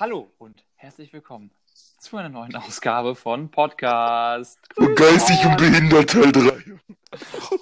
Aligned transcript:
Hallo 0.00 0.30
und 0.38 0.64
herzlich 0.76 1.12
willkommen 1.12 1.50
zu 1.98 2.18
einer 2.18 2.28
neuen 2.28 2.54
Ausgabe 2.54 3.16
von 3.16 3.50
Podcast. 3.50 4.60
Geistig 4.94 5.44
und 5.44 5.56
behindert 5.56 6.10
Teil 6.10 6.30
3. 6.30 6.78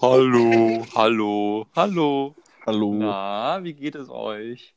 Hallo, 0.02 0.86
hallo, 0.94 1.66
hallo. 1.74 2.34
Hallo. 2.66 2.92
Na, 2.92 3.64
wie 3.64 3.72
geht 3.72 3.94
es 3.94 4.10
euch? 4.10 4.74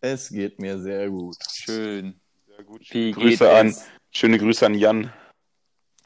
Es 0.00 0.30
geht 0.30 0.58
mir 0.58 0.80
sehr 0.80 1.08
gut. 1.08 1.36
Schön. 1.52 2.20
Sehr 2.48 2.64
gut. 2.64 2.80
Wie 2.90 3.12
Grüße 3.12 3.44
geht 3.44 3.54
an, 3.54 3.68
es? 3.68 3.86
schöne 4.10 4.38
Grüße 4.38 4.66
an 4.66 4.74
Jan. 4.74 5.12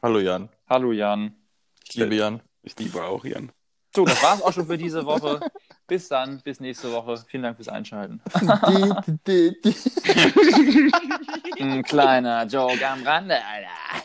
Hallo 0.03 0.19
Jan. 0.19 0.49
Hallo 0.69 0.91
Jan. 0.91 1.35
Ich 1.89 1.95
liebe 1.95 2.13
Jan. 2.13 2.41
Ich 2.61 2.77
liebe 2.77 3.03
auch 3.03 3.25
Jan. 3.25 3.51
So, 3.95 4.05
das 4.05 4.21
war's 4.21 4.43
auch 4.43 4.53
schon 4.53 4.67
für 4.67 4.77
diese 4.77 5.03
Woche. 5.03 5.39
Bis 5.87 6.07
dann, 6.07 6.41
bis 6.43 6.59
nächste 6.59 6.91
Woche. 6.91 7.15
Vielen 7.27 7.43
Dank 7.43 7.57
fürs 7.57 7.67
Einschalten. 7.69 8.19
Ein 11.59 11.83
kleiner 11.83 12.45
Joke 12.45 12.87
am 12.87 13.03
Rande, 13.03 13.35
Alter. 13.35 14.03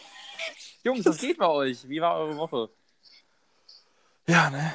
Jungs, 0.84 1.04
was 1.06 1.18
geht 1.18 1.38
bei 1.38 1.48
euch? 1.48 1.88
Wie 1.88 2.00
war 2.00 2.16
eure 2.16 2.36
Woche? 2.36 2.68
Ja, 4.26 4.50
ne? 4.50 4.72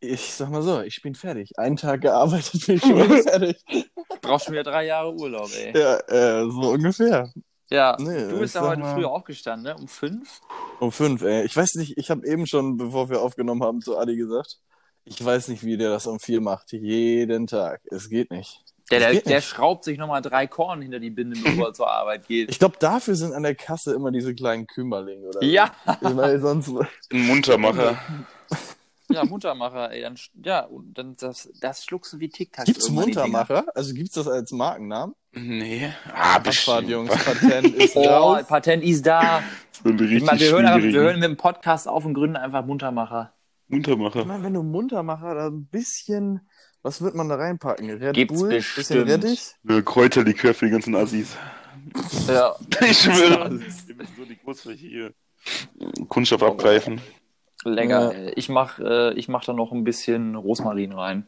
Ich 0.00 0.32
sag 0.34 0.48
mal 0.50 0.62
so, 0.62 0.80
ich 0.80 1.00
bin 1.02 1.14
fertig. 1.14 1.58
Einen 1.58 1.76
Tag 1.76 2.00
gearbeitet, 2.02 2.66
bin 2.66 2.76
ich 2.76 2.82
schon 2.82 3.22
fertig. 3.22 3.56
Brauchst 4.22 4.46
schon 4.46 4.52
wieder 4.54 4.64
drei 4.64 4.86
Jahre 4.86 5.14
Urlaub, 5.14 5.50
ey. 5.54 5.78
Ja, 5.78 5.98
äh, 6.08 6.42
so 6.50 6.70
ungefähr. 6.72 7.30
Ja, 7.68 7.96
Nee, 7.98 8.28
du 8.28 8.38
bist 8.38 8.54
ja 8.54 8.60
heute 8.62 8.80
mal- 8.80 8.94
früher 8.94 9.10
aufgestanden, 9.10 9.64
ne? 9.64 9.76
Um 9.76 9.88
fünf? 9.88 10.40
Um 10.80 10.92
fünf, 10.92 11.22
ey. 11.22 11.44
Ich 11.44 11.56
weiß 11.56 11.74
nicht, 11.74 11.98
ich 11.98 12.10
habe 12.10 12.26
eben 12.26 12.46
schon, 12.46 12.76
bevor 12.76 13.10
wir 13.10 13.20
aufgenommen 13.20 13.62
haben, 13.62 13.80
zu 13.80 13.98
Adi 13.98 14.16
gesagt, 14.16 14.58
ich 15.06 15.24
weiß 15.24 15.48
nicht, 15.48 15.64
wie 15.64 15.76
der 15.76 15.90
das 15.90 16.06
um 16.06 16.18
vier 16.20 16.40
macht. 16.40 16.72
Jeden 16.72 17.46
Tag. 17.46 17.80
Es 17.90 18.08
geht 18.10 18.30
nicht. 18.30 18.62
Der, 18.90 18.98
der, 19.00 19.12
geht 19.12 19.26
der 19.26 19.36
nicht. 19.36 19.48
schraubt 19.48 19.84
sich 19.84 19.98
nochmal 19.98 20.22
drei 20.22 20.46
Korn 20.46 20.82
hinter 20.82 21.00
die 21.00 21.10
Binde, 21.10 21.40
bevor 21.42 21.68
er 21.68 21.72
zur 21.74 21.90
Arbeit 21.90 22.26
geht. 22.28 22.50
Ich 22.50 22.58
glaube, 22.58 22.76
dafür 22.78 23.14
sind 23.16 23.32
an 23.32 23.42
der 23.42 23.54
Kasse 23.54 23.94
immer 23.94 24.10
diese 24.12 24.34
kleinen 24.34 24.66
Kümmerlinge, 24.66 25.26
oder? 25.28 25.42
Ja, 25.42 25.72
so. 26.00 26.16
Weil 26.16 26.40
sonst. 26.40 26.68
Ein 27.12 27.26
Muntermacher. 27.26 27.98
ja, 29.10 29.24
Muntermacher, 29.24 29.90
ey. 29.92 30.02
Dann, 30.02 30.16
ja, 30.44 30.60
und 30.64 30.94
dann 30.98 31.16
das, 31.16 31.48
das 31.60 31.84
schluckst 31.84 32.12
du 32.12 32.20
wie 32.20 32.28
Tic-Tac. 32.28 32.66
Gibt's. 32.66 32.88
Muntermacher? 32.88 33.64
Also 33.74 33.92
gibt's 33.94 34.14
das 34.14 34.28
als 34.28 34.52
Markennamen? 34.52 35.14
Nee. 35.32 35.92
Ah, 36.14 36.36
Abfahrt. 36.36 36.86
Jungs. 36.88 37.10
Patent 37.24 37.74
ist 37.74 37.96
Oh, 37.96 38.04
raus. 38.04 38.46
Patent 38.46 38.82
ist 38.84 39.04
da. 39.04 39.42
Ich 39.84 40.22
meine, 40.22 40.40
wir, 40.40 40.50
hören, 40.52 40.82
wir 40.82 41.00
hören 41.00 41.14
mit 41.20 41.24
dem 41.24 41.36
Podcast 41.36 41.86
auf 41.88 42.04
und 42.04 42.14
gründen 42.14 42.36
einfach 42.36 42.64
Muntermacher. 42.64 43.32
Muntermacher. 43.68 44.20
Ich 44.20 44.26
meine, 44.26 44.44
wenn 44.44 44.54
du 44.54 44.62
Muntermacher 44.62 45.34
da 45.34 45.46
ein 45.48 45.66
bisschen, 45.66 46.40
was 46.82 47.02
wird 47.02 47.14
man 47.14 47.28
da 47.28 47.36
reinpacken? 47.36 47.90
Red 47.90 48.14
Gibt's 48.14 48.38
Bull, 48.38 48.50
bestimmt. 48.50 49.06
bisschen 49.06 49.08
Rettich? 49.08 49.84
Kräuterlikör 49.84 50.54
für 50.54 50.66
die 50.66 50.72
ganzen 50.72 50.94
Assis. 50.94 51.36
Ja. 52.28 52.54
Ich 52.80 52.98
schwöre. 52.98 53.50
Wir 53.50 53.94
müssen 53.96 54.14
so 54.16 54.24
die 54.24 54.38
Großfläche 54.38 54.86
hier. 54.86 55.14
Kunststoff 56.08 56.42
abgreifen. 56.42 57.00
Lecker. 57.64 58.12
Ja. 58.12 58.18
ey. 58.18 58.32
Ich 58.36 58.48
mach, 58.48 58.78
äh, 58.78 59.12
ich 59.14 59.28
mach 59.28 59.44
da 59.44 59.52
noch 59.52 59.72
ein 59.72 59.84
bisschen 59.84 60.34
Rosmarin 60.36 60.92
rein. 60.92 61.26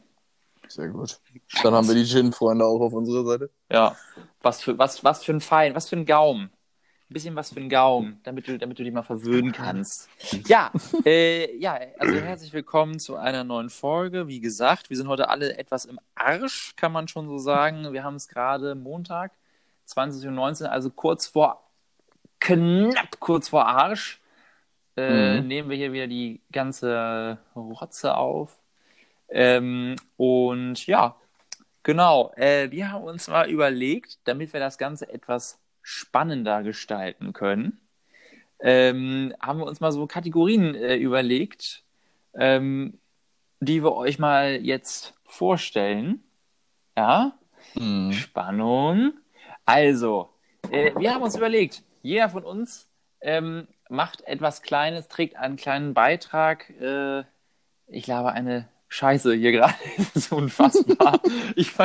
Sehr 0.67 0.89
gut. 0.89 1.19
Dann 1.63 1.73
haben 1.73 1.87
wir 1.87 1.95
die 1.95 2.05
Gin-Freunde 2.05 2.65
auch 2.65 2.79
auf 2.79 2.93
unserer 2.93 3.25
Seite. 3.25 3.49
Ja. 3.71 3.95
Was 4.41 4.61
für, 4.61 4.77
was, 4.77 5.03
was 5.03 5.23
für 5.23 5.33
ein 5.33 5.41
Fein, 5.41 5.75
was 5.75 5.89
für 5.89 5.95
ein 5.95 6.05
Gaumen. 6.05 6.51
Ein 7.09 7.13
bisschen 7.15 7.35
was 7.35 7.51
für 7.51 7.59
ein 7.59 7.69
Gaumen, 7.69 8.19
damit 8.23 8.47
du, 8.47 8.59
damit 8.59 8.77
du 8.77 8.83
dich 8.83 8.93
mal 8.93 9.01
verwöhnen 9.01 9.51
kannst. 9.51 10.07
Ja, 10.45 10.71
äh, 11.05 11.57
ja, 11.57 11.79
also 11.97 12.15
herzlich 12.17 12.53
willkommen 12.53 12.99
zu 12.99 13.15
einer 13.15 13.43
neuen 13.43 13.71
Folge. 13.71 14.27
Wie 14.27 14.39
gesagt, 14.39 14.91
wir 14.91 14.97
sind 14.97 15.07
heute 15.07 15.27
alle 15.27 15.57
etwas 15.57 15.85
im 15.85 15.99
Arsch, 16.13 16.75
kann 16.75 16.91
man 16.91 17.07
schon 17.07 17.27
so 17.27 17.39
sagen. 17.39 17.93
Wir 17.93 18.03
haben 18.03 18.13
es 18.13 18.27
gerade 18.27 18.75
Montag, 18.75 19.31
20.19 19.87 20.65
Uhr, 20.65 20.71
also 20.71 20.91
kurz 20.91 21.25
vor, 21.25 21.63
knapp 22.39 23.19
kurz 23.19 23.49
vor 23.49 23.65
Arsch, 23.65 24.21
äh, 24.95 25.41
Mhm. 25.41 25.47
nehmen 25.47 25.69
wir 25.71 25.77
hier 25.77 25.91
wieder 25.93 26.05
die 26.05 26.41
ganze 26.51 27.39
Rotze 27.55 28.15
auf. 28.17 28.55
Ähm, 29.29 29.95
und 30.15 30.85
ja, 30.85 31.15
genau. 31.81 32.31
Äh, 32.35 32.69
wir 32.69 32.91
haben 32.91 33.03
uns 33.05 33.27
mal 33.27 33.49
überlegt, 33.49 34.19
damit 34.25 34.53
wir 34.53 34.59
das 34.59 34.77
Ganze 34.77 35.11
etwas 35.11 35.57
spannender 35.89 36.63
gestalten 36.63 37.33
können, 37.33 37.79
ähm, 38.59 39.33
haben 39.39 39.59
wir 39.59 39.65
uns 39.65 39.79
mal 39.79 39.91
so 39.91 40.05
Kategorien 40.07 40.75
äh, 40.75 40.95
überlegt, 40.95 41.83
ähm, 42.35 42.99
die 43.59 43.83
wir 43.83 43.95
euch 43.95 44.19
mal 44.19 44.59
jetzt 44.61 45.13
vorstellen. 45.25 46.23
Ja, 46.97 47.39
Mhm. 47.75 48.13
Spannung. 48.13 49.13
Also, 49.65 50.29
äh, 50.71 50.91
wir 50.97 51.13
haben 51.13 51.21
uns 51.21 51.35
überlegt, 51.35 51.83
jeder 52.01 52.29
von 52.29 52.43
uns 52.43 52.87
ähm, 53.21 53.67
macht 53.89 54.21
etwas 54.21 54.61
Kleines, 54.61 55.07
trägt 55.07 55.35
einen 55.35 55.57
kleinen 55.57 55.93
Beitrag. 55.93 56.69
Äh, 56.79 57.23
ich 57.87 58.03
glaube, 58.03 58.31
eine 58.31 58.67
Scheiße 58.87 59.33
hier 59.33 59.51
gerade. 59.51 59.75
Das 59.97 60.15
ist 60.15 60.31
unfassbar. 60.31 61.19
ich 61.55 61.75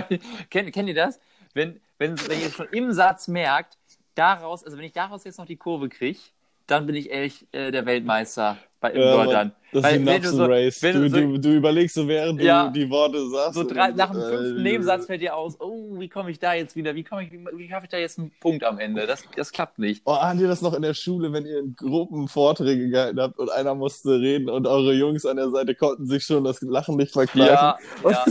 kennt, 0.51 0.73
kennt 0.73 0.89
ihr 0.89 0.95
das? 0.95 1.21
Wenn, 1.53 1.81
wenn, 1.99 2.19
wenn 2.29 2.41
ihr 2.41 2.51
schon 2.51 2.69
im 2.71 2.93
Satz 2.93 3.29
merkt, 3.29 3.79
daraus, 4.15 4.65
also 4.65 4.77
wenn 4.79 4.85
ich 4.85 4.93
daraus 4.93 5.25
jetzt 5.25 5.39
noch 5.39 5.47
die 5.47 5.57
Kurve 5.57 5.89
kriege, 5.89 6.19
dann 6.67 6.87
bin 6.87 6.95
ich 6.95 7.11
ehrlich 7.11 7.47
äh, 7.53 7.71
der 7.71 7.85
Weltmeister 7.85 8.57
bei 8.81 8.91
im 8.93 9.01
Ja, 9.03 9.17
Wörtern. 9.19 9.53
Das 9.73 9.83
Weil 9.83 10.01
ist 10.01 10.09
ein 10.09 10.23
du 10.23 10.29
so- 10.31 10.45
Race. 10.47 10.81
Du, 10.81 11.09
so- 11.11 11.17
du, 11.21 11.39
du 11.39 11.49
überlegst 11.57 11.95
so, 11.95 12.09
während 12.09 12.41
Ja. 12.41 12.69
du 12.69 12.73
die 12.73 12.89
Worte 12.89 13.29
sagst. 13.29 13.55
So 13.55 13.65
drei, 13.65 13.91
und, 13.91 13.97
nach 13.97 14.11
dem 14.11 14.21
äh, 14.21 14.29
fünften 14.29 14.63
Nebensatz 14.63 15.05
fällt 15.07 15.21
dir 15.21 15.37
aus, 15.37 15.61
oh, 15.61 15.99
wie 15.99 16.09
komme 16.09 16.31
ich 16.31 16.39
da 16.39 16.55
jetzt 16.55 16.75
wieder? 16.77 16.95
Wie 16.95 17.03
komme 17.05 17.25
ich, 17.25 17.33
wie, 17.33 17.45
wie 17.55 17.69
schaffe 17.69 17.85
ich 17.85 17.91
da 17.91 17.99
jetzt 17.99 18.19
einen 18.19 18.31
Punkt 18.41 18.65
am 18.65 18.79
Ende? 18.79 19.07
Das, 19.07 19.25
das 19.37 19.53
klappt 19.53 19.79
nicht. 19.79 20.01
Oh, 20.07 20.15
habt 20.17 20.41
ihr 20.41 20.49
das 20.49 20.63
noch 20.63 20.73
in 20.75 20.81
der 20.83 20.95
Schule, 20.95 21.33
wenn 21.35 21.45
ihr 21.45 21.59
in 21.59 21.75
Gruppen 21.77 22.29
Vorträge 22.29 22.89
gehalten 22.89 23.21
habt 23.21 23.39
und 23.39 23.51
einer 23.51 23.75
musste 23.75 24.19
reden 24.21 24.49
und 24.49 24.67
eure 24.67 24.95
Jungs 24.95 25.27
an 25.27 25.37
der 25.37 25.51
Seite 25.51 25.75
konnten 25.75 26.07
sich 26.07 26.25
schon 26.25 26.45
das 26.45 26.63
Lachen 26.63 26.97
nicht 26.97 27.13
verkneifen? 27.13 27.53
Ja, 27.55 27.77
ja. 28.09 28.25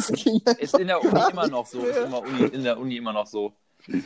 Ist 0.57 0.79
in 0.79 0.87
der 0.87 1.03
Uni 1.03 1.19
immer 1.31 1.47
noch 1.49 1.67
so. 1.67 1.79
Ist 1.81 1.97
immer 1.97 2.19
Uni, 2.21 2.45
in 2.51 2.63
der 2.63 2.79
Uni 2.79 2.97
immer 2.97 3.13
noch 3.13 3.27
so. 3.27 3.53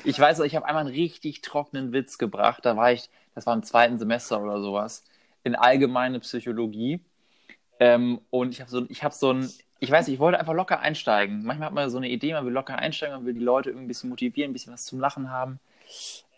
Ich 0.04 0.20
weiß, 0.20 0.40
ich 0.40 0.56
habe 0.56 0.66
einmal 0.66 0.86
einen 0.86 0.94
richtig 0.94 1.42
trockenen 1.42 1.92
Witz 1.94 2.18
gebracht. 2.18 2.66
Da 2.66 2.76
war 2.76 2.92
ich, 2.92 3.10
das 3.36 3.46
war 3.46 3.54
im 3.54 3.64
zweiten 3.64 4.00
Semester 4.00 4.42
oder 4.42 4.62
sowas, 4.62 5.04
in 5.44 5.56
allgemeine 5.56 6.20
Psychologie. 6.20 7.00
Ähm, 7.80 8.22
und 8.30 8.52
ich 8.52 8.62
habe 8.62 8.72
so, 8.72 8.86
ich 8.90 9.02
so 9.12 9.34
ein, 9.34 9.50
ich 9.80 9.92
weiß 9.92 10.08
ich 10.08 10.20
wollte 10.20 10.40
einfach 10.40 10.54
locker 10.54 10.80
einsteigen. 10.80 11.44
Manchmal 11.44 11.68
hat 11.68 11.74
man 11.74 11.90
so 11.90 11.98
eine 11.98 12.10
Idee, 12.10 12.34
man 12.34 12.46
will 12.46 12.54
locker 12.54 12.78
einsteigen, 12.78 13.16
man 13.16 13.26
will 13.26 13.34
die 13.36 13.40
Leute 13.40 13.70
irgendwie 13.70 13.86
ein 13.86 13.88
bisschen 13.88 14.10
motivieren, 14.10 14.50
ein 14.52 14.54
bisschen 14.54 14.74
was 14.74 14.86
zum 14.86 15.00
Lachen 15.00 15.30
haben. 15.30 15.60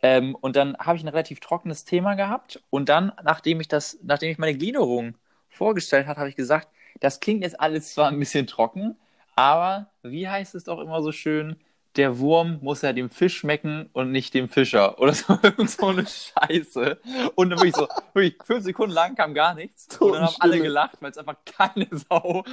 Ähm, 0.01 0.35
und 0.35 0.55
dann 0.55 0.77
habe 0.77 0.97
ich 0.97 1.03
ein 1.03 1.09
relativ 1.09 1.39
trockenes 1.39 1.85
Thema 1.85 2.15
gehabt. 2.15 2.61
Und 2.69 2.89
dann, 2.89 3.11
nachdem 3.23 3.61
ich 3.61 3.67
das, 3.67 3.97
nachdem 4.03 4.31
ich 4.31 4.37
meine 4.37 4.57
Gliederung 4.57 5.15
vorgestellt 5.49 6.07
habe, 6.07 6.19
habe 6.19 6.29
ich 6.29 6.35
gesagt, 6.35 6.67
das 6.99 7.19
klingt 7.19 7.43
jetzt 7.43 7.59
alles 7.59 7.93
zwar 7.93 8.09
ein 8.09 8.19
bisschen 8.19 8.47
trocken, 8.47 8.97
aber 9.35 9.89
wie 10.03 10.27
heißt 10.27 10.55
es 10.55 10.65
doch 10.65 10.79
immer 10.79 11.01
so 11.01 11.11
schön? 11.11 11.55
Der 11.95 12.19
Wurm 12.19 12.59
muss 12.61 12.81
ja 12.81 12.93
dem 12.93 13.09
Fisch 13.09 13.37
schmecken 13.37 13.89
und 13.93 14.11
nicht 14.11 14.33
dem 14.33 14.47
Fischer. 14.47 14.99
Oder 14.99 15.13
so, 15.13 15.37
so 15.65 15.87
eine 15.87 16.05
Scheiße. 16.05 16.99
Und 17.35 17.49
dann 17.49 17.59
wirklich 17.59 17.75
so, 17.75 17.87
wirklich 18.13 18.35
fünf 18.43 18.63
Sekunden 18.63 18.93
lang 18.93 19.15
kam 19.15 19.33
gar 19.33 19.55
nichts. 19.55 19.87
Und 19.99 20.13
dann 20.13 20.23
haben 20.23 20.35
alle 20.39 20.59
gelacht, 20.59 20.97
weil 21.01 21.11
es 21.11 21.17
einfach 21.17 21.37
keine 21.45 21.87
Sau, 22.09 22.43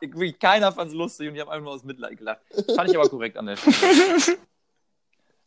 wirklich 0.00 0.38
keiner 0.38 0.72
fand 0.72 0.90
es 0.90 0.94
lustig 0.94 1.28
und 1.28 1.34
die 1.34 1.40
haben 1.40 1.48
einfach 1.48 1.64
nur 1.64 1.74
aus 1.74 1.84
Mitleid 1.84 2.16
gelacht. 2.16 2.40
Fand 2.74 2.90
ich 2.90 2.96
aber 2.96 3.08
korrekt 3.08 3.36
an 3.36 3.46
der 3.46 3.56
Stelle. 3.56 4.38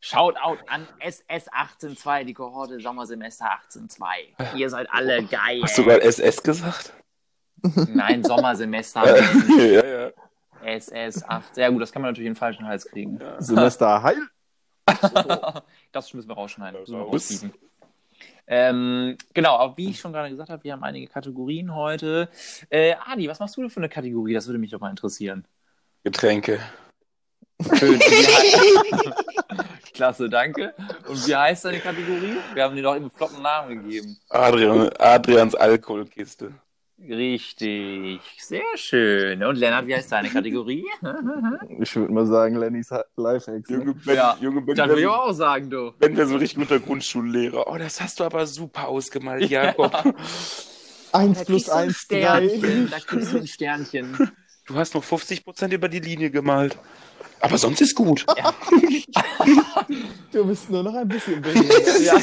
Shoutout 0.03 0.57
an 0.67 0.87
SS182, 0.99 2.23
die 2.23 2.33
Kohorte 2.33 2.79
Sommersemester 2.79 3.45
18.2. 3.69 4.57
Ihr 4.57 4.69
seid 4.69 4.87
alle 4.91 5.23
geil. 5.23 5.61
Hast 5.61 5.77
du 5.77 5.83
gerade 5.83 6.01
SS 6.01 6.41
gesagt? 6.41 6.91
Nein, 7.93 8.23
Sommersemester. 8.23 9.05
ja, 9.59 9.85
ja. 9.85 10.11
SS8. 10.63 11.41
Sehr 11.53 11.72
gut, 11.72 11.81
das 11.81 11.91
kann 11.91 12.01
man 12.01 12.11
natürlich 12.11 12.27
in 12.27 12.33
den 12.33 12.39
falschen 12.39 12.67
Hals 12.67 12.85
kriegen. 12.85 13.19
Semester 13.39 14.03
heil. 14.03 14.19
Das 15.91 16.13
müssen 16.13 16.29
wir 16.29 16.35
rausschneiden. 16.35 16.79
Das 16.79 16.89
müssen 16.89 17.52
wir. 17.53 17.72
Ähm, 18.47 19.17
genau, 19.34 19.58
aber 19.58 19.78
wie 19.78 19.90
ich 19.90 19.99
schon 19.99 20.13
gerade 20.13 20.29
gesagt 20.29 20.49
habe, 20.49 20.63
wir 20.63 20.73
haben 20.73 20.84
einige 20.84 21.08
Kategorien 21.08 21.73
heute. 21.73 22.29
Äh, 22.69 22.96
Adi, 23.05 23.28
was 23.28 23.40
machst 23.40 23.55
du 23.58 23.61
denn 23.61 23.69
für 23.69 23.79
eine 23.79 23.90
Kategorie? 23.90 24.34
Das 24.34 24.47
würde 24.47 24.59
mich 24.59 24.72
doch 24.72 24.79
mal 24.79 24.90
interessieren. 24.90 25.46
Getränke. 26.03 26.59
Schön. 27.78 27.99
Klasse, 29.93 30.29
danke. 30.29 30.73
Und 31.08 31.28
wie 31.28 31.35
heißt 31.35 31.66
deine 31.66 31.79
Kategorie? 31.79 32.37
Wir 32.53 32.63
haben 32.63 32.75
dir 32.75 32.81
doch 32.81 32.96
einen 32.96 33.11
flotten 33.11 33.41
Namen 33.41 33.84
gegeben. 33.84 34.17
Adrian, 34.29 34.90
Adrians 34.97 35.53
Alkoholkiste. 35.53 36.53
Richtig, 37.09 38.21
sehr 38.37 38.61
schön. 38.75 39.43
Und 39.43 39.55
Lennart, 39.57 39.87
wie 39.87 39.95
heißt 39.95 40.11
deine 40.11 40.29
Kategorie? 40.29 40.85
Ich 41.79 41.95
würde 41.95 42.13
mal 42.13 42.25
sagen, 42.27 42.55
Lennys 42.57 42.89
Lifehacks. 43.17 43.69
Ne? 43.69 43.77
Junge, 43.77 43.93
Ben, 44.05 44.15
Ja, 44.15 44.37
Junge, 44.39 44.61
Ben, 44.61 44.75
Das 44.75 44.87
würde 44.87 45.01
ich 45.01 45.07
auch 45.07 45.31
sagen, 45.33 45.69
du. 45.69 45.91
Ben 45.99 46.15
wäre 46.15 46.27
so 46.27 46.37
richtig 46.37 46.59
guter 46.59 46.79
Grundschullehrer. 46.79 47.67
Oh, 47.67 47.77
das 47.77 47.99
hast 48.01 48.19
du 48.19 48.23
aber 48.23 48.45
super 48.45 48.87
ausgemalt, 48.87 49.49
Jakob. 49.49 49.93
Eins 51.13 51.39
Da 51.39 51.43
plus 51.45 51.69
eins, 51.69 52.07
drei. 52.07 52.19
Sternchen. 52.47 52.89
Da 52.89 52.99
kriegst 52.99 53.33
du 53.33 53.37
ein 53.37 53.47
Sternchen. 53.47 54.31
Du 54.67 54.75
hast 54.75 54.93
noch 54.93 55.03
50% 55.03 55.73
über 55.73 55.89
die 55.89 55.99
Linie 55.99 56.29
gemalt. 56.29 56.77
Aber 57.39 57.57
sonst 57.57 57.81
ist 57.81 57.95
gut. 57.95 58.25
Du 60.31 60.45
bist 60.45 60.69
nur 60.69 60.81
noch 60.83 60.93
ein 60.95 61.07
bisschen 61.09 61.41
behindert. 61.41 61.99
Ja. 62.01 62.15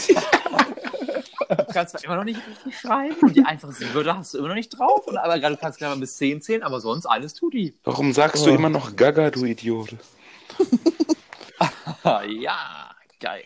Du 1.48 1.64
kannst 1.72 1.92
zwar 1.92 2.04
immer 2.04 2.16
noch 2.16 2.24
nicht 2.24 2.40
richtig 2.46 2.78
schreiben 2.80 3.16
und 3.22 3.34
die 3.36 3.44
einfachsten 3.44 3.92
Wörter 3.94 4.16
hast 4.18 4.34
du 4.34 4.38
immer 4.38 4.48
noch 4.48 4.54
nicht 4.54 4.70
drauf, 4.70 5.06
und, 5.06 5.16
aber 5.16 5.38
gerade 5.38 5.54
du 5.56 5.60
kannst 5.60 5.78
gerade 5.78 5.94
mal 5.94 6.00
bis 6.00 6.16
10 6.16 6.42
zählen, 6.42 6.62
aber 6.62 6.80
sonst 6.80 7.06
alles 7.06 7.34
tut 7.34 7.54
die. 7.54 7.74
Warum 7.84 8.12
sagst 8.12 8.44
du 8.46 8.50
Oh. 8.50 8.54
immer 8.54 8.68
noch 8.68 8.94
Gaga, 8.96 9.30
du 9.30 9.44
Idiot? 9.44 9.96
Ja, 12.04 12.90
geil. 13.20 13.44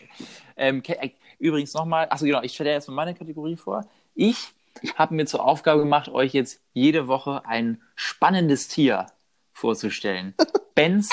Ähm, 0.55 0.81
äh, 0.85 1.09
übrigens 1.39 1.73
nochmal, 1.73 2.07
achso 2.09 2.25
genau, 2.25 2.41
ich 2.43 2.53
stelle 2.53 2.71
jetzt 2.71 2.87
mal 2.87 2.93
meine 2.93 3.13
Kategorie 3.15 3.57
vor. 3.57 3.85
Ich 4.15 4.53
habe 4.95 5.15
mir 5.15 5.25
zur 5.25 5.43
Aufgabe 5.45 5.81
gemacht, 5.81 6.07
euch 6.09 6.33
jetzt 6.33 6.61
jede 6.73 7.07
Woche 7.07 7.41
ein 7.45 7.81
spannendes 7.95 8.67
Tier 8.67 9.07
vorzustellen. 9.51 10.33
Benz, 10.75 11.09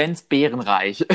Benz 0.00 0.22
Bärenreich. 0.22 1.06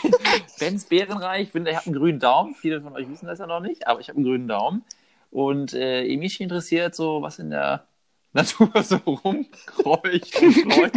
Benz 0.60 0.84
Bärenreich, 0.84 1.48
ich, 1.48 1.52
bin- 1.52 1.66
ich 1.66 1.74
habe 1.74 1.86
einen 1.86 1.96
grünen 1.96 2.20
Daumen. 2.20 2.54
Viele 2.54 2.80
von 2.80 2.92
euch 2.94 3.08
wissen 3.10 3.26
das 3.26 3.40
ja 3.40 3.48
noch 3.48 3.58
nicht, 3.58 3.88
aber 3.88 3.98
ich 3.98 4.08
habe 4.08 4.18
einen 4.18 4.26
grünen 4.26 4.46
Daumen. 4.46 4.84
Und 5.32 5.74
äh, 5.74 6.16
mich 6.16 6.40
interessiert 6.40 6.94
so, 6.94 7.20
was 7.20 7.40
in 7.40 7.50
der 7.50 7.88
Natur 8.32 8.70
so 8.84 8.94
rumkreucht 8.98 10.40
und 10.40 10.64
läuft. 10.66 10.94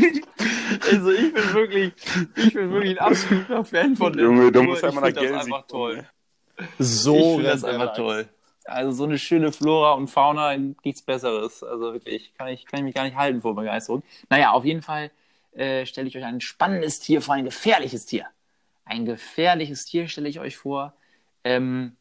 Also 0.92 1.12
ich 1.14 1.34
bin 1.34 1.54
wirklich, 1.56 1.94
ich 2.36 2.54
bin 2.54 2.70
wirklich 2.72 3.00
ein 3.00 3.08
absoluter 3.08 3.66
Fan 3.66 3.96
von 3.96 4.14
der 4.14 4.26
Junge, 4.26 4.52
du 4.52 4.60
Natur. 4.60 4.64
musst 4.66 4.84
einmal 4.84 5.10
ich 5.10 5.16
nach 5.16 5.22
finde 5.24 5.34
das 5.40 5.48
einfach 5.48 5.66
toll. 5.68 6.06
So 6.78 7.16
ich 7.16 7.26
finde 7.38 7.44
das 7.46 7.64
einfach 7.64 7.96
toll. 7.96 8.30
Also 8.66 8.92
so 8.92 9.06
eine 9.06 9.18
schöne 9.18 9.52
Flora 9.52 9.94
und 9.94 10.10
Fauna, 10.10 10.56
nichts 10.56 11.02
Besseres. 11.02 11.64
Also 11.64 11.92
wirklich, 11.92 12.36
kann 12.38 12.50
ich, 12.50 12.68
kann 12.68 12.82
ich 12.82 12.84
mich 12.84 12.94
gar 12.94 13.06
nicht 13.06 13.16
halten 13.18 13.42
vor 13.42 13.56
Begeisterung. 13.56 14.04
Naja, 14.30 14.52
auf 14.52 14.64
jeden 14.64 14.84
Fall 14.84 15.10
äh, 15.54 15.86
stelle 15.86 16.08
ich 16.08 16.18
euch 16.18 16.24
ein 16.24 16.42
spannendes 16.42 17.00
Tier 17.00 17.22
vor, 17.22 17.36
ein 17.36 17.46
gefährliches 17.46 18.06
Tier. 18.06 18.28
Ein 18.86 19.06
gefährliches 19.06 19.86
Tier 19.86 20.08
stelle 20.08 20.30
ich 20.30 20.40
euch 20.40 20.58
vor. 20.58 20.94
Ähm, 21.44 21.96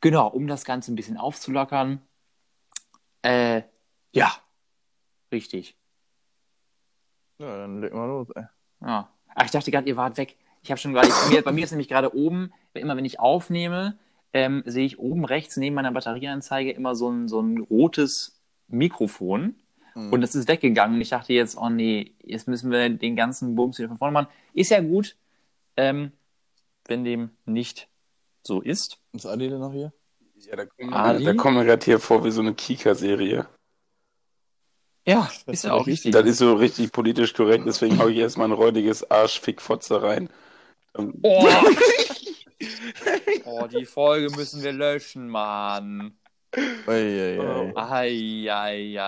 genau, 0.00 0.28
um 0.28 0.46
das 0.46 0.64
Ganze 0.64 0.92
ein 0.92 0.96
bisschen 0.96 1.16
aufzulockern. 1.16 2.00
Äh, 3.22 3.62
ja, 4.12 4.32
richtig. 5.32 5.76
Ja, 7.38 7.58
dann 7.58 7.80
leg 7.80 7.92
mal 7.92 8.06
los, 8.06 8.28
ey. 8.34 8.44
Ja. 8.80 9.08
Ach, 9.34 9.44
ich 9.44 9.50
dachte 9.50 9.70
gerade, 9.70 9.88
ihr 9.88 9.96
wart 9.96 10.16
weg. 10.16 10.36
Ich 10.62 10.70
habe 10.70 10.80
schon 10.80 10.92
gerade, 10.92 11.08
bei 11.08 11.28
mir, 11.28 11.42
bei 11.42 11.52
mir 11.52 11.64
ist 11.64 11.70
nämlich 11.70 11.88
gerade 11.88 12.14
oben, 12.14 12.52
immer 12.74 12.96
wenn 12.96 13.04
ich 13.04 13.20
aufnehme, 13.20 13.98
ähm, 14.32 14.62
sehe 14.66 14.84
ich 14.84 14.98
oben 14.98 15.24
rechts 15.24 15.56
neben 15.56 15.74
meiner 15.74 15.92
Batterieanzeige 15.92 16.72
immer 16.72 16.94
so 16.94 17.10
ein, 17.10 17.28
so 17.28 17.40
ein 17.40 17.58
rotes 17.58 18.40
Mikrofon. 18.66 19.56
Mhm. 19.98 20.12
Und 20.12 20.20
das 20.20 20.34
ist 20.34 20.48
weggegangen. 20.48 21.00
Ich 21.00 21.08
dachte 21.10 21.32
jetzt, 21.32 21.56
oh 21.56 21.68
nee, 21.68 22.12
jetzt 22.22 22.46
müssen 22.46 22.70
wir 22.70 22.88
den 22.88 23.16
ganzen 23.16 23.54
Bums 23.54 23.78
wieder 23.78 23.88
von 23.88 23.98
vorne 23.98 24.12
machen. 24.12 24.28
Ist 24.54 24.70
ja 24.70 24.80
gut, 24.80 25.16
ähm, 25.76 26.12
wenn 26.86 27.04
dem 27.04 27.30
nicht 27.46 27.88
so 28.42 28.60
ist. 28.60 28.98
Ist 29.12 29.26
Adi 29.26 29.48
denn 29.48 29.58
noch 29.58 29.72
hier? 29.72 29.92
Ja, 30.48 30.56
da 30.56 30.66
kommen, 30.66 30.94
Ali? 30.94 31.24
da 31.24 31.34
kommen 31.34 31.56
wir 31.56 31.64
gerade 31.64 31.84
hier 31.84 31.98
vor 31.98 32.24
wie 32.24 32.30
so 32.30 32.40
eine 32.40 32.54
Kika-Serie. 32.54 33.46
Ja, 35.04 35.30
Das 35.46 35.54
ist 35.54 35.64
ja 35.64 35.72
auch 35.72 35.86
richtig. 35.86 36.12
Das 36.12 36.26
ist 36.26 36.38
so 36.38 36.54
richtig 36.54 36.92
politisch 36.92 37.34
korrekt, 37.34 37.64
deswegen 37.66 37.98
hau 37.98 38.08
ich 38.08 38.18
erstmal 38.18 38.46
ein 38.48 38.52
räudiges 38.52 39.10
Arschfick-Fotze 39.10 40.02
rein. 40.02 40.28
Ähm, 40.96 41.14
Oh. 41.22 41.48
oh, 43.44 43.66
die 43.66 43.84
Folge 43.84 44.34
müssen 44.36 44.62
wir 44.62 44.72
löschen, 44.72 45.28
Mann. 45.28 46.18
Ei, 46.86 47.36
ei, 47.36 47.38
Oh. 47.40 47.72
ei. 47.76 48.48
Ei, 48.50 48.98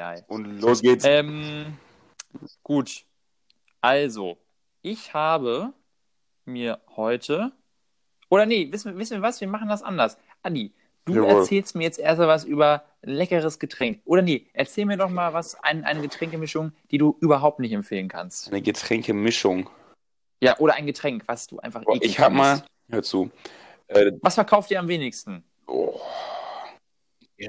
ei. 0.00 0.22
Und 0.28 0.60
los 0.60 0.82
geht's. 0.82 1.04
Ähm, 1.06 1.76
gut. 2.62 3.04
Also, 3.80 4.38
ich 4.82 5.12
habe 5.14 5.72
mir 6.44 6.80
heute. 6.96 7.52
Oder 8.28 8.46
nee, 8.46 8.68
wissen 8.72 8.92
wir, 8.92 8.98
wissen 8.98 9.18
wir 9.18 9.22
was? 9.22 9.40
Wir 9.40 9.48
machen 9.48 9.68
das 9.68 9.82
anders. 9.82 10.16
Adi, 10.42 10.72
du 11.04 11.14
Jawohl. 11.14 11.30
erzählst 11.40 11.74
mir 11.76 11.84
jetzt 11.84 11.98
erst 11.98 12.18
mal 12.18 12.28
was 12.28 12.44
über 12.44 12.84
leckeres 13.02 13.58
Getränk. 13.58 14.00
Oder 14.04 14.22
nee, 14.22 14.46
erzähl 14.54 14.86
mir 14.86 14.96
doch 14.96 15.10
mal 15.10 15.32
was, 15.32 15.54
ein, 15.62 15.84
eine 15.84 16.00
Getränkemischung, 16.00 16.72
die 16.90 16.98
du 16.98 17.16
überhaupt 17.20 17.60
nicht 17.60 17.72
empfehlen 17.72 18.08
kannst. 18.08 18.48
Eine 18.48 18.62
Getränkemischung. 18.62 19.68
Ja, 20.40 20.58
oder 20.58 20.74
ein 20.74 20.86
Getränk, 20.86 21.22
was 21.26 21.46
du 21.46 21.58
einfach 21.60 21.84
Boah, 21.84 21.96
ich 22.00 22.18
hab 22.18 22.32
mal, 22.32 22.62
hör 22.90 23.02
zu. 23.02 23.30
Äh, 23.88 24.12
Was 24.22 24.34
verkauft 24.34 24.70
ihr 24.70 24.80
am 24.80 24.88
wenigsten? 24.88 25.44
oh, 25.66 26.00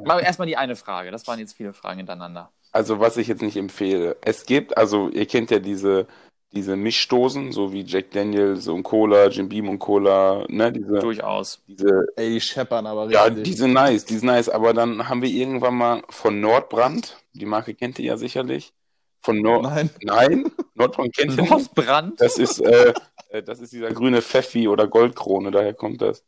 Mal 0.04 0.20
erstmal 0.22 0.48
die 0.48 0.58
eine 0.58 0.76
Frage. 0.76 1.12
Das 1.12 1.28
waren 1.28 1.40
jetzt 1.40 1.54
viele 1.54 1.74
Fragen 1.74 1.98
hintereinander. 1.98 2.52
also 2.72 3.00
was 3.00 3.18
ich 3.18 3.28
jetzt 3.28 3.42
nicht 3.42 3.58
empfehle. 3.58 4.18
Es 4.22 4.46
gibt, 4.46 4.78
also 4.78 5.10
ihr 5.10 5.26
kennt 5.26 5.52
ja 5.52 5.60
diese, 5.60 6.08
diese 6.52 6.76
Mischdosen, 6.76 7.52
so 7.52 7.72
wie 7.74 7.82
Jack 7.84 8.12
Daniels 8.12 8.68
und 8.68 8.84
Cola, 8.84 9.28
Jim 9.28 9.50
Beam 9.50 9.70
und 9.70 9.80
Cola, 9.80 10.46
ne, 10.48 10.72
diese, 10.72 11.00
Durchaus. 11.00 11.62
diese 11.68 12.08
Ey, 12.16 12.30
die 12.32 12.42
scheppern 12.42 12.86
aber 12.88 13.10
Ja, 13.12 13.24
richtig. 13.26 13.44
die 13.44 13.54
sind 13.54 13.74
nice, 13.74 14.06
die 14.06 14.18
sind 14.18 14.28
nice. 14.28 14.50
Aber 14.50 14.74
dann 14.74 15.08
haben 15.10 15.22
wir 15.22 15.30
irgendwann 15.30 15.76
mal 15.76 16.04
von 16.10 16.40
Nordbrand, 16.42 17.18
die 17.34 17.46
Marke 17.46 17.76
kennt 17.76 18.00
ihr 18.00 18.06
ja 18.06 18.18
sicherlich. 18.18 18.74
Von 19.22 19.42
Nord. 19.42 19.64
Nein. 19.64 19.90
Nein, 20.04 20.52
Nordbrand 20.76 21.16
kennt 21.16 21.32
ihr 21.36 21.42
nicht. 21.42 21.50
Nordbrand? 21.52 22.22
Das 22.22 22.38
ist, 22.38 22.60
äh, 22.60 22.94
äh, 23.30 23.42
das 23.44 23.60
ist 23.60 23.74
dieser 23.74 23.92
grüne 23.92 24.22
Pfeffi 24.22 24.68
oder 24.68 24.88
Goldkrone, 24.88 25.52
daher 25.52 25.74
kommt 25.74 26.02
das. 26.02 26.24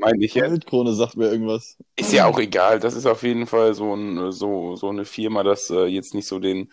Meine 0.00 0.24
ich 0.24 0.34
jetzt. 0.34 0.48
Goldkrone 0.48 0.92
sagt 0.94 1.16
mir 1.16 1.28
irgendwas. 1.30 1.76
Ist 1.96 2.12
ja 2.12 2.26
auch 2.26 2.38
egal. 2.38 2.80
Das 2.80 2.94
ist 2.94 3.06
auf 3.06 3.22
jeden 3.22 3.46
Fall 3.46 3.74
so, 3.74 3.94
ein, 3.94 4.32
so, 4.32 4.76
so 4.76 4.88
eine 4.88 5.04
Firma, 5.04 5.42
das 5.42 5.70
äh, 5.70 5.86
jetzt 5.86 6.14
nicht 6.14 6.26
so 6.26 6.38
den 6.38 6.72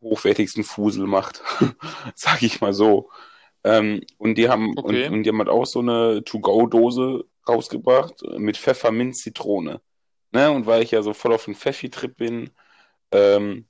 hochwertigsten 0.00 0.64
Fusel 0.64 1.06
macht. 1.06 1.42
Sag 2.14 2.42
ich 2.42 2.60
mal 2.60 2.72
so. 2.72 3.10
Ähm, 3.64 4.00
und 4.18 4.36
die 4.36 4.48
haben, 4.48 4.74
Okay. 4.78 5.06
und, 5.06 5.14
und 5.14 5.22
die 5.24 5.30
haben 5.30 5.38
halt 5.38 5.48
auch 5.48 5.66
so 5.66 5.80
eine 5.80 6.24
To-Go-Dose 6.24 7.24
rausgebracht 7.48 8.22
mit 8.38 8.56
Pfefferminz 8.56 9.18
Zitrone. 9.22 9.80
Ne? 10.32 10.50
Und 10.50 10.66
weil 10.66 10.82
ich 10.82 10.92
ja 10.92 11.02
so 11.02 11.12
voll 11.12 11.32
auf 11.34 11.44
den 11.46 11.54
Pfeffi-Trip 11.54 12.16
bin, 12.16 12.50
ähm, 13.12 13.66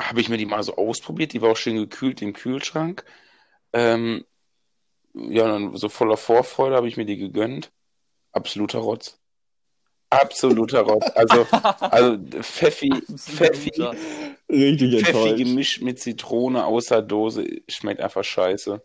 habe 0.00 0.20
ich 0.20 0.28
mir 0.28 0.38
die 0.38 0.46
mal 0.46 0.62
so 0.62 0.76
ausprobiert. 0.76 1.32
Die 1.32 1.42
war 1.42 1.50
auch 1.52 1.56
schön 1.56 1.76
gekühlt 1.76 2.22
im 2.22 2.32
Kühlschrank. 2.32 3.04
Ähm, 3.72 4.24
ja, 5.14 5.46
dann 5.48 5.76
so 5.76 5.88
voller 5.88 6.16
Vorfreude 6.16 6.76
habe 6.76 6.88
ich 6.88 6.96
mir 6.96 7.06
die 7.06 7.16
gegönnt. 7.18 7.72
Absoluter 8.32 8.78
Rotz. 8.78 9.18
Absoluter 10.10 10.80
Rotz. 10.80 11.06
Also, 11.14 11.46
also 11.80 12.18
Pfeffi, 12.42 12.90
Pfeffi, 13.16 13.70
Richtig 14.50 15.04
Pfeffi 15.04 15.06
enttäuscht. 15.28 15.36
gemischt 15.36 15.82
mit 15.82 16.00
Zitrone 16.00 16.64
aus 16.64 16.86
der 16.86 17.02
Dose 17.02 17.46
schmeckt 17.68 18.00
einfach 18.00 18.24
scheiße. 18.24 18.82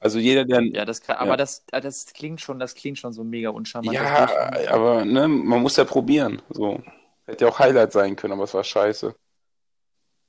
Also 0.00 0.20
jeder, 0.20 0.44
der 0.44 0.62
Ja, 0.62 0.84
das 0.84 1.00
kann, 1.00 1.16
aber 1.16 1.30
Ja. 1.32 1.36
das, 1.36 1.64
äh, 1.72 1.80
das 1.80 2.06
klingt 2.06 2.40
schon, 2.40 2.60
das 2.60 2.76
klingt 2.76 2.98
schon 2.98 3.12
so 3.12 3.24
mega 3.24 3.50
uncharmant. 3.50 3.92
ja, 3.96 4.28
aber 4.68 5.04
ne, 5.04 5.26
man 5.26 5.60
muss 5.60 5.76
ja 5.76 5.84
probieren. 5.84 6.40
So. 6.50 6.80
Hätte 7.26 7.44
ja 7.46 7.50
auch 7.50 7.58
Highlight 7.58 7.92
sein 7.92 8.14
können, 8.14 8.32
aber 8.34 8.44
es 8.44 8.54
war 8.54 8.62
scheiße. 8.64 9.14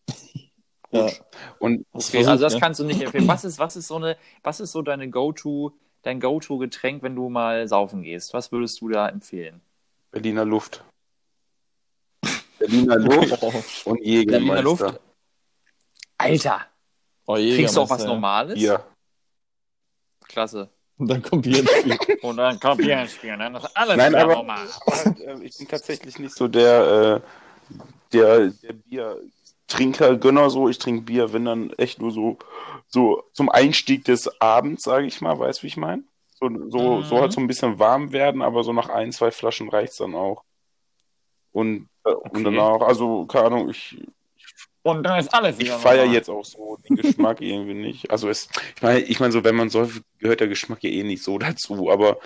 Ja. 0.91 1.07
Und 1.59 1.85
Okay, 1.91 2.25
also 2.25 2.41
das 2.43 2.55
ne? 2.55 2.59
kannst 2.59 2.79
du 2.79 2.83
nicht 2.83 2.99
empfehlen. 2.99 3.27
Was 3.27 3.45
ist, 3.45 3.59
was 3.59 3.75
ist 3.75 3.87
so 3.87 3.97
eine, 3.97 4.17
was 4.41 4.59
ist 4.59 4.71
so 4.71 4.81
deine 4.81 5.07
Go-To, 5.07 5.71
dein 6.01 6.19
Go-To-Getränk, 6.19 7.03
wenn 7.03 7.15
du 7.15 7.29
mal 7.29 7.67
saufen 7.67 8.03
gehst? 8.03 8.33
Was 8.33 8.51
würdest 8.51 8.81
du 8.81 8.89
da 8.89 9.07
empfehlen? 9.09 9.61
Berliner 10.11 10.45
Luft. 10.45 10.83
Berliner 12.59 12.97
Luft 12.97 13.37
Oh, 13.41 13.53
und 13.91 13.99
Jägermeister. 14.03 14.53
Berliner 14.55 14.61
Luft? 14.61 14.99
Alter, 16.17 16.65
oh 17.25 17.35
kriegst 17.35 17.75
du 17.77 17.81
auch 17.81 17.89
was 17.89 18.01
ja. 18.01 18.07
Normales? 18.07 18.55
Bier. 18.55 18.83
Klasse. 20.27 20.69
Und 20.97 21.07
dann 21.07 21.21
kommt 21.21 21.43
Bier 21.43 21.59
ins 21.59 21.71
Spiel. 21.71 21.97
Und 22.23 22.37
dann 22.37 22.59
kommt 22.59 22.81
Bier 22.81 23.01
ins 23.01 23.13
Spiel, 23.13 23.37
ne? 23.37 23.49
Das 23.53 23.63
ist 23.63 23.77
alles 23.77 23.95
Nein, 23.97 24.15
aber 24.15 24.33
normal. 24.33 24.67
ich 25.41 25.57
bin 25.57 25.67
tatsächlich 25.69 26.19
nicht 26.19 26.35
so 26.35 26.49
der, 26.49 27.21
äh, 27.71 27.77
der, 28.11 28.47
der 28.49 28.73
Biertrinker, 28.73 29.17
Gönner 30.19 30.49
so. 30.49 30.69
Ich 30.69 30.79
trinke 30.79 31.03
Bier, 31.03 31.33
wenn 31.33 31.45
dann 31.45 31.71
echt 31.73 32.01
nur 32.01 32.11
so, 32.11 32.37
so 32.87 33.23
zum 33.33 33.49
Einstieg 33.49 34.03
des 34.05 34.41
Abends, 34.41 34.83
sage 34.83 35.05
ich 35.07 35.21
mal, 35.21 35.37
weißt 35.37 35.59
du, 35.59 35.63
wie 35.63 35.67
ich 35.67 35.77
meine? 35.77 36.03
So, 36.33 36.49
so, 36.69 36.97
Mhm. 36.97 37.03
so 37.03 37.19
halt 37.19 37.31
so 37.31 37.41
ein 37.41 37.47
bisschen 37.47 37.79
warm 37.79 38.11
werden, 38.11 38.41
aber 38.41 38.63
so 38.63 38.73
nach 38.73 38.89
ein, 38.89 39.11
zwei 39.11 39.31
Flaschen 39.31 39.69
reicht's 39.69 39.97
dann 39.97 40.15
auch. 40.15 40.43
Und, 41.51 41.89
äh, 42.05 42.09
Okay. 42.11 42.29
und 42.33 42.43
danach, 42.43 42.81
also, 42.81 43.25
keine 43.25 43.45
Ahnung, 43.47 43.69
ich, 43.69 43.97
Und 44.81 45.03
dann 45.03 45.19
ist 45.19 45.33
alles 45.33 45.59
ich 45.59 45.69
feiere 45.69 46.05
jetzt 46.05 46.29
auch 46.29 46.45
so 46.45 46.77
den 46.87 46.95
Geschmack 46.95 47.41
irgendwie 47.41 47.73
nicht. 47.73 48.09
Also 48.11 48.29
es, 48.29 48.49
ich 48.75 48.81
meine, 48.81 48.99
ich 48.99 49.19
meine 49.19 49.31
so, 49.33 49.43
wenn 49.43 49.55
man 49.55 49.69
säuft, 49.69 50.01
gehört 50.19 50.39
der 50.39 50.47
Geschmack 50.47 50.83
ja 50.83 50.89
eh 50.89 51.03
nicht 51.03 51.23
so 51.23 51.37
dazu, 51.37 51.91
aber 51.91 52.17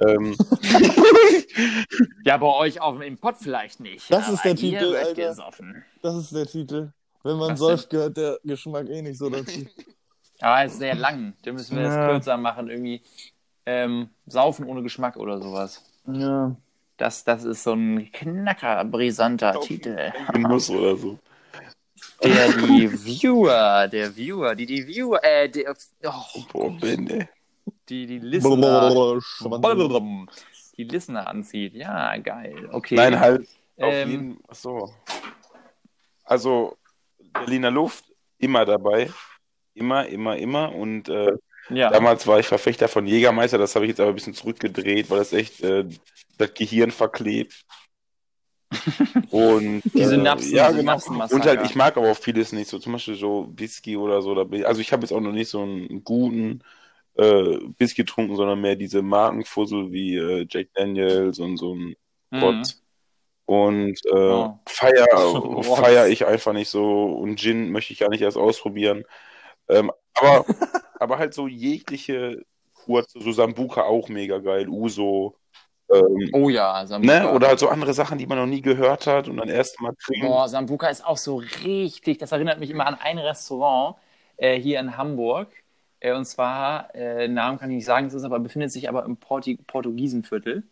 ähm, 0.00 0.36
Ja, 2.24 2.36
bei 2.36 2.46
euch 2.46 2.80
auf 2.80 2.98
dem 2.98 3.18
Pott 3.18 3.36
vielleicht 3.40 3.80
nicht. 3.80 4.10
Das 4.10 4.28
ist 4.28 4.44
der 4.44 4.56
Titel, 4.56 4.94
Alter. 4.96 5.14
gesoffen. 5.14 5.84
Das 6.02 6.16
ist 6.16 6.34
der 6.34 6.46
Titel. 6.46 6.92
Wenn 7.22 7.36
man 7.36 7.56
säuft, 7.56 7.90
gehört 7.90 8.16
der 8.16 8.38
Geschmack 8.44 8.88
eh 8.88 9.02
nicht 9.02 9.18
so 9.18 9.28
dazu. 9.28 9.66
Aber 10.40 10.64
es 10.64 10.72
ist 10.72 10.78
sehr 10.78 10.94
lang. 10.94 11.34
Da 11.44 11.52
müssen 11.52 11.76
wir 11.76 11.82
das 11.84 11.94
Ja. 11.94 12.08
kürzer 12.08 12.36
machen. 12.38 12.70
Irgendwie 12.70 13.02
ähm, 13.66 14.08
saufen 14.26 14.66
ohne 14.66 14.82
Geschmack 14.82 15.16
oder 15.16 15.40
sowas. 15.40 15.82
Ja. 16.06 16.56
Das, 16.96 17.24
das 17.24 17.44
ist 17.44 17.62
so 17.62 17.74
ein 17.74 18.10
knacker, 18.12 18.84
brisanter 18.84 19.60
Titel. 19.60 20.12
Genuss 20.32 20.70
oder 20.70 20.96
so. 20.96 21.18
Der, 22.22 22.48
die 22.52 22.90
Viewer, 23.04 23.88
der 23.88 24.14
Viewer, 24.16 24.54
die, 24.54 24.66
die 24.66 24.86
Viewer, 24.86 25.22
äh, 25.22 25.48
der, 25.48 25.74
oh, 26.04 26.42
Boah, 26.52 26.70
Ben, 26.78 27.08
ey. 27.08 27.28
Die, 27.90 28.06
die 28.06 28.18
Listener, 28.20 29.18
die 30.76 30.84
Listener 30.84 31.26
anzieht. 31.26 31.74
Ja, 31.74 32.16
geil. 32.18 32.68
Okay. 32.72 32.94
Nein, 32.94 33.18
halt 33.18 33.48
Ähm, 33.76 34.10
jeden 34.10 34.38
so. 34.52 34.92
Also, 36.24 36.76
Berliner 37.32 37.70
Luft, 37.70 38.04
immer 38.38 38.64
dabei. 38.64 39.10
Immer, 39.74 40.06
immer, 40.06 40.36
immer. 40.36 40.74
Und 40.74 41.08
äh, 41.08 41.32
ja. 41.70 41.90
damals 41.90 42.26
war 42.26 42.38
ich 42.38 42.46
Verfechter 42.46 42.88
von 42.88 43.06
Jägermeister, 43.06 43.58
das 43.58 43.74
habe 43.74 43.84
ich 43.84 43.90
jetzt 43.90 44.00
aber 44.00 44.10
ein 44.10 44.14
bisschen 44.14 44.34
zurückgedreht, 44.34 45.10
weil 45.10 45.18
das 45.18 45.32
echt 45.32 45.62
äh, 45.62 45.84
das 46.38 46.54
Gehirn 46.54 46.90
verklebt. 46.90 47.64
Und 49.30 49.82
Die 49.94 50.00
äh, 50.00 50.06
Synapsen, 50.06 50.54
ja, 50.54 50.68
die 50.68 50.78
genau. 50.78 50.92
Synapsenmassaker. 50.98 51.34
Und 51.34 51.48
halt, 51.48 51.68
ich 51.68 51.74
mag 51.74 51.96
aber 51.96 52.10
auch 52.10 52.16
vieles 52.16 52.52
nicht, 52.52 52.68
so 52.68 52.78
zum 52.78 52.92
Beispiel 52.92 53.16
so 53.16 53.52
Whisky 53.56 53.96
oder 53.96 54.22
so. 54.22 54.34
Also 54.64 54.80
ich 54.80 54.92
habe 54.92 55.02
jetzt 55.02 55.12
auch 55.12 55.20
noch 55.20 55.32
nicht 55.32 55.48
so 55.48 55.62
einen 55.62 56.04
guten 56.04 56.62
äh, 57.16 57.58
Whisky 57.78 58.02
getrunken, 58.02 58.36
sondern 58.36 58.60
mehr 58.60 58.76
diese 58.76 59.02
Markenfussel 59.02 59.92
wie 59.92 60.16
äh, 60.16 60.46
Jack 60.48 60.68
Daniels 60.74 61.38
und 61.38 61.56
so 61.56 61.74
ein 61.74 61.96
Mhm. 62.32 62.62
Und 63.46 63.98
äh, 64.06 64.14
Oh. 64.14 64.58
feier, 64.68 65.06
feier 65.64 66.06
ich 66.08 66.24
einfach 66.24 66.52
nicht 66.52 66.68
so. 66.68 67.06
Und 67.06 67.40
Gin 67.40 67.72
möchte 67.72 67.92
ich 67.92 67.98
gar 67.98 68.08
nicht 68.08 68.22
erst 68.22 68.36
ausprobieren. 68.36 69.04
Ähm, 69.68 69.90
aber, 70.14 70.44
aber 71.00 71.18
halt 71.18 71.34
so 71.34 71.48
jegliche 71.48 72.42
kurze, 72.72 73.20
so 73.20 73.32
Sambuka 73.32 73.82
auch 73.82 74.08
mega 74.08 74.38
geil, 74.38 74.68
Uso. 74.68 75.36
Ähm, 75.92 76.30
Oh 76.32 76.48
ja, 76.48 76.86
Sambuka. 76.86 77.24
ne? 77.24 77.32
Oder 77.32 77.48
halt 77.48 77.58
so 77.58 77.68
andere 77.68 77.92
Sachen, 77.92 78.18
die 78.18 78.26
man 78.26 78.38
noch 78.38 78.46
nie 78.46 78.62
gehört 78.62 79.08
hat 79.08 79.26
und 79.26 79.36
dann 79.36 79.48
erst 79.48 79.80
mal 79.80 79.94
trinken. 80.00 80.28
Boah, 80.28 80.48
Sambuka 80.48 80.88
ist 80.88 81.04
auch 81.04 81.16
so 81.16 81.36
richtig. 81.64 82.18
Das 82.18 82.30
erinnert 82.30 82.60
mich 82.60 82.70
immer 82.70 82.86
an 82.86 82.94
ein 82.94 83.18
Restaurant 83.18 83.96
äh, 84.36 84.58
hier 84.60 84.78
in 84.78 84.96
Hamburg. 84.96 85.48
Äh, 86.00 86.14
und 86.14 86.24
zwar, 86.24 86.94
äh, 86.94 87.28
Namen 87.28 87.58
kann 87.58 87.70
ich 87.70 87.76
nicht 87.76 87.84
sagen, 87.86 88.06
es 88.06 88.14
ist 88.14 88.24
aber, 88.24 88.40
befindet 88.40 88.72
sich 88.72 88.88
aber 88.88 89.04
im 89.04 89.16
Porti 89.16 89.56
Portugiesenviertel. 89.66 90.64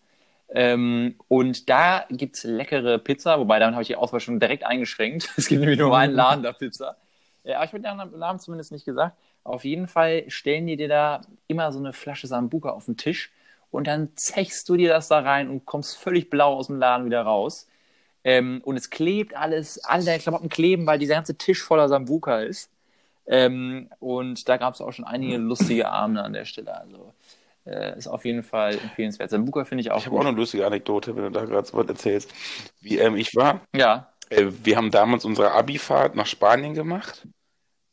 Ähm, 0.51 1.17
und 1.29 1.69
da 1.69 2.07
gibt 2.11 2.37
es 2.37 2.45
leckere 2.45 2.99
Pizza, 2.99 3.39
wobei 3.39 3.59
damit 3.59 3.75
habe 3.75 3.83
ich 3.83 3.89
die 3.89 3.97
Auswahl 3.97 4.21
schon 4.21 4.41
direkt 4.41 4.65
eingeschränkt. 4.65 5.31
Es 5.37 5.49
gibt 5.49 5.61
nämlich 5.61 5.79
nur 5.79 5.97
einen 5.97 6.15
Laden 6.15 6.43
der 6.43 6.53
Pizza. 6.55 6.97
Äh, 7.45 7.55
aber 7.55 7.65
ich 7.65 7.73
habe 7.73 7.83
den 7.83 8.19
Namen 8.19 8.41
zumindest 8.41 8.73
nicht 8.73 8.85
gesagt. 8.85 9.17
Auf 9.45 9.65
jeden 9.65 9.87
Fall 9.89 10.25
stellen 10.31 10.67
die 10.67 10.77
dir 10.77 10.89
da 10.89 11.21
immer 11.47 11.73
so 11.73 11.79
eine 11.79 11.93
Flasche 11.93 12.27
Sambuka 12.27 12.71
auf 12.71 12.87
den 12.87 12.97
Tisch 12.97 13.33
und 13.71 13.87
dann 13.87 14.11
zechst 14.17 14.69
du 14.69 14.77
dir 14.77 14.91
das 14.91 15.09
da 15.09 15.21
rein 15.21 15.49
und 15.51 15.67
kommst 15.67 15.99
völlig 15.99 16.31
blau 16.31 16.55
aus 16.57 16.69
dem 16.69 16.79
Laden 16.79 17.07
wieder 17.07 17.23
raus. 17.23 17.69
Ähm, 18.25 18.61
und 18.65 18.77
es 18.77 18.91
klebt 18.91 19.37
alles, 19.37 19.85
alle 19.85 20.05
deine 20.05 20.19
Klamotten 20.21 20.49
kleben, 20.49 20.87
weil 20.87 20.99
dieser 20.99 21.15
ganze 21.15 21.37
Tisch 21.39 21.63
voller 21.63 21.89
Sambuka 21.89 22.41
ist. 22.41 22.71
Ähm, 23.29 23.91
und 23.99 24.49
da 24.49 24.57
gab 24.57 24.75
es 24.75 24.81
auch 24.81 24.93
schon 24.93 25.05
einige 25.05 25.37
lustige 25.37 25.89
Abende 25.91 26.23
an 26.23 26.33
der 26.33 26.45
Stelle. 26.47 26.81
Also 26.81 27.13
äh, 27.67 27.97
ist 27.99 28.07
auf 28.09 28.25
jeden 28.25 28.43
Fall 28.43 28.75
empfehlenswert. 28.79 29.31
Sambuka 29.31 29.65
finde 29.65 29.83
ich 29.83 29.91
auch 29.91 29.99
Ich 29.99 30.07
habe 30.07 30.17
auch 30.17 30.25
eine 30.25 30.37
lustige 30.37 30.67
Anekdote, 30.67 31.15
wenn 31.15 31.25
du 31.25 31.31
da 31.31 31.45
gerade 31.45 31.67
so 31.67 31.77
was 31.77 31.87
erzählst. 31.89 32.33
Wie 32.81 32.99
ähm, 32.99 33.17
ich 33.17 33.35
war, 33.37 33.61
Ja. 33.75 34.11
äh, 34.31 34.47
wir 34.65 34.77
haben 34.77 34.91
damals 34.91 35.25
unsere 35.27 35.53
Abi-Fahrt 35.53 36.15
nach 36.15 36.27
Spanien 36.27 36.75
gemacht. 36.75 37.27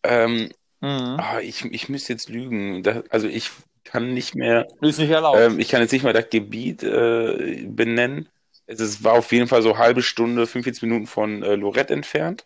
Ähm, 0.04 0.50
Mhm. 0.82 1.18
ah, 1.20 1.40
ich, 1.40 1.66
ich 1.66 1.90
müsste 1.90 2.14
jetzt 2.14 2.30
lügen. 2.30 2.84
Da, 2.84 3.02
also 3.10 3.28
ich 3.28 3.50
kann 3.86 4.14
nicht 4.14 4.36
mehr, 4.36 4.68
Ist 4.82 5.00
nicht 5.00 5.10
erlaubt. 5.10 5.38
ähm, 5.40 5.60
ich 5.60 5.70
kann 5.70 5.82
jetzt 5.82 5.92
nicht 5.92 6.04
mal 6.04 6.14
das 6.14 6.30
Gebiet 6.30 6.84
äh, 6.84 7.66
benennen. 7.68 8.30
Es 8.68 8.80
ist, 8.80 9.04
war 9.04 9.14
auf 9.14 9.32
jeden 9.32 9.48
Fall 9.48 9.62
so 9.62 9.78
halbe 9.78 10.02
Stunde, 10.02 10.48
45 10.48 10.84
Minuten 10.84 11.08
von 11.08 11.44
äh, 11.44 11.56
Lorette 11.56 11.94
entfernt. 11.94 12.46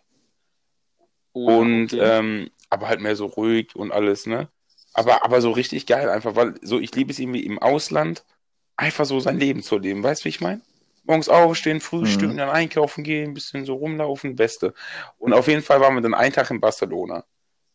Oh, 1.32 1.46
Und 1.46 1.92
okay. 1.92 1.98
ähm, 2.00 2.50
aber 2.70 2.88
halt 2.88 3.00
mehr 3.00 3.16
so 3.16 3.26
ruhig 3.26 3.76
und 3.76 3.92
alles, 3.92 4.26
ne? 4.26 4.48
Aber, 4.94 5.24
aber 5.24 5.40
so 5.40 5.50
richtig 5.52 5.86
geil 5.86 6.08
einfach, 6.08 6.36
weil 6.36 6.54
so 6.62 6.80
ich 6.80 6.94
liebe 6.94 7.12
es 7.12 7.18
irgendwie 7.18 7.44
im 7.46 7.58
Ausland, 7.58 8.24
einfach 8.76 9.04
so 9.04 9.20
sein 9.20 9.38
Leben 9.38 9.62
zu 9.62 9.78
leben. 9.78 10.02
Weißt 10.02 10.22
du, 10.22 10.24
wie 10.26 10.30
ich 10.30 10.40
meine? 10.40 10.62
Morgens 11.04 11.28
aufstehen, 11.28 11.80
frühstücken, 11.80 12.34
Mhm. 12.34 12.38
dann 12.38 12.50
einkaufen 12.50 13.04
gehen, 13.04 13.30
ein 13.30 13.34
bisschen 13.34 13.64
so 13.64 13.74
rumlaufen, 13.74 14.36
Beste. 14.36 14.74
Und 15.18 15.32
auf 15.32 15.48
jeden 15.48 15.62
Fall 15.62 15.80
waren 15.80 15.94
wir 15.94 16.00
dann 16.02 16.14
einen 16.14 16.32
Tag 16.32 16.50
in 16.50 16.60
Barcelona. 16.60 17.24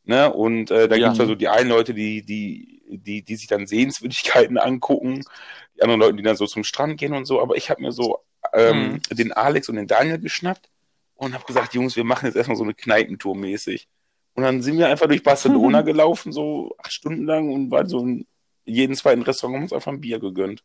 Ne? 0.05 0.31
Und 0.31 0.71
äh, 0.71 0.87
da 0.87 0.95
Ja. 0.95 1.07
gibt's 1.07 1.19
ja 1.19 1.25
so 1.25 1.35
die 1.35 1.47
einen 1.47 1.69
Leute, 1.69 1.93
die, 1.93 2.23
die, 2.23 2.81
die, 2.89 3.23
die 3.23 3.35
sich 3.35 3.47
dann 3.47 3.67
Sehenswürdigkeiten 3.67 4.57
angucken, 4.57 5.23
die 5.75 5.81
anderen 5.83 6.01
Leute, 6.01 6.15
die 6.17 6.23
dann 6.23 6.37
so 6.37 6.45
zum 6.47 6.63
Strand 6.63 6.99
gehen 6.99 7.13
und 7.13 7.25
so. 7.25 7.41
Aber 7.41 7.55
ich 7.55 7.69
habe 7.69 7.81
mir 7.81 7.91
so 7.91 8.19
ähm, 8.53 9.01
den 9.11 9.31
Alex 9.33 9.69
und 9.69 9.75
den 9.77 9.87
Daniel 9.87 10.19
geschnappt 10.19 10.69
und 11.15 11.33
habe 11.33 11.45
gesagt, 11.45 11.73
Jungs, 11.73 11.95
wir 11.95 12.03
machen 12.03 12.25
jetzt 12.27 12.35
erstmal 12.35 12.57
so 12.57 12.63
eine 12.63 12.73
Kneipentour 12.75 13.35
mäßig. 13.35 13.87
Und 14.35 14.43
dann 14.43 14.61
sind 14.61 14.77
wir 14.77 14.87
einfach 14.87 15.07
durch 15.07 15.23
Barcelona 15.23 15.81
gelaufen, 15.81 16.31
so 16.31 16.75
acht 16.77 16.91
Stunden 16.93 17.25
lang 17.25 17.51
und 17.51 17.71
waren 17.71 17.87
so 17.89 17.99
in 17.99 18.27
jeden 18.65 18.95
zweiten 18.95 19.21
Restaurant 19.23 19.55
haben 19.55 19.63
uns 19.63 19.73
einfach 19.73 19.91
ein 19.91 20.01
Bier 20.01 20.19
gegönnt. 20.19 20.63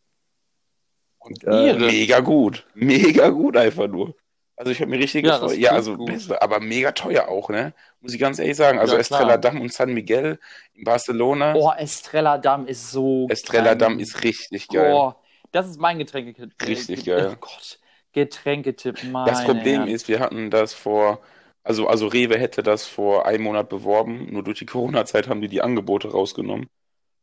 Und 1.18 1.40
Geil. 1.40 1.78
mega 1.78 2.20
gut. 2.20 2.66
Mega 2.74 3.28
gut 3.28 3.56
einfach 3.56 3.86
nur. 3.88 4.14
Also 4.56 4.72
ich 4.72 4.80
habe 4.80 4.90
mir 4.90 4.98
richtig 4.98 5.24
Ja, 5.24 5.38
gefreut. 5.38 5.56
Ja, 5.58 5.72
also 5.72 5.96
beste, 5.96 6.40
aber 6.42 6.60
mega 6.60 6.92
teuer 6.92 7.28
auch, 7.28 7.48
ne? 7.48 7.72
Muss 8.00 8.12
ich 8.12 8.20
ganz 8.20 8.38
ehrlich 8.38 8.56
sagen. 8.56 8.78
Also 8.78 8.94
Ja, 8.94 9.00
Estrella. 9.00 9.36
Damm 9.38 9.60
und 9.60 9.72
San 9.72 9.92
Miguel 9.94 10.38
in 10.74 10.84
Barcelona. 10.84 11.54
Oh, 11.54 11.70
Estrella 11.76 12.36
Damm 12.38 12.66
ist 12.66 12.90
so 12.90 13.26
Estrella 13.30 13.70
geil. 13.70 13.78
Damm 13.78 13.98
ist 13.98 14.22
richtig 14.22 14.68
geil. 14.68 14.92
Oh, 14.94 15.14
das 15.52 15.68
ist 15.68 15.80
mein 15.80 15.98
Getränketipp. 15.98 16.52
Richtig 16.66 17.04
Ge- 17.04 17.14
geil. 17.14 17.32
Oh 17.36 17.36
Gott, 17.40 17.78
Getränketipp, 18.12 19.02
meine 19.04 19.30
Das 19.30 19.44
Problem 19.44 19.76
Herren. 19.82 19.88
ist, 19.88 20.08
wir 20.08 20.20
hatten 20.20 20.50
das 20.50 20.74
vor, 20.74 21.20
also, 21.62 21.86
also 21.86 22.06
Rewe 22.06 22.38
hätte 22.38 22.62
das 22.62 22.86
vor 22.86 23.26
einem 23.26 23.44
Monat 23.44 23.68
beworben, 23.68 24.32
nur 24.32 24.42
durch 24.42 24.58
die 24.58 24.66
Corona-Zeit 24.66 25.28
haben 25.28 25.40
die 25.40 25.48
die 25.48 25.62
Angebote 25.62 26.08
rausgenommen. 26.10 26.68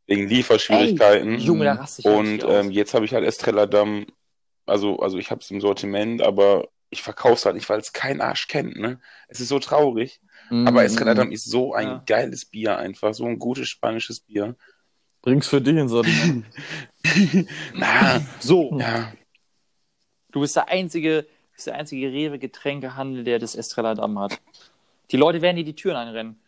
Wegen 0.06 0.28
Lieferschwierigkeiten. 0.28 1.34
Ey, 1.34 1.40
Junge, 1.40 1.64
da 1.64 1.74
raste 1.74 2.00
ich 2.00 2.06
Und 2.06 2.44
aus. 2.44 2.64
ähm, 2.64 2.70
jetzt 2.70 2.94
habe 2.94 3.04
ich 3.04 3.12
halt 3.12 3.26
Estrella 3.26 3.66
Damm, 3.66 4.06
also, 4.66 4.98
also 5.00 5.18
ich 5.18 5.30
habe 5.30 5.40
es 5.40 5.50
im 5.50 5.60
Sortiment, 5.60 6.22
aber 6.22 6.68
ich 6.90 7.02
verkaufe 7.02 7.34
es 7.34 7.44
halt 7.44 7.56
nicht, 7.56 7.68
weil 7.68 7.80
es 7.80 7.92
kein 7.92 8.20
Arsch 8.20 8.48
kennt, 8.48 8.76
ne? 8.76 9.00
Es 9.28 9.40
ist 9.40 9.48
so 9.48 9.58
traurig. 9.58 10.20
Aber 10.50 10.82
Estrella 10.84 11.14
Damm 11.14 11.30
ist 11.30 11.44
so 11.44 11.74
ein 11.74 11.84
Mhm. 11.86 11.92
Ja. 11.92 12.02
geiles 12.06 12.46
Bier 12.46 12.78
einfach, 12.78 13.12
so 13.12 13.26
ein 13.26 13.38
gutes 13.38 13.68
spanisches 13.68 14.20
Bier. 14.20 14.56
Bring's 15.20 15.48
für 15.48 15.60
dich 15.60 15.76
ins 15.76 15.90
Sortiment. 15.90 16.46
Na, 17.74 18.22
So, 18.40 18.78
ja, 18.78 19.12
du 20.32 20.40
bist 20.40 20.56
der 20.56 20.68
einzige, 20.68 21.26
bist 21.58 21.66
der 21.66 21.74
einzige 21.74 22.12
Rewe-Getränkehandel, 22.12 23.24
der 23.24 23.40
das 23.40 23.56
Estrella 23.56 23.96
Damm 23.96 24.16
hat. 24.20 24.40
Die 25.10 25.16
Leute 25.16 25.42
werden 25.42 25.56
dir 25.56 25.64
die 25.64 25.74
Türen 25.74 25.96
einrennen. 25.96 26.40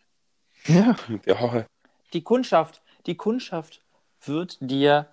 ja. 0.66 0.94
der 1.26 1.40
Horror. 1.40 1.66
Die 2.12 2.22
Kundschaft, 2.22 2.80
die 3.06 3.16
Kundschaft 3.16 3.82
wird 4.24 4.58
dir 4.60 5.08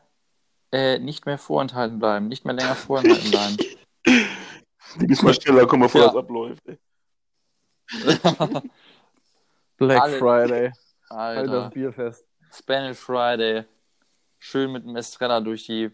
äh, 0.72 1.00
nicht 1.00 1.26
mehr 1.26 1.40
vorenthalten 1.40 1.98
bleiben, 1.98 2.28
nicht 2.28 2.46
mehr 2.46 2.54
länger 2.54 2.76
vorenthalten 2.76 3.32
bleiben. 3.32 3.58
Die 5.02 5.06
müssen 5.06 5.26
mal 5.26 5.34
schneller 5.34 5.66
kommen, 5.68 5.84
bevor 5.84 6.02
Ja. 6.02 6.08
das 6.08 6.16
abläuft. 6.16 6.62
Ey. 6.68 6.78
Black 9.78 10.02
Alle- 10.02 10.18
Friday. 10.20 10.72
Halt 11.10 11.38
Alter. 11.40 11.52
das 11.64 11.70
Bier 11.74 11.92
fest. 11.94 12.26
Spanish 12.54 12.98
Friday. 12.98 13.66
Schön 14.40 14.72
mit 14.72 14.84
dem 14.86 14.96
Estrella 14.96 15.40
durch 15.42 15.66
die, 15.66 15.92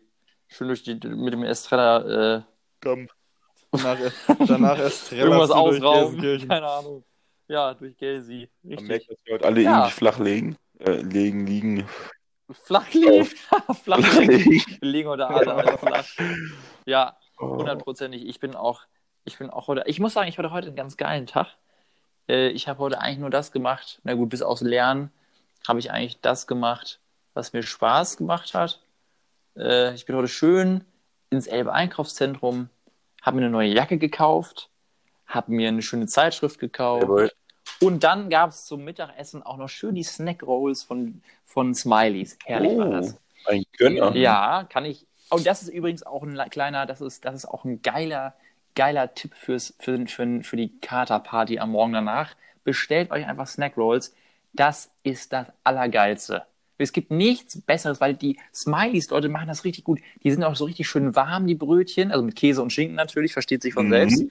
schön 0.47 0.67
durch 0.67 0.83
die, 0.83 0.93
mit 0.95 1.33
dem 1.33 1.43
Estrella, 1.43 2.35
äh, 2.37 2.41
Komm. 2.81 3.07
Danach, 3.73 3.97
danach 4.47 4.77
erst 4.79 5.11
irgendwas 5.11 5.51
ausrauben. 5.51 6.47
Keine 6.47 6.67
Ahnung. 6.67 7.03
Ja, 7.47 7.73
durch 7.73 7.97
Gelsi. 7.97 8.49
Man 8.61 8.71
Richtig. 8.73 8.87
merkt, 8.87 9.09
dass 9.11 9.17
wir 9.25 9.33
heute 9.35 9.45
alle 9.45 9.61
Ja. 9.61 9.71
irgendwie 9.79 9.91
flach 9.91 10.19
legen. 10.19 10.57
Äh, 10.79 10.91
legen, 11.01 11.45
liegen. 11.45 11.87
Flach 12.51 12.91
liegen. 12.93 13.25
Flach 13.83 13.97
liegen. 14.19 14.31
liegen. 14.31 14.77
Wir 14.81 14.89
legen 14.89 15.09
heute 15.09 15.27
alle, 15.27 15.53
alle 15.53 15.77
flach. 15.77 16.05
Ja, 16.85 17.17
Oh. 17.39 17.57
hundertprozentig. 17.57 18.25
Ich 18.27 18.39
bin 18.39 18.55
auch, 18.55 18.83
ich 19.25 19.37
bin 19.39 19.49
auch 19.49 19.67
heute, 19.67 19.83
ich 19.87 19.99
muss 19.99 20.13
sagen, 20.13 20.27
ich 20.29 20.37
hatte 20.37 20.51
heute 20.51 20.67
einen 20.67 20.75
ganz 20.75 20.97
geilen 20.97 21.25
Tag. 21.25 21.47
Äh, 22.29 22.49
ich 22.49 22.67
habe 22.67 22.79
heute 22.79 22.99
eigentlich 23.01 23.17
nur 23.19 23.31
das 23.31 23.51
gemacht. 23.51 23.99
Na 24.03 24.13
gut, 24.13 24.29
bis 24.29 24.41
aufs 24.43 24.61
Lernen 24.61 25.11
habe 25.67 25.79
ich 25.79 25.91
eigentlich 25.91 26.21
das 26.21 26.45
gemacht, 26.47 26.99
was 27.33 27.51
mir 27.51 27.63
Spaß 27.63 28.17
gemacht 28.17 28.53
hat. 28.53 28.81
Äh, 29.57 29.93
ich 29.95 30.05
bin 30.05 30.15
heute 30.15 30.27
schön 30.27 30.85
ins 31.31 31.47
Elbe 31.47 31.73
Einkaufszentrum, 31.73 32.69
habe 33.23 33.37
mir 33.37 33.43
eine 33.43 33.49
neue 33.51 33.69
Jacke 33.69 33.97
gekauft, 33.97 34.69
habe 35.25 35.51
mir 35.51 35.69
eine 35.69 35.81
schöne 35.81 36.05
Zeitschrift 36.05 36.59
gekauft. 36.59 37.03
Jawohl. 37.03 37.31
Und 37.81 38.03
dann 38.03 38.29
gab 38.29 38.51
es 38.51 38.65
zum 38.65 38.83
Mittagessen 38.83 39.41
auch 39.43 39.57
noch 39.57 39.69
schön 39.69 39.95
die 39.95 40.03
Snack 40.03 40.43
Rolls 40.43 40.83
von, 40.83 41.21
von 41.45 41.73
Smileys. 41.73 42.37
Herrlich 42.45 42.77
war 42.77 42.87
Oh, 42.87 42.91
das. 42.91 43.17
ein 43.47 43.63
Gönner. 43.77 44.15
Ja, 44.15 44.65
kann 44.69 44.85
ich. 44.85 45.07
Und 45.29 45.47
das 45.47 45.63
ist 45.63 45.69
übrigens 45.69 46.03
auch 46.03 46.21
ein 46.23 46.37
kleiner, 46.49 46.85
das 46.85 47.01
ist, 47.01 47.25
das 47.25 47.33
ist 47.35 47.45
auch 47.45 47.65
ein 47.65 47.81
geiler, 47.81 48.35
geiler 48.75 49.13
Tipp 49.15 49.33
fürs, 49.35 49.73
für, 49.79 50.05
für, 50.07 50.43
für 50.43 50.55
die 50.57 50.79
Katerparty 50.79 51.59
am 51.59 51.71
Morgen 51.71 51.93
danach. 51.93 52.35
Bestellt 52.63 53.11
euch 53.11 53.25
einfach 53.25 53.47
Snack 53.47 53.75
Rolls. 53.77 54.13
Das 54.53 54.91
ist 55.03 55.33
das 55.33 55.47
Allergeilste. 55.63 56.45
Es 56.83 56.93
gibt 56.93 57.11
nichts 57.11 57.59
Besseres, 57.61 57.99
weil 58.01 58.13
die 58.13 58.37
Smileys, 58.53 59.09
Leute, 59.09 59.29
machen 59.29 59.47
das 59.47 59.63
richtig 59.63 59.83
gut. 59.83 59.99
Die 60.23 60.31
sind 60.31 60.43
auch 60.43 60.55
so 60.55 60.65
richtig 60.65 60.87
schön 60.87 61.15
warm, 61.15 61.47
die 61.47 61.55
Brötchen. 61.55 62.11
Also 62.11 62.23
mit 62.23 62.35
Käse 62.35 62.61
und 62.61 62.71
Schinken 62.71 62.95
natürlich, 62.95 63.33
versteht 63.33 63.61
sich 63.61 63.73
von 63.73 63.87
Mhm. 63.87 63.91
selbst. 63.91 64.23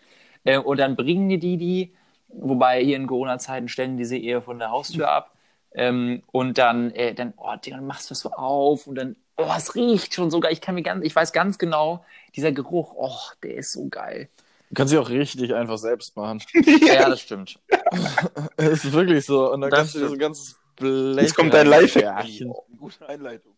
Äh, 0.45 0.59
und 0.59 0.79
dann 0.79 0.97
bringen 0.97 1.29
die 1.29 1.39
die, 1.39 1.57
die 1.57 1.93
wobei 2.29 2.83
hier 2.83 2.97
in 2.97 3.07
Corona-Zeiten 3.07 3.69
stellen 3.69 3.97
diese 3.97 4.17
Ehe 4.17 4.41
von 4.41 4.59
der 4.59 4.71
Haustür 4.71 5.11
ab. 5.11 5.35
Ähm, 5.75 6.23
und 6.33 6.59
dann, 6.59 6.91
äh, 6.93 7.15
dann, 7.15 7.35
oh, 7.37 7.55
dann 7.65 7.87
machst 7.87 8.11
du 8.11 8.15
es 8.15 8.21
so 8.21 8.31
auf 8.33 8.87
und 8.87 8.95
dann, 8.95 9.17
oh, 9.37 9.51
es 9.57 9.75
riecht 9.75 10.15
schon 10.15 10.31
so 10.31 10.41
geil. 10.41 10.53
Ich 10.53 10.61
kann 10.61 10.75
mir 10.75 10.83
ganz, 10.83 11.05
ich 11.05 11.15
weiß 11.15 11.33
ganz 11.33 11.59
genau, 11.59 12.05
dieser 12.37 12.53
Geruch, 12.53 12.95
oh, 12.97 13.17
der 13.43 13.57
ist 13.57 13.73
so 13.73 13.89
geil. 13.89 14.29
Du 14.71 14.75
kannst 14.77 14.91
sie 14.91 14.99
auch 14.99 15.11
richtig 15.11 15.55
einfach 15.55 15.77
selbst 15.79 16.17
machen. 16.17 16.43
Ja, 16.87 17.09
das 17.09 17.21
stimmt. 17.21 17.59
Es 18.57 18.85
ist 18.85 18.93
wirklich 18.93 19.27
so. 19.27 19.53
Und 19.53 19.61
dann 19.61 19.71
Das 19.71 19.79
kannst 19.81 19.95
du 19.95 19.99
dir 20.01 20.09
so 20.09 20.15
ein 20.15 20.19
ganzes 20.19 20.57
Blech. 20.77 21.23
Jetzt 21.23 21.37
kommt 21.37 21.55
dein 21.55 21.67
Lifehack. 21.67 22.25
reinwerfen. 22.25 22.53
Gute 22.79 23.09
Einleitung. 23.09 23.57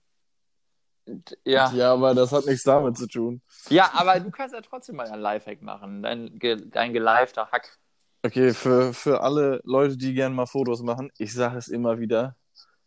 Ja. 1.45 1.71
Ja, 1.73 1.93
aber 1.93 2.15
das 2.15 2.33
hat 2.33 2.47
nichts 2.47 2.63
damit 2.63 2.97
zu 2.97 3.07
tun. 3.07 3.43
ja, 3.69 3.91
aber 3.95 4.19
du 4.21 4.31
kannst 4.31 4.55
ja 4.55 4.61
trotzdem 4.63 4.97
mal 4.97 5.07
ein 5.07 5.21
Lifehack 5.21 5.61
machen. 5.63 6.03
Dein, 6.03 6.39
ge, 6.39 6.57
dein 6.71 6.93
geleifter 6.93 7.51
Hack. 7.53 7.79
Okay, 8.23 8.55
für, 8.55 8.95
für 8.95 9.21
alle 9.21 9.61
Leute, 9.65 9.99
die 9.99 10.15
gerne 10.15 10.35
mal 10.35 10.47
Fotos 10.47 10.83
machen, 10.83 11.13
ich 11.19 11.35
sage 11.35 11.59
es 11.59 11.69
immer 11.69 11.99
wieder. 11.99 12.37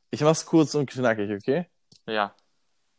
Ich 0.09 0.21
mach's 0.21 0.45
kurz 0.45 0.73
und 0.73 0.89
knackig, 0.89 1.29
okay? 1.31 1.67
Ja. 2.07 2.33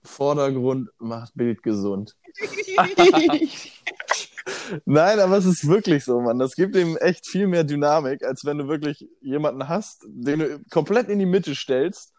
Vordergrund 0.05 0.91
macht 0.99 1.33
Bild 1.35 1.63
gesund. 1.65 2.15
Nein, 4.85 5.21
aber 5.21 5.37
es 5.37 5.47
ist 5.47 5.69
wirklich 5.69 6.05
so, 6.05 6.21
Mann. 6.21 6.39
Das 6.39 6.55
gibt 6.55 6.77
ihm 6.77 6.97
echt 6.97 7.27
viel 7.27 7.47
mehr 7.47 7.65
Dynamik, 7.65 8.25
als 8.25 8.45
wenn 8.45 8.59
du 8.59 8.69
wirklich 8.69 9.09
jemanden 9.21 9.69
hast, 9.69 10.05
den 10.09 10.39
du 10.39 10.61
komplett 10.71 11.09
in 11.09 11.19
die 11.19 11.27
Mitte 11.27 11.55
stellst, 11.55 12.13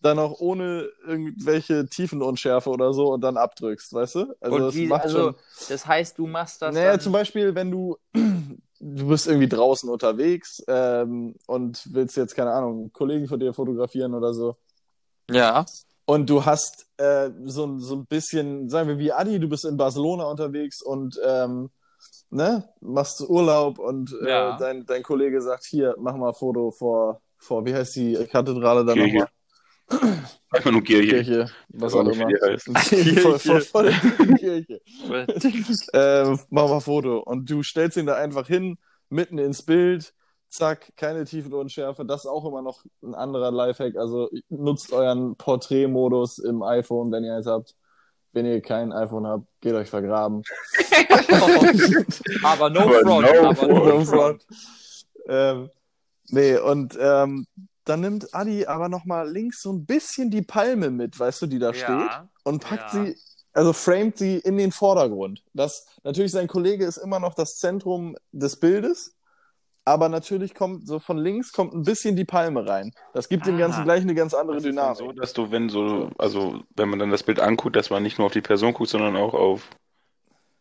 dann 0.00 0.18
auch 0.18 0.38
ohne 0.40 0.88
irgendwelche 1.06 1.86
Tiefenunschärfe 1.86 2.68
oder 2.70 2.92
so 2.92 3.12
und 3.12 3.22
dann 3.22 3.36
abdrückst, 3.36 3.92
weißt 3.92 4.14
du? 4.16 4.34
Also 4.40 4.56
und 4.56 4.62
das 4.62 4.74
wie, 4.74 4.86
macht 4.86 5.04
also, 5.04 5.18
schon. 5.18 5.34
das 5.68 5.86
heißt, 5.86 6.18
du 6.18 6.26
machst 6.26 6.60
das. 6.60 6.74
Naja, 6.74 6.92
dann, 6.92 7.00
zum 7.00 7.12
Beispiel, 7.12 7.54
wenn 7.54 7.70
du 7.70 7.96
du 8.80 9.08
bist 9.08 9.26
irgendwie 9.26 9.48
draußen 9.48 9.88
unterwegs 9.88 10.62
ähm, 10.68 11.34
und 11.46 11.82
willst 11.92 12.16
jetzt, 12.16 12.34
keine 12.34 12.52
Ahnung, 12.52 12.80
einen 12.80 12.92
Kollegen 12.92 13.26
von 13.26 13.40
dir 13.40 13.54
fotografieren 13.54 14.14
oder 14.14 14.34
so. 14.34 14.56
Ja. 15.30 15.64
Und 16.04 16.28
du 16.28 16.44
hast 16.44 16.86
äh, 16.98 17.30
so, 17.44 17.78
so 17.78 17.96
ein 17.96 18.06
bisschen, 18.06 18.68
sagen 18.68 18.88
wir 18.88 18.98
wie 18.98 19.12
Adi, 19.12 19.40
du 19.40 19.48
bist 19.48 19.64
in 19.64 19.78
Barcelona 19.78 20.24
unterwegs 20.24 20.82
und 20.82 21.18
ähm, 21.24 21.70
ne, 22.30 22.68
machst 22.80 23.20
Urlaub 23.22 23.78
und 23.78 24.12
äh, 24.22 24.28
Ja. 24.28 24.56
dein, 24.58 24.84
dein 24.86 25.02
Kollege 25.02 25.40
sagt, 25.40 25.64
hier, 25.64 25.94
mach 25.98 26.16
mal 26.16 26.28
ein 26.28 26.34
Foto 26.34 26.70
vor, 26.70 27.20
vor, 27.38 27.64
wie 27.64 27.74
heißt 27.74 27.96
die 27.96 28.14
Kathedrale 28.30 28.84
da 28.84 28.92
Kirche. 28.94 29.18
nochmal? 29.18 29.28
Einfach 30.50 30.70
nur 30.70 30.82
Kirche. 30.82 31.08
Kirche, 31.22 31.46
was 31.68 31.94
auch 31.94 32.06
immer. 32.06 32.26
heißt. 32.26 32.70
vor, 33.20 33.38
vor, 33.38 33.60
vor 33.60 33.82
der 33.82 33.92
Kirche. 34.38 34.80
äh, 35.92 36.24
mach 36.50 36.68
mal 36.68 36.74
ein 36.76 36.80
Foto. 36.80 37.18
Und 37.20 37.50
du 37.50 37.62
stellst 37.62 37.96
ihn 37.96 38.06
da 38.06 38.14
einfach 38.14 38.46
hin, 38.46 38.76
mitten 39.10 39.38
ins 39.38 39.62
Bild, 39.62 40.14
zack, 40.48 40.92
keine 40.96 41.24
Tiefenunschärfe. 41.24 42.04
Das 42.04 42.22
ist 42.24 42.30
auch 42.30 42.44
immer 42.46 42.62
noch 42.62 42.84
ein 43.02 43.14
anderer 43.14 43.50
Lifehack. 43.50 43.96
Also 43.96 44.30
nutzt 44.48 44.92
euren 44.92 45.36
Porträtmodus 45.36 46.38
im 46.38 46.62
iPhone, 46.62 47.10
wenn 47.12 47.24
ihr 47.24 47.34
eins 47.34 47.46
habt. 47.46 47.74
Wenn 48.34 48.46
ihr 48.46 48.60
kein 48.60 48.92
iPhone 48.92 49.26
habt, 49.26 49.46
geht 49.60 49.72
euch 49.74 49.88
vergraben. 49.88 50.42
aber 52.42 52.68
no 52.70 52.80
Aber 52.80 53.00
front. 53.00 53.04
no 53.04 53.48
aber 53.48 53.66
no 53.68 54.04
front. 54.04 54.42
front. 54.42 54.46
ähm, 55.28 55.70
nee, 56.28 56.56
und 56.58 56.98
ähm, 57.00 57.46
dann 57.84 58.00
nimmt 58.00 58.34
Adi 58.34 58.66
aber 58.66 58.88
nochmal 58.88 59.30
links 59.30 59.62
so 59.62 59.72
ein 59.72 59.86
bisschen 59.86 60.30
die 60.30 60.42
Palme 60.42 60.90
mit, 60.90 61.18
weißt 61.18 61.42
du, 61.42 61.46
die 61.46 61.58
da 61.58 61.72
steht. 61.72 61.88
Ja. 61.88 62.28
und 62.44 62.62
packt 62.62 62.92
Ja. 62.94 63.04
sie, 63.06 63.16
also 63.52 63.72
framet 63.72 64.18
sie 64.18 64.38
in 64.38 64.56
den 64.56 64.72
Vordergrund. 64.72 65.42
Das, 65.52 65.86
natürlich 66.02 66.32
sein 66.32 66.48
Kollege 66.48 66.84
ist 66.86 66.96
immer 66.96 67.20
noch 67.20 67.34
das 67.34 67.58
Zentrum 67.58 68.16
des 68.32 68.56
Bildes, 68.56 69.14
aber 69.84 70.08
natürlich 70.08 70.54
kommt 70.54 70.86
so 70.86 70.98
von 70.98 71.18
links 71.18 71.52
kommt 71.52 71.74
ein 71.74 71.82
bisschen 71.82 72.16
die 72.16 72.24
Palme 72.24 72.66
rein. 72.66 72.92
Das 73.12 73.28
gibt 73.28 73.46
dem 73.46 73.56
Ah. 73.56 73.58
Ganzen 73.58 73.84
gleich 73.84 74.02
eine 74.02 74.14
ganz 74.14 74.32
andere 74.34 74.56
Das 74.56 74.64
ist 74.64 74.70
Dynamik. 74.70 74.96
so, 74.98 75.12
dass 75.12 75.32
du, 75.34 75.50
wenn 75.50 75.68
so, 75.68 76.10
also 76.18 76.62
wenn 76.76 76.88
man 76.88 76.98
dann 76.98 77.10
das 77.10 77.22
Bild 77.22 77.40
anguckt, 77.40 77.76
dass 77.76 77.90
man 77.90 78.02
nicht 78.02 78.18
nur 78.18 78.26
auf 78.26 78.32
die 78.32 78.40
Person 78.40 78.72
guckt, 78.74 78.90
sondern 78.90 79.16
auch 79.16 79.34
auf 79.34 79.68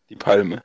die 0.10 0.16
Palme. 0.16 0.62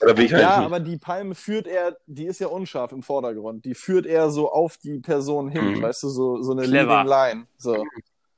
Oder 0.00 0.14
bin 0.14 0.24
ich 0.26 0.32
halt 0.32 0.42
ja, 0.42 0.56
aber 0.56 0.80
die 0.80 0.96
Palme 0.98 1.36
führt 1.36 1.68
er, 1.68 1.96
die 2.06 2.24
ist 2.26 2.40
ja 2.40 2.48
unscharf 2.48 2.90
im 2.90 3.02
Vordergrund. 3.04 3.64
Die 3.64 3.74
führt 3.76 4.04
er 4.04 4.30
so 4.30 4.50
auf 4.50 4.76
die 4.76 4.98
Person 4.98 5.48
hin, 5.48 5.74
Mhm. 5.74 5.82
weißt 5.82 6.02
du, 6.02 6.08
so, 6.08 6.42
so 6.42 6.52
eine 6.52 6.62
Clever. 6.62 7.04
Leading 7.04 7.08
Line. 7.08 7.46
So. 7.56 7.84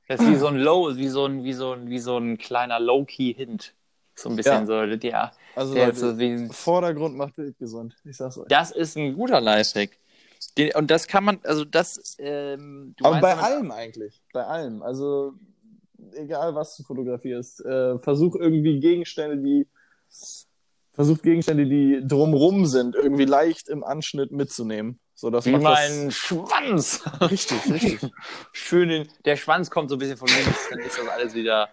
Das 0.07 0.19
ist 0.21 0.29
wie 0.29 0.35
so 0.35 0.45
ein 0.45 0.57
Low, 0.57 0.95
wie 0.95 1.07
so 1.07 1.25
ein, 1.25 1.43
wie 1.43 1.53
so 1.53 1.71
ein, 1.71 1.89
wie 1.89 1.97
so 1.97 2.17
ein 2.17 2.37
kleiner 2.37 2.79
Low-Key-Hint. 2.79 3.73
So 4.15 4.29
ein 4.29 4.35
bisschen 4.35 4.65
so, 4.65 4.81
ja. 4.81 5.31
Also 5.55 5.73
Der 5.73 5.87
Leute, 5.87 5.97
so 5.97 6.17
wie 6.17 6.47
Vordergrund 6.49 7.17
macht 7.17 7.35
Bild 7.35 7.57
gesund. 7.57 7.95
Ich 8.05 8.17
sag's 8.17 8.37
euch. 8.37 8.47
das 8.47 8.71
ist 8.71 8.95
ein 8.95 9.13
guter 9.13 9.41
Lifehack. 9.41 9.97
Den, 10.57 10.73
und 10.75 10.89
das 10.89 11.07
kann 11.07 11.23
man, 11.23 11.39
also 11.43 11.65
das, 11.65 12.15
ähm, 12.19 12.95
Aber 13.01 13.19
bei 13.19 13.35
allem 13.35 13.71
eigentlich. 13.71 14.21
Bei 14.31 14.45
allem. 14.45 14.81
Also, 14.83 15.33
egal 16.13 16.55
was 16.55 16.77
du 16.77 16.83
fotografierst, 16.83 17.65
äh, 17.65 17.99
versuch 17.99 18.35
irgendwie 18.35 18.79
Gegenstände, 18.79 19.37
die. 19.37 19.67
Versuch 20.93 21.21
Gegenstände, 21.21 21.65
die 21.65 22.01
drumrum 22.07 22.65
sind, 22.65 22.95
irgendwie 22.95 23.25
leicht 23.25 23.67
im 23.67 23.83
Anschnitt 23.83 24.31
mitzunehmen. 24.31 24.97
So, 25.13 25.29
das 25.29 25.45
Wie 25.45 25.57
mein 25.57 26.09
Schwanz. 26.11 27.03
das 27.19 27.31
richtig, 27.31 27.71
richtig. 27.71 28.11
Schön, 28.53 28.89
in, 28.89 29.07
der 29.25 29.35
Schwanz 29.35 29.69
kommt 29.69 29.89
so 29.89 29.97
ein 29.97 29.99
bisschen 29.99 30.15
von 30.15 30.29
links, 30.29 30.69
dann 30.69 30.79
ist 30.79 30.97
das 30.97 31.07
alles 31.07 31.33
wieder, 31.33 31.67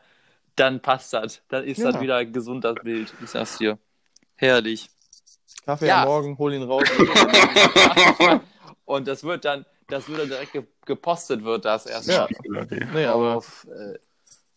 dann 0.57 0.81
passt 0.81 1.12
das. 1.12 1.43
Dann 1.49 1.65
ist 1.65 1.79
Ja. 1.79 1.93
das 1.93 2.01
wieder 2.01 2.25
gesund, 2.25 2.65
das 2.65 2.75
Bild. 2.83 3.12
Ich 3.23 3.31
sag's 3.31 3.59
dir. 3.59 3.79
Herrlich. 4.37 4.88
Kaffee 5.65 5.87
Ja. 5.87 6.03
am 6.03 6.09
Morgen, 6.09 6.38
hol 6.38 6.53
ihn 6.53 6.62
raus. 6.62 6.85
Und 8.85 9.09
das 9.09 9.23
wird 9.25 9.45
dann, 9.45 9.65
das 9.88 10.09
wird 10.09 10.21
dann 10.21 10.29
direkt 10.29 10.53
ge 10.53 10.62
gepostet, 10.85 11.45
wird 11.45 11.65
das 11.65 11.85
Ja. 11.85 12.27
erstmal. 12.27 12.67
nee, 12.93 13.05
aber 13.07 13.37
Auf, 13.37 13.67
äh, 13.71 13.99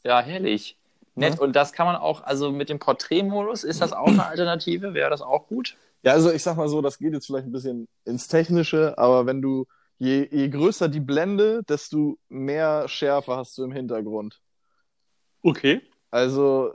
ja, 0.07 0.19
herrlich. 0.21 0.77
Nett. 1.17 1.39
Und 1.39 1.55
das 1.55 1.71
kann 1.71 1.85
man 1.85 1.95
auch, 1.95 2.23
also 2.23 2.51
mit 2.51 2.67
dem 2.69 2.79
Porträtmodus, 2.79 3.63
ist 3.63 3.79
das 3.81 3.93
auch 3.93 4.07
eine 4.07 4.25
Alternative? 4.25 4.93
Wäre 4.93 5.09
das 5.09 5.21
auch 5.21 5.47
gut? 5.47 5.77
Ja, 6.03 6.11
also 6.11 6.29
ich 6.31 6.43
sag 6.43 6.57
mal 6.57 6.67
so, 6.67 6.81
das 6.81 6.97
geht 6.97 7.13
jetzt 7.13 7.27
vielleicht 7.27 7.45
ein 7.47 7.51
bisschen 7.53 7.87
ins 8.03 8.27
Technische, 8.27 8.97
aber 8.97 9.25
wenn 9.25 9.41
du, 9.41 9.65
je, 9.97 10.27
je 10.29 10.49
größer 10.49 10.89
die 10.89 10.99
Blende, 10.99 11.61
desto 11.69 12.17
mehr 12.27 12.87
Schärfe 12.89 13.37
hast 13.37 13.57
du 13.57 13.63
im 13.63 13.71
Hintergrund. 13.71 14.41
Okay. 15.45 15.81
Also, 16.09 16.73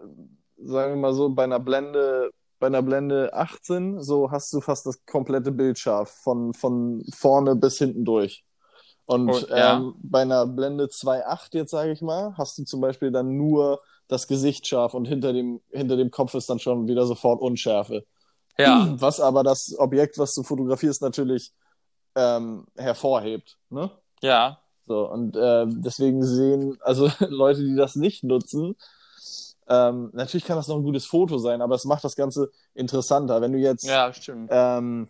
sagen 0.56 0.94
wir 0.94 0.96
mal 0.96 1.12
so, 1.12 1.28
bei 1.30 1.42
einer 1.42 1.58
Blende, 1.58 2.30
bei 2.60 2.68
einer 2.68 2.82
Blende 2.82 3.34
18, 3.34 4.00
so 4.00 4.30
hast 4.30 4.52
du 4.52 4.60
fast 4.60 4.86
das 4.86 5.04
komplette 5.06 5.50
Bild 5.50 5.76
scharf, 5.76 6.10
von, 6.22 6.54
von 6.54 7.04
vorne 7.12 7.56
bis 7.56 7.78
hinten 7.78 8.04
durch. 8.04 8.44
Und 9.06 9.28
Und, 9.28 9.48
ja. 9.48 9.78
ähm, 9.78 9.94
bei 9.98 10.22
einer 10.22 10.46
Blende 10.46 10.84
2.8, 10.84 11.56
jetzt 11.56 11.72
sage 11.72 11.90
ich 11.90 12.00
mal, 12.00 12.34
hast 12.38 12.58
du 12.58 12.64
zum 12.64 12.80
Beispiel 12.80 13.10
dann 13.10 13.36
nur 13.36 13.80
das 14.06 14.28
Gesicht 14.28 14.68
scharf 14.68 14.94
und 14.94 15.06
hinter 15.06 15.32
dem, 15.32 15.60
hinter 15.70 15.96
dem 15.96 16.12
Kopf 16.12 16.34
ist 16.34 16.48
dann 16.48 16.60
schon 16.60 16.86
wieder 16.86 17.06
sofort 17.06 17.40
Unschärfe. 17.40 18.04
Ja. 18.56 18.94
Was 19.00 19.18
aber 19.18 19.42
das 19.42 19.74
Objekt, 19.78 20.16
was 20.16 20.34
du 20.34 20.44
fotografierst, 20.44 21.02
natürlich 21.02 21.52
ähm, 22.14 22.66
hervorhebt. 22.76 23.58
Ne? 23.68 23.90
Ja. 24.22 24.60
So, 24.90 25.08
und 25.08 25.36
äh, 25.36 25.66
deswegen 25.68 26.20
sehen, 26.24 26.76
also 26.80 27.08
Leute, 27.28 27.62
die 27.62 27.76
das 27.76 27.94
nicht 27.94 28.24
nutzen, 28.24 28.74
ähm, 29.68 30.10
natürlich 30.12 30.44
kann 30.44 30.56
das 30.56 30.66
noch 30.66 30.74
ein 30.74 30.82
gutes 30.82 31.06
Foto 31.06 31.38
sein, 31.38 31.62
aber 31.62 31.76
es 31.76 31.84
macht 31.84 32.02
das 32.02 32.16
Ganze 32.16 32.50
interessanter. 32.74 33.40
Wenn 33.40 33.52
du 33.52 33.58
jetzt 33.58 33.84
Ja, 33.84 34.10
ähm, 34.48 35.08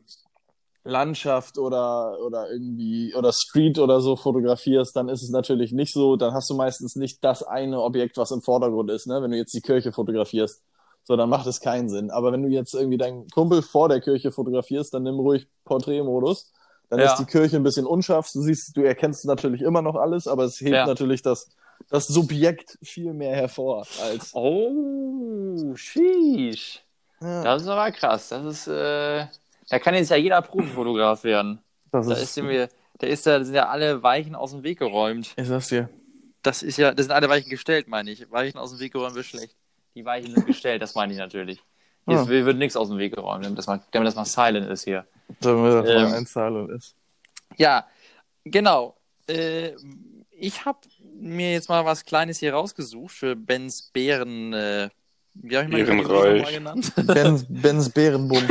Landschaft 0.84 1.56
oder, 1.56 2.18
oder 2.20 2.50
irgendwie 2.50 3.14
oder 3.14 3.32
Street 3.32 3.78
oder 3.78 4.02
so 4.02 4.16
fotografierst, 4.16 4.94
dann 4.94 5.08
ist 5.08 5.22
es 5.22 5.30
natürlich 5.30 5.72
nicht 5.72 5.94
so, 5.94 6.16
dann 6.16 6.34
hast 6.34 6.50
du 6.50 6.54
meistens 6.54 6.94
nicht 6.94 7.24
das 7.24 7.42
eine 7.42 7.80
Objekt, 7.80 8.18
was 8.18 8.32
im 8.32 8.42
Vordergrund 8.42 8.90
ist, 8.90 9.06
ne? 9.06 9.22
Wenn 9.22 9.30
du 9.30 9.38
jetzt 9.38 9.54
die 9.54 9.62
Kirche 9.62 9.92
fotografierst. 9.92 10.62
So, 11.04 11.16
dann 11.16 11.30
macht 11.30 11.46
es 11.46 11.60
keinen 11.60 11.88
Sinn. 11.88 12.10
Aber 12.10 12.32
wenn 12.32 12.42
du 12.42 12.50
jetzt 12.50 12.74
irgendwie 12.74 12.98
deinen 12.98 13.28
Kumpel 13.28 13.62
vor 13.62 13.88
der 13.88 14.02
Kirche 14.02 14.30
fotografierst, 14.30 14.92
dann 14.92 15.04
nimm 15.04 15.18
ruhig 15.18 15.48
Porträtmodus. 15.64 16.52
Dann 16.90 16.98
Ja. 16.98 17.06
ist 17.12 17.18
die 17.18 17.24
Kirche 17.24 17.56
ein 17.56 17.62
bisschen 17.62 17.86
unscharf. 17.86 18.30
Du 18.32 18.42
siehst, 18.42 18.76
du 18.76 18.82
erkennst 18.82 19.24
natürlich 19.24 19.62
immer 19.62 19.80
noch 19.80 19.94
alles, 19.96 20.26
aber 20.26 20.44
es 20.44 20.60
hebt 20.60 20.72
Ja. 20.74 20.86
natürlich 20.86 21.22
das, 21.22 21.48
das 21.88 22.06
Subjekt 22.08 22.78
viel 22.82 23.12
mehr 23.14 23.34
hervor 23.34 23.86
als. 24.02 24.34
Oh, 24.34 25.74
sheesh. 25.76 26.82
Ja, 27.20 27.44
Das 27.44 27.62
ist 27.62 27.68
aber 27.68 27.90
krass. 27.92 28.28
Das 28.30 28.44
ist, 28.44 28.66
äh, 28.66 29.26
da 29.68 29.78
kann 29.78 29.94
jetzt 29.94 30.10
ja 30.10 30.16
jeder 30.16 30.42
Profifotograf 30.42 31.22
werden. 31.24 31.60
das 31.92 32.06
Da 32.08 32.14
ist 32.14 32.36
mir, 32.42 32.68
da 32.98 33.06
ist 33.06 33.26
da 33.26 33.42
sind 33.44 33.54
ja 33.54 33.68
alle 33.68 34.02
Weichen 34.02 34.34
aus 34.34 34.50
dem 34.50 34.62
Weg 34.62 34.78
geräumt. 34.78 35.32
ich 35.36 35.46
sag's 35.48 35.68
dir. 35.68 35.88
Das 36.42 36.62
ist 36.62 36.76
ja, 36.78 36.92
das 36.92 37.06
sind 37.06 37.12
alle 37.14 37.28
Weichen 37.28 37.50
gestellt, 37.50 37.86
meine 37.88 38.10
ich. 38.10 38.30
Weichen 38.30 38.58
aus 38.58 38.70
dem 38.70 38.80
Weg 38.80 38.92
geräumt 38.94 39.14
wird 39.14 39.26
schlecht. 39.26 39.54
Die 39.94 40.04
Weichen 40.04 40.34
sind 40.34 40.46
gestellt, 40.46 40.80
das 40.82 40.94
meine 40.94 41.12
ich 41.12 41.18
natürlich. 41.18 41.62
Hier 42.06 42.18
Ah. 42.18 42.22
ist- 42.22 42.28
wird 42.28 42.56
nichts 42.58 42.76
aus 42.76 42.88
dem 42.88 42.98
Weg 42.98 43.14
geräumt, 43.14 43.44
damit 43.44 43.58
das 43.58 43.66
mal, 43.66 43.80
damit 43.92 44.06
das 44.08 44.14
mal 44.16 44.24
silent 44.24 44.68
ist 44.70 44.84
hier. 44.84 45.06
Damit 45.40 45.72
das 45.74 45.88
Ähm. 45.88 46.02
mal 46.02 46.14
ein 46.14 46.26
Silent 46.26 46.70
ist. 46.70 46.94
Ja, 47.56 47.86
genau. 48.44 48.96
Äh, 49.28 49.72
ich 50.30 50.64
habe 50.64 50.78
mir 51.14 51.52
jetzt 51.52 51.68
mal 51.68 51.84
was 51.84 52.04
Kleines 52.04 52.38
hier 52.38 52.54
rausgesucht 52.54 53.14
für 53.14 53.36
Bens 53.36 53.82
Bären. 53.92 54.52
Äh, 54.52 54.88
wie 55.34 55.56
habe 55.56 55.66
ich 55.66 55.70
mal 55.86 56.02
Bärenreich. 56.04 56.54
genannt? 56.54 56.92
Benz, 57.06 57.44
Benz 57.48 57.88
Bärenbund. 57.90 58.48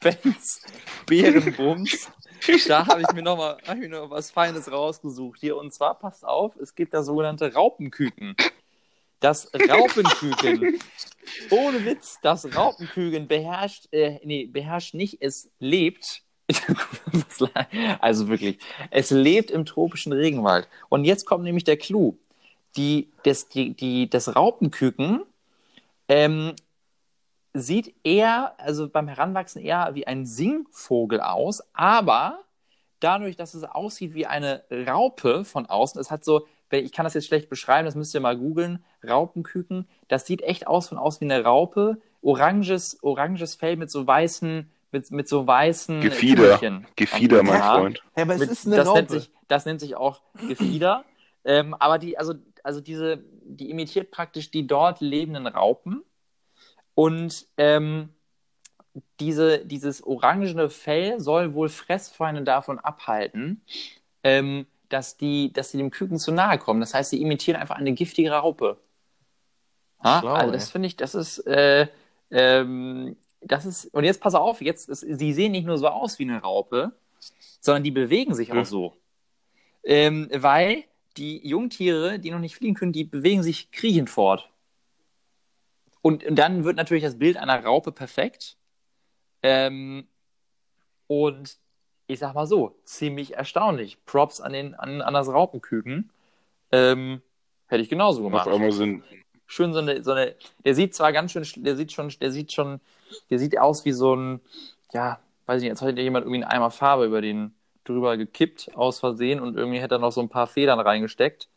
Benz 0.00 0.62
Bärenbums. 1.06 2.10
Da 2.68 2.86
habe 2.86 3.02
ich 3.02 3.12
mir 3.12 3.22
noch 3.22 3.36
mal 3.36 3.58
hab 3.66 3.74
ich 3.76 3.80
mir 3.82 3.88
noch 3.90 4.10
was 4.10 4.30
Feines 4.30 4.70
rausgesucht 4.70 5.40
hier. 5.40 5.56
Und 5.56 5.72
zwar, 5.72 5.98
passt 5.98 6.24
auf, 6.24 6.56
es 6.56 6.74
gibt 6.74 6.94
da 6.94 7.02
sogenannte 7.02 7.52
Raupenküken. 7.52 8.34
Das 9.20 9.50
Raupenküken, 9.54 10.80
ohne 11.50 11.84
Witz, 11.84 12.18
das 12.22 12.56
Raupenküken 12.56 13.28
beherrscht, 13.28 13.92
äh, 13.92 14.18
nee, 14.24 14.46
beherrscht 14.46 14.94
nicht, 14.94 15.18
es 15.20 15.50
lebt. 15.58 16.22
also 18.00 18.28
wirklich, 18.28 18.58
es 18.90 19.10
lebt 19.10 19.50
im 19.52 19.64
tropischen 19.64 20.12
Regenwald. 20.12 20.68
Und 20.88 21.04
jetzt 21.04 21.26
kommt 21.26 21.44
nämlich 21.44 21.64
der 21.64 21.76
Clou. 21.76 22.16
Die, 22.76 23.10
das, 23.24 23.48
die, 23.48 23.74
die, 23.74 24.08
das 24.08 24.34
Raupenküken 24.34 25.22
ähm, 26.08 26.54
sieht 27.52 27.94
eher, 28.04 28.54
also 28.58 28.88
beim 28.88 29.08
Heranwachsen 29.08 29.62
eher 29.62 29.94
wie 29.94 30.06
ein 30.06 30.24
Singvogel 30.24 31.20
aus, 31.20 31.62
aber 31.72 32.44
dadurch, 33.00 33.36
dass 33.36 33.54
es 33.54 33.64
aussieht 33.64 34.14
wie 34.14 34.26
eine 34.26 34.64
Raupe 34.70 35.44
von 35.44 35.66
außen, 35.66 36.00
es 36.00 36.10
hat 36.10 36.24
so, 36.24 36.46
ich 36.70 36.92
kann 36.92 37.04
das 37.04 37.14
jetzt 37.14 37.26
schlecht 37.26 37.48
beschreiben, 37.48 37.86
das 37.86 37.94
müsst 37.94 38.14
ihr 38.14 38.20
mal 38.20 38.36
googeln, 38.36 38.84
Raupenküken, 39.06 39.88
das 40.08 40.26
sieht 40.26 40.42
echt 40.42 40.66
aus 40.66 40.88
von 40.88 40.98
aus 40.98 41.20
wie 41.20 41.24
eine 41.24 41.42
Raupe, 41.44 41.98
oranges, 42.22 43.02
oranges 43.02 43.54
Fell 43.54 43.76
mit 43.76 43.90
so 43.90 44.06
weißen, 44.06 44.70
mit, 44.92 45.10
mit 45.10 45.28
so 45.28 45.46
weißen 45.46 46.00
Gefieder, 46.00 46.58
Tüllchen. 46.58 46.86
Gefieder, 46.96 47.42
mein 47.42 47.58
Ja. 47.58 47.74
Freund. 47.78 48.02
Ja, 48.16 48.22
aber 48.24 48.34
es 48.34 48.40
Mit, 48.40 48.50
ist 48.50 48.66
eine 48.66 48.76
das, 48.76 48.88
Raupe. 48.88 48.98
nennt 48.98 49.10
sich, 49.10 49.30
das 49.48 49.64
nennt 49.66 49.80
sich 49.80 49.96
auch 49.96 50.20
Gefieder. 50.48 51.04
ähm, 51.44 51.74
aber 51.74 51.98
die, 51.98 52.18
also, 52.18 52.34
also 52.62 52.80
diese, 52.80 53.22
die 53.44 53.70
imitiert 53.70 54.10
praktisch 54.10 54.50
die 54.50 54.66
dort 54.66 55.00
lebenden 55.00 55.46
Raupen. 55.46 56.02
Und 56.94 57.46
ähm, 57.56 58.10
diese, 59.20 59.64
dieses 59.64 60.02
orangene 60.02 60.68
Fell 60.68 61.20
soll 61.20 61.54
wohl 61.54 61.68
Fressfeinde 61.68 62.42
davon 62.42 62.78
abhalten, 62.78 63.62
ähm, 64.24 64.66
dass, 64.90 65.16
die, 65.16 65.52
dass 65.52 65.70
sie 65.70 65.78
dem 65.78 65.90
Küken 65.90 66.18
zu 66.18 66.32
nahe 66.32 66.58
kommen. 66.58 66.80
Das 66.80 66.94
heißt, 66.94 67.10
sie 67.10 67.22
imitieren 67.22 67.60
einfach 67.60 67.76
eine 67.76 67.92
giftige 67.92 68.32
Raupe. 68.32 68.78
Ha? 70.02 70.20
Schlau, 70.20 70.34
also 70.34 70.52
das 70.52 70.70
finde 70.70 70.88
ich, 70.88 70.96
das 70.96 71.14
ist, 71.14 71.38
äh, 71.46 71.88
ähm, 72.30 73.16
das 73.40 73.66
ist, 73.66 73.86
und 73.86 74.04
jetzt 74.04 74.20
pass 74.20 74.34
auf, 74.34 74.60
jetzt, 74.60 74.88
ist, 74.88 75.00
sie 75.00 75.32
sehen 75.32 75.52
nicht 75.52 75.66
nur 75.66 75.78
so 75.78 75.88
aus 75.88 76.18
wie 76.18 76.24
eine 76.24 76.40
Raupe, 76.40 76.92
sondern 77.60 77.84
die 77.84 77.90
bewegen 77.90 78.34
sich 78.34 78.50
Hm. 78.50 78.58
auch 78.58 78.64
so. 78.66 78.96
Ähm, 79.82 80.28
weil 80.32 80.84
die 81.16 81.46
Jungtiere, 81.46 82.18
die 82.18 82.30
noch 82.30 82.38
nicht 82.38 82.56
fliegen 82.56 82.74
können, 82.74 82.92
die 82.92 83.04
bewegen 83.04 83.42
sich 83.42 83.70
kriechend 83.70 84.10
fort. 84.10 84.50
Und 86.02 86.24
dann 86.30 86.64
wird 86.64 86.76
natürlich 86.76 87.04
das 87.04 87.18
Bild 87.18 87.36
einer 87.36 87.62
Raupe 87.62 87.92
perfekt. 87.92 88.56
Ähm, 89.42 90.06
und 91.06 91.58
ich 92.10 92.18
sag 92.18 92.34
mal 92.34 92.46
so, 92.46 92.74
ziemlich 92.84 93.34
erstaunlich. 93.34 94.04
Props 94.04 94.40
an, 94.40 94.52
den, 94.52 94.74
an, 94.74 95.00
an 95.00 95.14
das 95.14 95.28
Raupenküken. 95.28 96.10
Ähm, 96.72 97.22
hätte 97.66 97.82
ich 97.82 97.88
genauso 97.88 98.22
gemacht 98.22 98.46
Auf 98.46 98.54
einmal 98.54 98.72
sind 98.72 99.02
schön 99.46 99.72
so 99.72 99.80
eine, 99.80 100.02
so 100.02 100.12
eine, 100.12 100.34
der 100.64 100.74
sieht 100.74 100.94
zwar 100.94 101.12
ganz 101.12 101.32
schön, 101.32 101.44
sch- 101.44 101.62
der 101.62 101.76
sieht 101.76 101.92
schon, 101.92 102.08
der 102.20 102.30
sieht 102.30 102.52
schon, 102.52 102.80
der 103.30 103.38
sieht 103.38 103.58
aus 103.58 103.84
wie 103.84 103.92
so 103.92 104.14
ein, 104.14 104.40
ja, 104.92 105.18
weiß 105.46 105.58
ich 105.62 105.62
nicht, 105.68 105.72
als 105.72 105.82
hätte 105.82 106.00
jemand 106.00 106.24
irgendwie 106.24 106.44
einen 106.44 106.52
Eimer 106.52 106.70
Farbe 106.70 107.06
über 107.06 107.20
den 107.20 107.54
drüber 107.84 108.16
gekippt, 108.16 108.70
aus 108.76 109.00
Versehen 109.00 109.40
und 109.40 109.56
irgendwie 109.56 109.80
hätte 109.80 109.96
er 109.96 109.98
noch 109.98 110.12
so 110.12 110.20
ein 110.20 110.28
paar 110.28 110.46
Federn 110.46 110.78
reingesteckt. 110.78 111.48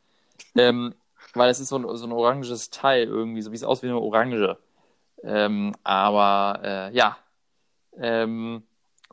Ähm, 0.56 0.96
weil 1.36 1.50
es 1.50 1.60
ist 1.60 1.70
so 1.70 1.78
ein, 1.78 1.98
so 1.98 2.06
ein 2.06 2.12
oranges 2.12 2.70
Teil 2.70 3.08
irgendwie, 3.08 3.42
so 3.42 3.52
wie 3.52 3.56
es 3.56 3.64
aussieht 3.64 3.84
wie 3.84 3.90
eine 3.90 4.00
Orange. 4.00 4.58
Ähm, 5.24 5.74
aber 5.84 6.60
äh, 6.64 6.96
ja. 6.96 7.18
Ähm, 7.98 8.64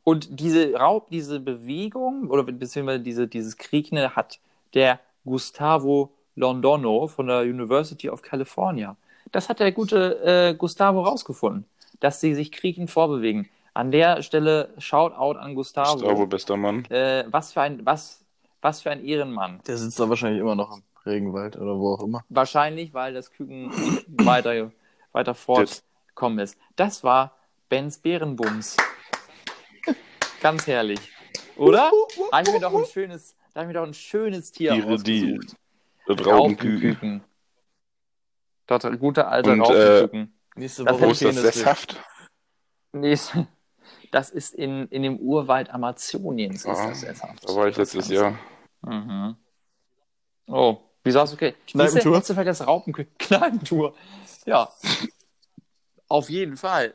und 0.04 0.40
diese 0.40 0.74
Raub, 0.74 1.10
diese 1.10 1.40
Bewegung, 1.40 2.30
oder 2.30 2.42
beziehungsweise 2.44 3.00
diese, 3.00 3.28
dieses 3.28 3.56
Kriechende 3.56 4.16
hat 4.16 4.38
der 4.74 5.00
Gustavo 5.24 6.10
Londono 6.36 7.06
von 7.06 7.26
der 7.26 7.40
University 7.42 8.08
of 8.08 8.22
California. 8.22 8.96
Das 9.32 9.48
hat 9.48 9.60
der 9.60 9.72
gute 9.72 10.22
äh, 10.24 10.54
Gustavo 10.54 11.02
rausgefunden, 11.02 11.64
dass 12.00 12.20
sie 12.20 12.34
sich 12.34 12.50
kriechend 12.50 12.90
vorbewegen. 12.90 13.48
An 13.74 13.90
der 13.90 14.22
Stelle 14.22 14.70
Shoutout 14.78 15.38
an 15.38 15.54
Gustavo. 15.54 15.94
Gustavo, 15.94 16.26
bester 16.26 16.56
Mann. 16.56 16.84
Äh, 16.86 17.24
was 17.28 17.52
für 17.52 17.60
ein, 17.60 17.84
was, 17.84 18.24
was 18.60 18.82
für 18.82 18.90
ein 18.90 19.04
Ehrenmann. 19.04 19.60
Der 19.66 19.76
sitzt 19.76 20.00
da 20.00 20.08
wahrscheinlich 20.08 20.40
immer 20.40 20.56
noch 20.56 20.76
im 20.76 20.82
Regenwald 21.06 21.56
oder 21.56 21.78
wo 21.78 21.94
auch 21.94 22.02
immer. 22.02 22.24
Wahrscheinlich, 22.28 22.92
weil 22.92 23.14
das 23.14 23.30
Küken 23.30 23.70
weiter, 24.08 24.72
weiter 25.12 25.34
fortgekommen 25.34 26.40
ist. 26.40 26.58
Das 26.76 27.04
war 27.04 27.32
Bens 27.68 27.98
Bärenbums. 27.98 28.76
Ganz 30.40 30.66
herrlich. 30.66 31.00
Oder? 31.56 31.90
Da 32.30 32.36
habe 32.38 32.48
ich 32.48 32.54
mir 32.54 32.60
doch 32.60 32.74
ein 32.74 32.86
schönes, 32.86 33.36
da 33.52 33.60
hab 33.60 33.64
ich 33.64 33.68
mir 33.68 33.74
doch 33.74 33.86
ein 33.86 33.94
schönes 33.94 34.52
Tier 34.52 34.72
Tiere, 34.72 34.96
die-. 34.98 35.38
Das. 36.06 36.26
Raupenküken. 36.26 37.22
Dort 38.66 38.84
ein 38.84 38.98
guter 38.98 39.28
alter 39.28 39.52
Und, 39.52 39.60
äh, 39.60 39.62
Raupenküken. 39.98 40.34
Nächste 40.56 40.84
Das 40.84 40.94
Woche 40.94 41.06
Wo 41.06 41.10
ist 41.10 41.22
das 41.24 41.36
sesshaft? 41.36 42.02
Nee, 42.92 43.12
ist- 43.12 43.32
das 44.10 44.30
ist 44.30 44.54
in, 44.54 44.88
in 44.88 45.02
dem 45.02 45.18
Urwald 45.18 45.70
Amazoniens. 45.70 46.64
Ist 46.64 46.66
Ah, 46.66 46.88
das 46.88 47.00
sesshaft. 47.00 47.48
Da 47.48 47.54
war 47.54 47.68
ich 47.68 47.76
letztes 47.76 48.06
Das 48.06 48.14
Jahr. 48.14 48.38
Mhm. 48.82 49.36
Oh, 50.46 50.78
wieso 51.04 51.20
hast 51.20 51.32
du 51.32 51.36
okay? 51.36 51.54
Kneipentour? 51.66 52.16
Siehst 52.16 52.30
du, 52.30 52.44
das 52.44 52.66
Raupenküken? 52.66 53.14
Kneipentour. 53.18 53.94
Ja. 54.46 54.68
Auf 56.08 56.28
jeden 56.28 56.56
Fall. 56.56 56.94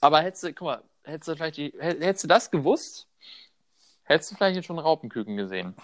Aber 0.00 0.22
hättest 0.22 0.44
du, 0.44 0.54
guck 0.54 0.66
mal, 0.66 0.82
hättest 1.06 1.28
du 1.28 1.36
vielleicht 1.36 1.56
die, 1.56 1.72
hätt- 1.78 2.00
hättest 2.02 2.24
du 2.24 2.28
das 2.28 2.50
gewusst, 2.50 3.08
hättest 4.04 4.30
du 4.32 4.36
vielleicht 4.36 4.56
jetzt 4.56 4.66
schon 4.66 4.78
Raupenküken 4.78 5.36
gesehen. 5.36 5.74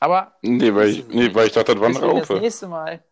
Aber 0.00 0.34
Nee, 0.42 0.74
weil 0.74 0.88
ich, 0.88 1.06
nee, 1.08 1.34
weil 1.34 1.48
ich 1.48 1.52
dachte, 1.52 1.72
das 1.74 1.80
war 1.80 1.88
eine 1.88 1.98
deswegen 1.98 2.16
das 2.16 2.28
Raupe. 2.28 2.40
nächste 2.40 2.68
Mal. 2.68 3.04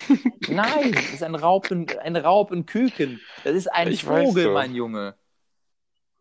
Nein, 0.48 0.92
das 0.92 1.14
ist 1.14 1.22
ein 1.22 1.34
Raupen, 1.34 1.88
ein 2.00 2.16
Raupenküken. 2.16 3.20
Das 3.44 3.54
ist 3.54 3.68
ein 3.68 3.92
Ich 3.92 4.02
Vogel, 4.02 4.52
mein 4.52 4.74
Junge. 4.74 5.14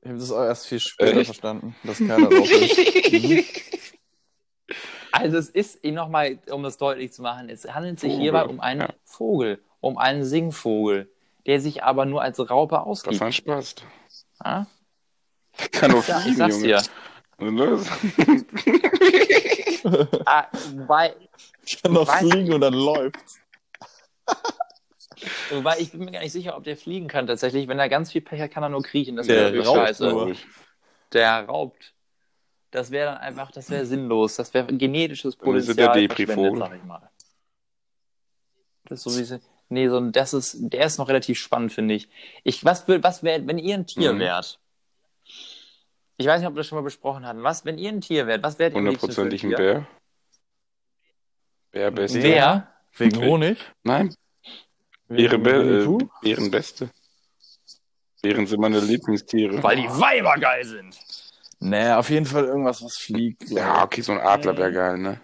Ich 0.02 0.08
habe 0.10 0.19
das 0.19 0.32
auch 0.32 0.43
erst 0.43 0.67
viel 0.67 0.80
später 0.80 1.17
Echt? 1.19 1.26
verstanden, 1.26 1.76
dass 1.84 1.98
keiner 2.00 2.30
Raupe 2.30 2.58
ist. 2.60 2.80
Also 5.12 5.38
es 5.38 5.50
ist, 5.50 5.84
nochmal, 5.84 6.38
um 6.52 6.63
das 6.63 6.78
deutlich 6.78 7.12
zu 7.12 7.22
machen, 7.22 7.50
es 7.50 7.65
handelt 7.74 8.00
sich 8.00 8.12
Vogel, 8.12 8.22
hierbei 8.24 8.45
um 8.45 8.60
einen 8.60 8.82
ja. 8.82 8.93
Vogel, 9.04 9.63
um 9.82 9.98
einen 9.98 10.24
Singvogel, 10.24 11.12
der 11.45 11.62
sich 11.62 11.84
aber 11.84 12.06
nur 12.06 12.21
als 12.21 12.39
Raupe 12.49 12.75
Das 12.75 12.86
ausgibt. 12.86 13.19
war 13.19 13.28
ein 13.28 13.34
Spaß. 13.34 13.75
Ja? 14.43 14.67
Der 15.60 15.67
kann 15.69 15.91
nur 15.91 16.04
Ja, 16.06 16.17
ich 16.17 16.23
fliegen, 16.23 16.38
sag's 16.38 16.56
Junge. 16.56 16.67
dir. 16.67 16.82
Ah, 20.25 20.47
wobei, 20.75 21.15
Kann 21.82 21.93
noch 21.93 22.08
Weiß- 22.08 22.19
fliegen 22.30 22.54
und 22.54 22.62
dann 22.62 22.73
läuft's. 22.73 23.39
wobei, 25.52 25.80
ich 25.80 25.91
bin 25.91 26.02
mir 26.06 26.12
gar 26.12 26.19
nicht 26.21 26.32
sicher, 26.34 26.56
ob 26.58 26.63
der 26.65 26.75
fliegen 26.78 27.08
kann 27.08 27.28
tatsächlich. 27.28 27.67
Wenn 27.67 27.80
er 27.80 27.88
ganz 27.89 28.12
viel 28.12 28.21
Pech 28.21 28.41
hat, 28.41 28.52
kann 28.52 28.63
er 28.63 28.69
nur 28.69 28.84
kriechen. 28.84 29.15
Das 29.15 29.28
Der 29.28 29.54
wäre 29.54 29.65
raubt 29.65 29.78
scheiße. 29.80 30.10
nur. 30.10 30.36
Der 31.13 31.45
raubt. 31.45 31.93
Das 32.71 32.91
wäre 32.91 33.12
dann 33.13 33.17
einfach, 33.19 33.52
das 33.52 33.69
wäre 33.69 33.86
sinnlos. 33.86 34.36
Das 34.36 34.54
wäre 34.54 34.67
genetisches 34.67 35.38
Dann 35.38 35.56
ist 35.56 35.69
er 35.69 35.73
Potenzial 35.75 35.93
der 35.93 36.02
Depri-Vogel. 36.08 36.36
verschwendet, 36.58 36.69
sag 36.69 36.75
ich 36.78 36.84
mal. 36.84 37.10
Das 38.86 38.99
ist 38.99 39.04
so 39.13 39.19
wie 39.19 39.23
sie, 39.23 39.39
nee, 39.69 39.88
so 39.88 39.97
ein, 39.97 40.12
das 40.12 40.34
ist, 40.34 40.58
der 40.60 40.86
ist 40.86 40.97
noch 40.97 41.08
relativ 41.10 41.39
spannend, 41.39 41.71
finde 41.71 41.93
ich. 41.95 42.10
Ich, 42.43 42.65
was 42.65 42.88
will, 42.88 43.01
was 43.03 43.23
wäre, 43.23 43.45
wenn 43.47 43.58
ihr 43.58 43.75
ein 43.75 43.88
Tier 43.88 44.13
Mhm. 44.13 44.19
wärt? 44.19 44.60
Ich 46.17 46.27
weiß 46.27 46.39
nicht, 46.41 46.47
ob 46.47 46.53
wir 46.55 46.60
das 46.60 46.67
schon 46.67 46.77
mal 46.77 46.84
besprochen 46.84 47.25
hatten. 47.25 47.43
Was, 47.43 47.63
wenn 47.63 47.77
ihr 47.77 47.89
ein 47.89 48.01
Tier 48.01 48.27
wärt, 48.27 48.43
was 48.43 48.60
wärt 48.60 48.73
ihr 48.73 48.79
Hundertprozentig 48.79 49.43
ein? 49.45 49.51
Bär. 49.51 49.88
Bär 51.71 51.91
beste. 51.91 52.21
Wer? 52.21 52.73
Wegen. 52.97 53.21
Honig? 53.21 53.58
Nein, 53.84 54.13
Wegen 55.08 55.45
Winnie 55.45 55.82
äh, 55.82 55.86
Pooh? 55.86 56.10
Bären 56.21 56.51
beste. 56.51 56.89
Bären 58.21 58.45
sind 58.45 58.60
meine 58.60 58.79
Lieblingstiere. 58.79 59.63
Weil 59.63 59.77
die 59.77 59.88
Weiber 59.88 60.36
geil 60.38 60.65
sind. 60.65 60.99
Nee, 61.60 61.91
auf 61.91 62.10
jeden 62.10 62.25
Fall 62.25 62.45
irgendwas, 62.45 62.84
was 62.84 62.97
fliegt. 62.97 63.49
Ja, 63.49 63.84
okay, 63.84 64.01
so 64.01 64.12
ein 64.13 64.19
Adler 64.19 64.58
wäre 64.58 64.71
geil, 64.71 64.97
ne? 64.97 65.21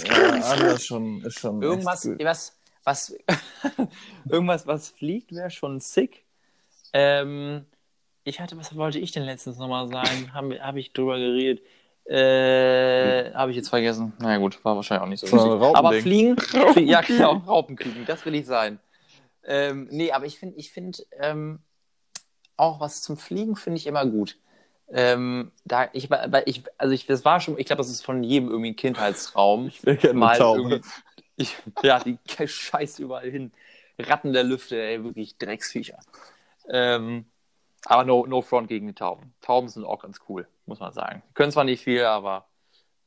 Ja, 0.00 0.32
Adler 0.32 0.74
ist 0.74 0.86
schon, 0.86 1.22
ist 1.22 1.38
schon 1.38 1.62
Irgendwas, 1.62 2.08
was, 2.18 2.56
was, 2.84 3.14
irgendwas, 4.28 4.66
was 4.66 4.88
fliegt, 4.88 5.32
wäre 5.32 5.50
schon 5.50 5.80
sick. 5.80 6.24
Ähm, 6.92 7.66
ich 8.24 8.40
hatte, 8.40 8.56
was 8.56 8.76
wollte 8.76 8.98
ich 8.98 9.12
denn 9.12 9.24
letztens 9.24 9.58
nochmal 9.58 9.88
sagen? 9.88 10.32
Habe 10.32 10.60
hab 10.62 10.76
ich 10.76 10.92
drüber 10.92 11.18
geredet. 11.18 11.64
Äh, 12.04 13.32
habe 13.32 13.52
ich 13.52 13.56
jetzt 13.56 13.68
vergessen. 13.68 14.12
Na 14.18 14.36
gut, 14.38 14.64
war 14.64 14.74
wahrscheinlich 14.76 15.04
auch 15.04 15.08
nicht 15.08 15.20
so 15.20 15.26
wichtig. 15.26 15.50
Raupending. 15.50 15.76
Aber 15.76 15.92
fliegen, 15.92 16.36
flie 16.38 16.84
ja 16.84 17.00
genau, 17.00 17.34
Raupenküken, 17.46 18.04
das 18.06 18.24
will 18.26 18.34
ich 18.34 18.46
sein. 18.46 18.80
Ähm, 19.44 19.88
nee, 19.90 20.10
aber 20.12 20.26
ich 20.26 20.38
finde, 20.38 20.56
ich 20.58 20.72
finde, 20.72 20.98
ähm, 21.18 21.60
auch 22.56 22.80
was 22.80 23.02
zum 23.02 23.16
Fliegen 23.16 23.56
finde 23.56 23.78
ich 23.78 23.86
immer 23.86 24.04
gut. 24.06 24.36
Ähm, 24.94 25.52
da, 25.64 25.88
ich, 25.92 26.10
ich, 26.44 26.62
also 26.76 26.92
ich, 26.92 27.06
das 27.06 27.24
war 27.24 27.40
schon, 27.40 27.58
ich 27.58 27.66
glaube, 27.66 27.80
das 27.80 27.90
ist 27.90 28.04
von 28.04 28.22
jedem 28.22 28.50
irgendwie 28.50 28.70
ein 28.70 28.76
Kindheitstraum. 28.76 29.68
Ich 29.68 29.84
will 29.86 29.96
gerne 29.96 30.18
mal 30.18 30.36
Taube. 30.36 30.80
Ich, 31.42 31.56
ja, 31.82 31.98
die 32.00 32.18
scheiß 32.46 32.98
überall 32.98 33.30
hin. 33.30 33.52
Ratten 33.98 34.32
der 34.32 34.44
Lüfte, 34.44 34.80
ey, 34.80 35.04
wirklich 35.04 35.36
Drecksviecher. 35.38 35.98
Ähm, 36.68 37.26
aber 37.84 38.04
no, 38.04 38.26
no 38.26 38.40
front 38.42 38.68
gegen 38.68 38.86
die 38.86 38.94
Tauben. 38.94 39.34
Tauben 39.40 39.68
sind 39.68 39.84
auch 39.84 40.02
ganz 40.02 40.20
cool, 40.28 40.46
muss 40.66 40.80
man 40.80 40.92
sagen. 40.92 41.22
Die 41.30 41.34
können 41.34 41.52
zwar 41.52 41.64
nicht 41.64 41.82
viel, 41.82 42.04
aber 42.04 42.48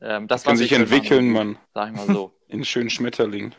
ähm, 0.02 0.28
das 0.28 0.46
was 0.46 0.58
sich 0.60 0.72
ich 0.72 0.78
entwickeln, 0.78 1.32
machen, 1.32 1.54
Mann. 1.54 1.60
Sag 1.74 1.90
ich 1.92 1.96
mal 1.96 2.08
so. 2.08 2.34
In 2.48 2.64
schönen 2.66 2.90
Schmetterling. 2.90 3.56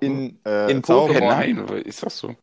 In, 0.00 0.38
Äh, 0.44 0.70
in 0.70 0.82
Pokémon. 0.82 1.20
nein, 1.28 1.58
ist 1.86 2.02
das 2.02 2.18
so? 2.18 2.36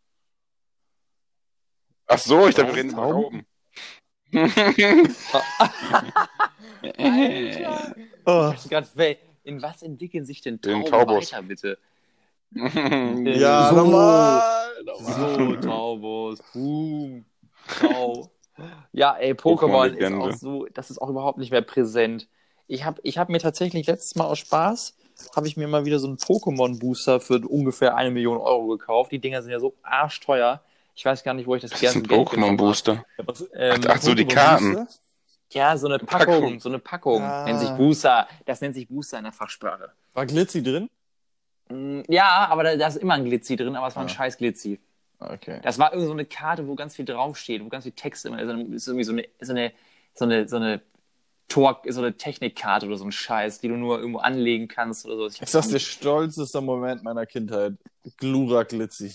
Ach 2.08 2.18
so, 2.18 2.48
ich 2.48 2.56
dachte, 2.56 2.70
wir 2.70 2.78
reden 2.78 2.90
über 2.92 3.02
Tauben? 3.12 3.46
Alter. 6.98 7.96
Oh. 8.26 8.54
Ich 8.56 8.70
grad, 8.70 8.86
wel- 8.96 9.18
in 9.48 9.62
was 9.62 9.82
entwickeln 9.82 10.26
sich 10.26 10.42
denn 10.42 10.62
Tauben 10.62 10.86
Taubos. 10.86 11.32
weiter, 11.32 11.42
bitte? 11.44 11.78
Ja, 13.26 13.70
so, 13.70 13.76
normal. 13.76 14.42
So, 15.00 15.56
Taubos. 15.56 16.40
Boom. 16.54 17.26
Tau. 17.80 18.30
Ja, 18.92 19.16
ey, 19.18 19.34
Pokémon 19.34 19.94
ist 19.94 20.14
auch 20.14 20.32
so, 20.34 20.66
das 20.74 20.90
ist 20.90 21.00
auch 21.00 21.10
überhaupt 21.10 21.38
nicht 21.38 21.52
mehr 21.52 21.62
präsent. 21.62 22.28
Ich 22.68 22.86
habe 22.86 23.00
ich 23.04 23.18
hab 23.18 23.30
mir 23.30 23.40
tatsächlich 23.40 23.88
letztes 23.88 24.16
Mal 24.16 24.26
aus 24.26 24.40
Spaß, 24.40 24.96
habe 25.36 25.48
ich 25.48 25.58
mir 25.58 25.68
mal 25.68 25.86
wieder 25.86 26.00
so 26.00 26.08
einen 26.08 26.18
Pokémon-Booster 26.18 27.20
für 27.20 27.40
ungefähr 27.48 27.96
eine 27.96 28.12
Million 28.12 28.38
Euro 28.38 28.68
gekauft. 28.68 29.12
Die 29.12 29.20
Dinger 29.20 29.42
sind 29.42 29.52
ja 29.52 29.60
so 29.60 29.74
arschteuer. 29.84 30.62
Ich 30.96 31.06
weiß 31.06 31.24
gar 31.24 31.34
nicht, 31.34 31.46
wo 31.48 31.56
ich 31.56 31.62
das 31.62 31.72
Das 31.72 31.82
ist 31.82 31.94
ganze 31.94 32.00
ein 32.00 32.08
Geld. 32.08 32.28
Pokémon-Booster. 32.28 33.06
Ähm, 33.54 33.82
Ach 33.88 34.02
so, 34.02 34.16
die 34.16 34.26
Karten. 34.26 34.88
Ja, 35.54 35.78
so 35.78 35.88
eine 35.88 36.00
Packung, 36.00 36.34
Packung. 36.42 36.60
so 36.60 36.70
eine 36.70 36.80
Packung. 36.80 37.22
Ah. 37.24 37.46
Nennt 37.46 37.60
sich 37.60 37.70
Booster. 37.72 38.28
Das 38.46 38.62
nennt 38.62 38.76
sich 38.76 38.88
Booster 38.88 39.18
in 39.18 39.24
der 39.24 39.34
Fachsprache. 39.34 39.92
War 40.14 40.26
Glitzy 40.26 40.62
drin? 40.64 40.90
Mm, 41.70 42.02
Ja, 42.10 42.48
aber 42.50 42.64
da, 42.64 42.76
da 42.76 42.88
ist 42.88 42.98
immer 42.98 43.14
ein 43.16 43.26
Glitzy 43.26 43.56
drin, 43.56 43.76
aber 43.76 43.88
es 43.88 43.96
war 43.96 44.04
ein 44.04 44.08
Ah. 44.08 44.10
scheiß 44.10 44.38
Glitzy. 44.38 44.80
Okay. 45.20 45.60
Das 45.64 45.80
war 45.80 45.92
irgendwie 45.94 46.08
so 46.08 46.14
eine 46.14 46.26
Karte, 46.26 46.68
wo 46.68 46.76
ganz 46.76 46.96
viel 46.96 47.06
draufsteht, 47.06 47.64
wo 47.64 47.70
ganz 47.70 47.86
viel 47.86 47.92
Text 47.94 48.26
immer 48.26 48.40
ist. 48.42 48.48
Das 48.48 48.58
ist 48.76 48.88
irgendwie 48.88 49.04
so 49.04 49.12
eine, 49.14 49.26
so 49.42 49.52
eine, 49.54 49.74
so 50.14 50.26
eine, 50.26 50.48
so 50.48 50.56
eine 50.58 50.82
Tor, 51.48 51.82
so 51.88 52.02
eine 52.02 52.16
Technikkarte 52.16 52.86
oder 52.86 52.98
so 52.98 53.06
ein 53.06 53.12
Scheiß, 53.12 53.60
die 53.62 53.70
du 53.70 53.76
nur 53.76 53.98
irgendwo 54.00 54.20
anlegen 54.20 54.68
kannst 54.68 55.06
oder 55.06 55.16
so. 55.16 55.28
Ich 55.28 55.42
Ich 55.42 55.50
sag's 55.50 55.70
dir, 55.70 55.80
stolzester 55.80 56.62
Moment 56.62 57.04
meiner 57.04 57.26
Kindheit. 57.26 57.74
Glurak 58.18 58.70
Glitzy. 58.70 59.14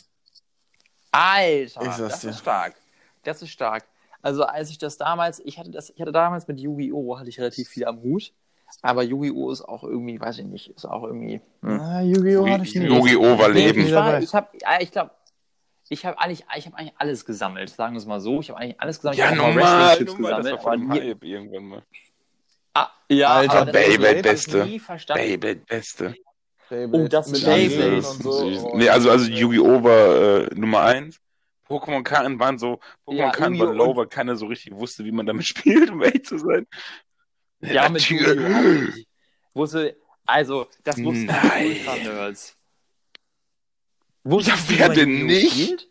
Alter, 1.11 1.85
das 1.99 2.21
dir. 2.21 2.31
ist 2.31 2.39
stark. 2.41 2.75
Das 3.23 3.43
ist 3.43 3.51
stark. 3.51 3.85
Also 4.23 4.45
als 4.45 4.71
ich 4.71 4.79
das 4.79 4.97
damals, 4.97 5.41
ich 5.45 5.59
hatte 5.59 5.71
das, 5.71 5.91
ich 5.91 6.01
hatte 6.01 6.13
damals 6.13 6.47
mit 6.47 6.61
Yu-Gi-Oh! 6.61 7.19
hatte 7.19 7.29
ich 7.29 7.39
relativ 7.39 7.69
viel 7.69 7.85
am 7.85 8.01
Hut. 8.03 8.33
Aber 8.81 9.03
Yu-Gi-Oh! 9.03 9.51
ist 9.51 9.63
auch 9.63 9.83
irgendwie, 9.83 10.19
weiß 10.19 10.39
ich 10.39 10.47
nicht, 10.47 10.69
ist 10.71 10.87
auch 10.87 11.03
irgendwie. 11.03 11.41
Hm. 11.63 11.81
Ah, 11.81 12.01
Yu-Gi-Oh! 12.01 12.49
hatte 12.49 12.63
ich 12.63 12.75
nie. 12.77 12.87
Yu-Gi-Oh! 12.87 13.39
war 13.39 13.49
Leben. 13.51 13.85
ich 13.85 13.93
war, 13.93 14.23
ich 14.23 14.33
habe, 14.33 14.49
ich 14.81 14.93
glaube, 14.93 15.11
ich 15.89 16.07
habe 16.07 16.19
eigentlich, 16.19 16.45
ich 16.57 16.67
habe 16.67 16.79
eigentlich 16.79 16.95
alles 16.97 17.25
gesammelt, 17.25 17.71
sagen 17.71 17.95
wir 17.95 17.99
es 17.99 18.07
mal 18.07 18.21
so. 18.21 18.41
Ich 18.41 18.49
habe 18.49 18.61
eigentlich 18.61 18.81
alles 18.81 18.99
gesammelt. 18.99 19.19
Ja, 19.19 19.33
ich 19.33 19.39
hab 19.39 19.45
auch 19.45 19.55
mal 19.55 19.55
normal, 19.55 20.05
normal, 20.05 20.43
das 20.43 20.65
war 20.65 20.77
nie, 20.77 21.01
Hype 21.01 21.25
irgendwann 21.25 21.65
mal. 21.65 21.83
ah, 22.75 22.89
ja, 23.11 23.29
Alter, 23.29 23.67
Beyblade 23.67 24.17
hab 24.19 24.23
Beste. 24.23 24.65
Nie 24.65 24.79
verstanden. 24.79 25.23
Beyblade, 25.23 25.61
beste. 25.67 26.15
Beyblade. 26.71 27.05
Oh, 27.05 27.09
das 27.09 27.29
Mit 27.29 27.45
Beyblade. 27.45 28.03
So. 28.03 28.77
Nee, 28.77 28.89
also, 28.89 29.11
also 29.11 29.29
Yu-Gi-Oh! 29.29 29.83
war 29.83 30.47
äh, 30.47 30.55
Nummer 30.55 30.81
eins. 31.73 31.83
Pokémon-Karten 31.85 32.39
waren 32.39 32.59
so, 32.59 32.81
Ja, 33.09 33.31
Pokémon-Karten 33.31 33.55
Yu-Gi-Oh! 33.55 33.67
waren 33.67 33.77
low, 33.77 33.97
weil 33.97 34.07
keiner 34.07 34.37
so 34.37 34.47
richtig 34.47 34.75
wusste, 34.75 35.05
wie 35.05 35.13
man 35.13 35.27
damit 35.27 35.47
spielt, 35.47 35.91
um 35.91 36.03
ehrlich 36.03 36.25
zu 36.25 36.39
sein. 36.39 36.67
Ja, 37.61 37.89
mit 37.89 38.03
Yu-Gi-Oh! 38.09 38.85
nicht. 38.85 39.07
Wusste, 39.55 39.97
also, 40.27 40.67
das 40.85 41.03
wussten 41.03 41.27
Nein. 41.27 41.71
die 41.75 41.79
Ultra-Nerds. 41.81 42.57
Ja, 44.25 44.55
wer 44.69 44.89
denn 44.91 45.27
nicht? 45.27 45.53
spielt? 45.53 45.89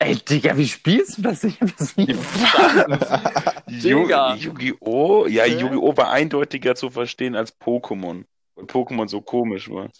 Ey, 0.00 0.14
Digga, 0.16 0.56
wie 0.56 0.68
spielst 0.68 1.18
du 1.18 1.22
das? 1.22 1.42
Ich 1.44 1.60
hab 1.60 1.76
das 1.76 1.96
nie 1.96 2.06
Yu- 2.06 4.02
Digga. 4.02 4.34
Yu-Gi-Oh! 4.36 5.26
Ja? 5.26 5.44
Yu-Gi-Oh! 5.44 5.96
war 5.96 6.10
eindeutiger 6.10 6.74
zu 6.74 6.88
verstehen 6.90 7.34
als 7.34 7.58
Pokémon. 7.60 8.24
Weil 8.54 8.64
Pokémon 8.66 9.08
so 9.08 9.20
komisch 9.20 9.68
war. 9.68 9.90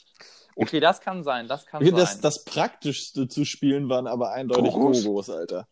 Okay, 0.61 0.81
das 0.81 1.01
kann 1.01 1.23
sein, 1.23 1.47
das 1.47 1.67
kann 1.67 1.81
Okay, 1.81 1.91
sein. 1.91 2.01
das, 2.01 2.21
das 2.21 2.45
praktischste 2.45 3.29
zu 3.29 3.45
spielen 3.45 3.89
waren 3.89 4.07
aber 4.09 4.33
eindeutig 4.33 4.73
Gogos? 4.73 5.05
Gogos, 5.05 5.31
Alter. 5.31 5.69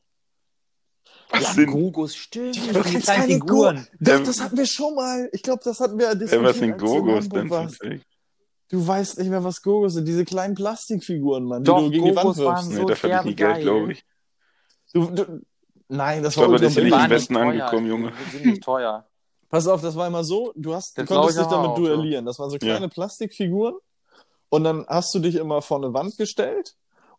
Was 1.30 1.42
ja, 1.42 1.48
sind 1.54 1.70
Gogos, 1.72 2.14
stimmt. 2.14 2.56
Du 2.56 2.60
Die 2.60 2.70
kennst 2.72 3.02
kleinen 3.02 3.20
keine 3.22 3.32
Figuren. 3.34 3.88
Doch, 4.00 4.12
Ähm, 4.12 4.24
das 4.24 4.40
hatten 4.40 4.56
wir 4.56 4.66
schon 4.66 4.94
mal. 4.94 5.28
Ich 5.32 5.42
glaube, 5.42 5.60
das 5.64 5.80
hatten 5.80 5.98
wir 5.98 6.14
diskutiert. 6.14 6.44
was 6.44 6.58
sind 6.58 6.78
Gogos 6.78 7.28
denn? 7.28 7.48
zufällig? 7.50 8.02
Du 8.68 8.86
weißt 8.86 9.18
nicht 9.18 9.28
mehr, 9.28 9.42
was 9.42 9.60
Gogos 9.60 9.94
sind. 9.94 10.06
Diese 10.06 10.24
kleinen 10.24 10.54
Plastikfiguren, 10.54 11.44
Mann, 11.44 11.62
die 11.64 11.66
Doch, 11.66 11.80
du 11.80 11.90
gegen 11.90 12.04
die 12.04 12.10
Wand 12.16 12.22
Gogos 12.22 12.38
wirfst. 12.38 12.46
waren 12.64 12.68
Nee, 12.68 12.80
so 12.80 12.84
dafür 12.84 13.16
habe 13.16 13.28
ich 13.28 13.34
nie 13.36 13.36
Geld, 13.36 13.60
glaube 13.62 13.92
ich. 13.92 14.04
Du, 14.92 15.06
du, 15.10 15.40
nein, 15.88 16.22
das 16.22 16.34
Ich 16.34 16.38
war 16.38 16.46
glaube, 16.48 16.60
das 16.64 16.76
ist 16.76 16.82
nicht 16.84 16.92
im 16.94 17.10
Westen 17.10 17.34
teuer. 17.34 17.44
angekommen, 17.44 17.86
Junge. 17.88 18.12
Die 18.12 18.30
sind 18.36 18.46
nicht 18.46 18.62
teuer. 18.62 19.08
Pass 19.48 19.66
auf, 19.68 19.82
das 19.82 19.94
war 19.96 20.06
immer 20.06 20.24
so, 20.24 20.52
du, 20.56 20.74
hast, 20.74 20.96
du 20.96 21.02
Das 21.02 21.08
konntest 21.08 21.38
dich 21.38 21.44
ich 21.44 21.50
damit 21.50 21.70
auch, 21.70 21.74
duellieren. 21.76 22.24
Das 22.26 22.38
waren 22.38 22.50
so 22.50 22.58
kleine 22.58 22.86
Ja. 22.86 22.88
Plastikfiguren 22.88 23.74
und 24.48 24.64
dann 24.64 24.86
hast 24.88 25.14
du 25.14 25.18
dich 25.18 25.36
immer 25.36 25.62
vor 25.62 25.78
eine 25.78 25.92
Wand 25.94 26.16
gestellt 26.16 26.74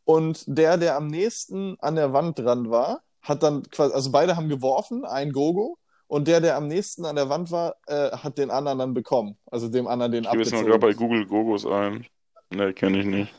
und 0.06 0.44
der, 0.48 0.78
der 0.78 0.96
am 0.96 1.08
nächsten 1.08 1.78
an 1.80 1.96
der 1.96 2.14
Wand 2.14 2.40
dran 2.40 2.70
war, 2.70 3.02
hat 3.22 3.44
dann 3.44 3.64
quasi, 3.64 3.94
also 3.94 4.12
beide 4.12 4.38
haben 4.38 4.48
geworfen, 4.50 5.04
ein 5.06 5.32
Gogo 5.32 5.78
und 6.08 6.28
der, 6.28 6.40
der 6.40 6.56
am 6.56 6.68
nächsten 6.68 7.06
an 7.06 7.18
der 7.18 7.28
Wand 7.30 7.52
war, 7.52 7.76
äh, 7.88 8.12
hat 8.12 8.38
den 8.38 8.50
anderen 8.50 8.80
dann 8.80 8.94
bekommen. 8.94 9.38
Also 9.52 9.68
dem 9.68 9.88
anderen 9.88 10.12
den 10.14 10.24
Ich 10.24 10.32
gebe 10.32 10.44
jetzt 10.44 10.52
mal 10.54 10.60
abgezogen. 10.60 10.80
gerade 10.82 10.94
bei 10.94 10.98
Google 10.98 11.26
Gogos 11.26 11.66
ein. 11.66 12.06
Ne, 12.50 12.74
kenne 12.74 13.00
ich 13.00 13.06
nicht. 13.06 13.34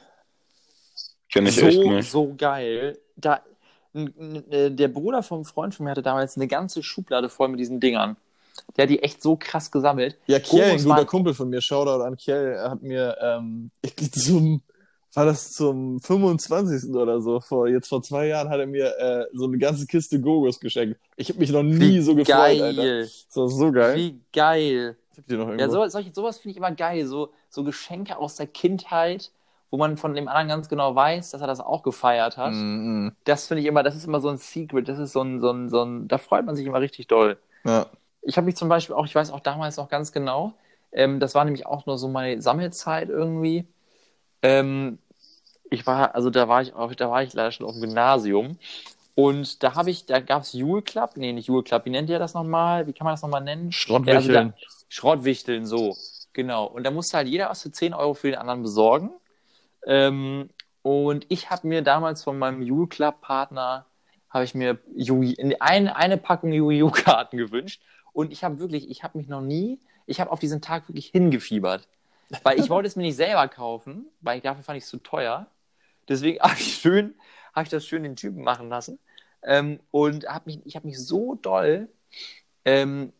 Kenne 1.32 1.48
ich 1.48 1.56
so, 1.56 1.66
echt 1.66 1.78
nicht. 1.80 2.10
so 2.10 2.34
geil. 2.36 2.98
Da, 3.16 3.40
n- 3.94 4.12
n- 4.18 4.52
äh, 4.52 4.70
der 4.70 4.88
Bruder 4.88 5.22
vom 5.22 5.44
Freund 5.46 5.74
von 5.74 5.84
mir 5.84 5.90
hatte 5.90 6.02
damals 6.02 6.36
eine 6.36 6.46
ganze 6.48 6.82
Schublade 6.82 7.28
voll 7.30 7.48
mit 7.48 7.60
diesen 7.60 7.80
Dingern. 7.80 8.16
Der 8.76 8.84
hat 8.84 8.90
die 8.90 9.02
echt 9.02 9.22
so 9.22 9.36
krass 9.36 9.70
gesammelt. 9.70 10.18
Ja, 10.26 10.38
Kjell, 10.38 10.72
ein 10.72 10.84
guter 10.84 11.04
Kumpel 11.04 11.34
von 11.34 11.48
mir, 11.48 11.60
Shoutout 11.60 12.02
an 12.02 12.16
er 12.26 12.70
hat 12.70 12.82
mir 12.82 13.16
ähm, 13.20 13.70
zum, 14.12 14.62
war 15.14 15.24
das 15.24 15.52
zum 15.52 16.00
25. 16.00 16.94
oder 16.94 17.20
so, 17.20 17.40
vor, 17.40 17.68
jetzt 17.68 17.88
vor 17.88 18.02
zwei 18.02 18.26
Jahren 18.26 18.48
hat 18.48 18.60
er 18.60 18.66
mir 18.66 18.96
äh, 18.98 19.26
so 19.32 19.46
eine 19.46 19.58
ganze 19.58 19.86
Kiste 19.86 20.20
Gogos 20.20 20.60
geschenkt. 20.60 20.98
Ich 21.16 21.28
habe 21.28 21.40
mich 21.40 21.50
noch 21.50 21.62
nie 21.62 22.00
so 22.00 22.14
gefreut, 22.14 22.60
Alter. 22.60 22.74
geil. 22.74 23.02
Das 23.02 23.36
war 23.36 23.48
so 23.48 23.72
geil. 23.72 23.96
Wie 23.96 24.20
geil. 24.32 24.96
Ich 25.12 25.18
hab 25.18 25.26
die 25.26 25.36
noch 25.36 25.48
irgendwo. 25.48 25.64
Ja, 25.64 25.68
so, 25.68 25.86
solche, 25.88 26.12
sowas 26.14 26.38
finde 26.38 26.52
ich 26.52 26.56
immer 26.58 26.70
geil. 26.72 27.04
So, 27.06 27.32
so 27.48 27.64
Geschenke 27.64 28.16
aus 28.16 28.36
der 28.36 28.46
Kindheit, 28.46 29.32
wo 29.70 29.76
man 29.76 29.96
von 29.96 30.14
dem 30.14 30.28
anderen 30.28 30.48
ganz 30.48 30.68
genau 30.68 30.94
weiß, 30.94 31.30
dass 31.30 31.40
er 31.40 31.46
das 31.48 31.60
auch 31.60 31.82
gefeiert 31.82 32.36
hat. 32.36 32.52
Mm, 32.52 33.06
mm. 33.06 33.16
Das 33.24 33.48
finde 33.48 33.62
ich 33.62 33.66
immer, 33.66 33.82
das 33.82 33.96
ist 33.96 34.06
immer 34.06 34.20
so 34.20 34.28
ein 34.28 34.38
Secret. 34.38 34.88
Das 34.88 34.98
ist 34.98 35.12
so 35.12 35.22
ein, 35.22 35.40
so 35.40 35.50
ein, 35.50 35.68
so 35.68 35.82
ein, 35.82 36.06
da 36.06 36.18
freut 36.18 36.46
man 36.46 36.54
sich 36.54 36.66
immer 36.66 36.80
richtig 36.80 37.08
doll. 37.08 37.38
Ja. 37.64 37.86
Ich 38.28 38.36
habe 38.36 38.44
mich 38.44 38.56
zum 38.56 38.68
Beispiel 38.68 38.94
auch, 38.94 39.06
ich 39.06 39.14
weiß 39.14 39.30
auch 39.30 39.40
damals 39.40 39.78
noch 39.78 39.88
ganz 39.88 40.12
genau, 40.12 40.52
ähm, 40.92 41.18
das 41.18 41.34
war 41.34 41.44
nämlich 41.46 41.64
auch 41.64 41.86
nur 41.86 41.96
so 41.96 42.08
meine 42.08 42.42
Sammelzeit 42.42 43.08
irgendwie. 43.08 43.66
Ähm, 44.42 44.98
ich 45.70 45.86
war, 45.86 46.14
also 46.14 46.28
da 46.28 46.46
war 46.46 46.60
ich 46.60 46.74
auch, 46.74 46.94
da 46.94 47.10
war 47.10 47.22
ich 47.22 47.32
leider 47.32 47.52
schon 47.52 47.66
auf 47.66 47.72
dem 47.72 47.80
Gymnasium. 47.80 48.58
Und 49.14 49.62
da 49.62 49.74
habe 49.74 49.90
ich, 49.90 50.04
da 50.04 50.20
gab 50.20 50.42
es 50.42 50.52
Jule 50.52 50.82
Club, 50.82 51.12
nee, 51.16 51.32
nicht 51.32 51.46
Jule 51.48 51.62
Club, 51.62 51.86
wie 51.86 51.90
nennt 51.90 52.10
ihr 52.10 52.18
das 52.18 52.34
nochmal? 52.34 52.86
Wie 52.86 52.92
kann 52.92 53.06
man 53.06 53.14
das 53.14 53.22
nochmal 53.22 53.42
nennen? 53.42 53.72
Schrottwichteln. 53.72 54.30
Ja, 54.34 54.40
also 54.40 54.50
da- 54.52 54.68
Schrottwichteln, 54.90 55.66
so. 55.66 55.96
Genau. 56.34 56.66
Und 56.66 56.84
da 56.84 56.90
musste 56.90 57.16
halt 57.16 57.28
jeder 57.28 57.48
was 57.48 57.62
für 57.62 57.72
10 57.72 57.94
Euro 57.94 58.12
für 58.12 58.30
den 58.30 58.38
anderen 58.38 58.62
besorgen. 58.62 59.10
Ähm, 59.86 60.50
und 60.82 61.26
ich 61.30 61.50
habe 61.50 61.66
mir 61.66 61.82
damals 61.82 62.22
von 62.22 62.38
meinem 62.38 62.62
Jule 62.62 62.88
Club 62.88 63.20
Partner, 63.22 63.86
habe 64.30 64.44
ich 64.44 64.54
mir 64.54 64.78
Yu- 64.94 65.34
eine, 65.60 65.96
eine 65.96 66.18
Packung 66.18 66.52
Yu-Gi-Oh! 66.52 66.90
Karten 66.90 67.38
gewünscht. 67.38 67.80
Und 68.18 68.32
ich 68.32 68.42
habe 68.42 68.58
wirklich, 68.58 68.90
ich 68.90 69.04
habe 69.04 69.16
mich 69.16 69.28
noch 69.28 69.40
nie, 69.40 69.78
ich 70.06 70.20
habe 70.20 70.32
auf 70.32 70.40
diesen 70.40 70.60
Tag 70.60 70.88
wirklich 70.88 71.06
hingefiebert. 71.06 71.86
Weil 72.42 72.58
ich 72.58 72.68
wollte 72.68 72.88
es 72.88 72.96
mir 72.96 73.04
nicht 73.04 73.14
selber 73.14 73.46
kaufen, 73.46 74.06
weil 74.22 74.38
ich, 74.38 74.42
dafür 74.42 74.64
fand 74.64 74.76
ich 74.76 74.82
es 74.82 74.90
zu 74.90 74.96
teuer. 74.96 75.46
Deswegen 76.08 76.40
habe 76.42 76.54
ich 76.58 76.78
schön, 76.78 77.14
habe 77.54 77.62
ich 77.62 77.68
das 77.68 77.86
schön 77.86 78.02
den 78.02 78.16
Typen 78.16 78.42
machen 78.42 78.70
lassen. 78.70 78.98
Ähm, 79.44 79.78
und 79.92 80.26
hab 80.26 80.46
mich, 80.46 80.58
ich 80.64 80.74
habe 80.74 80.88
mich 80.88 80.98
so 80.98 81.36
doll 81.36 81.88
ähm, 82.64 83.12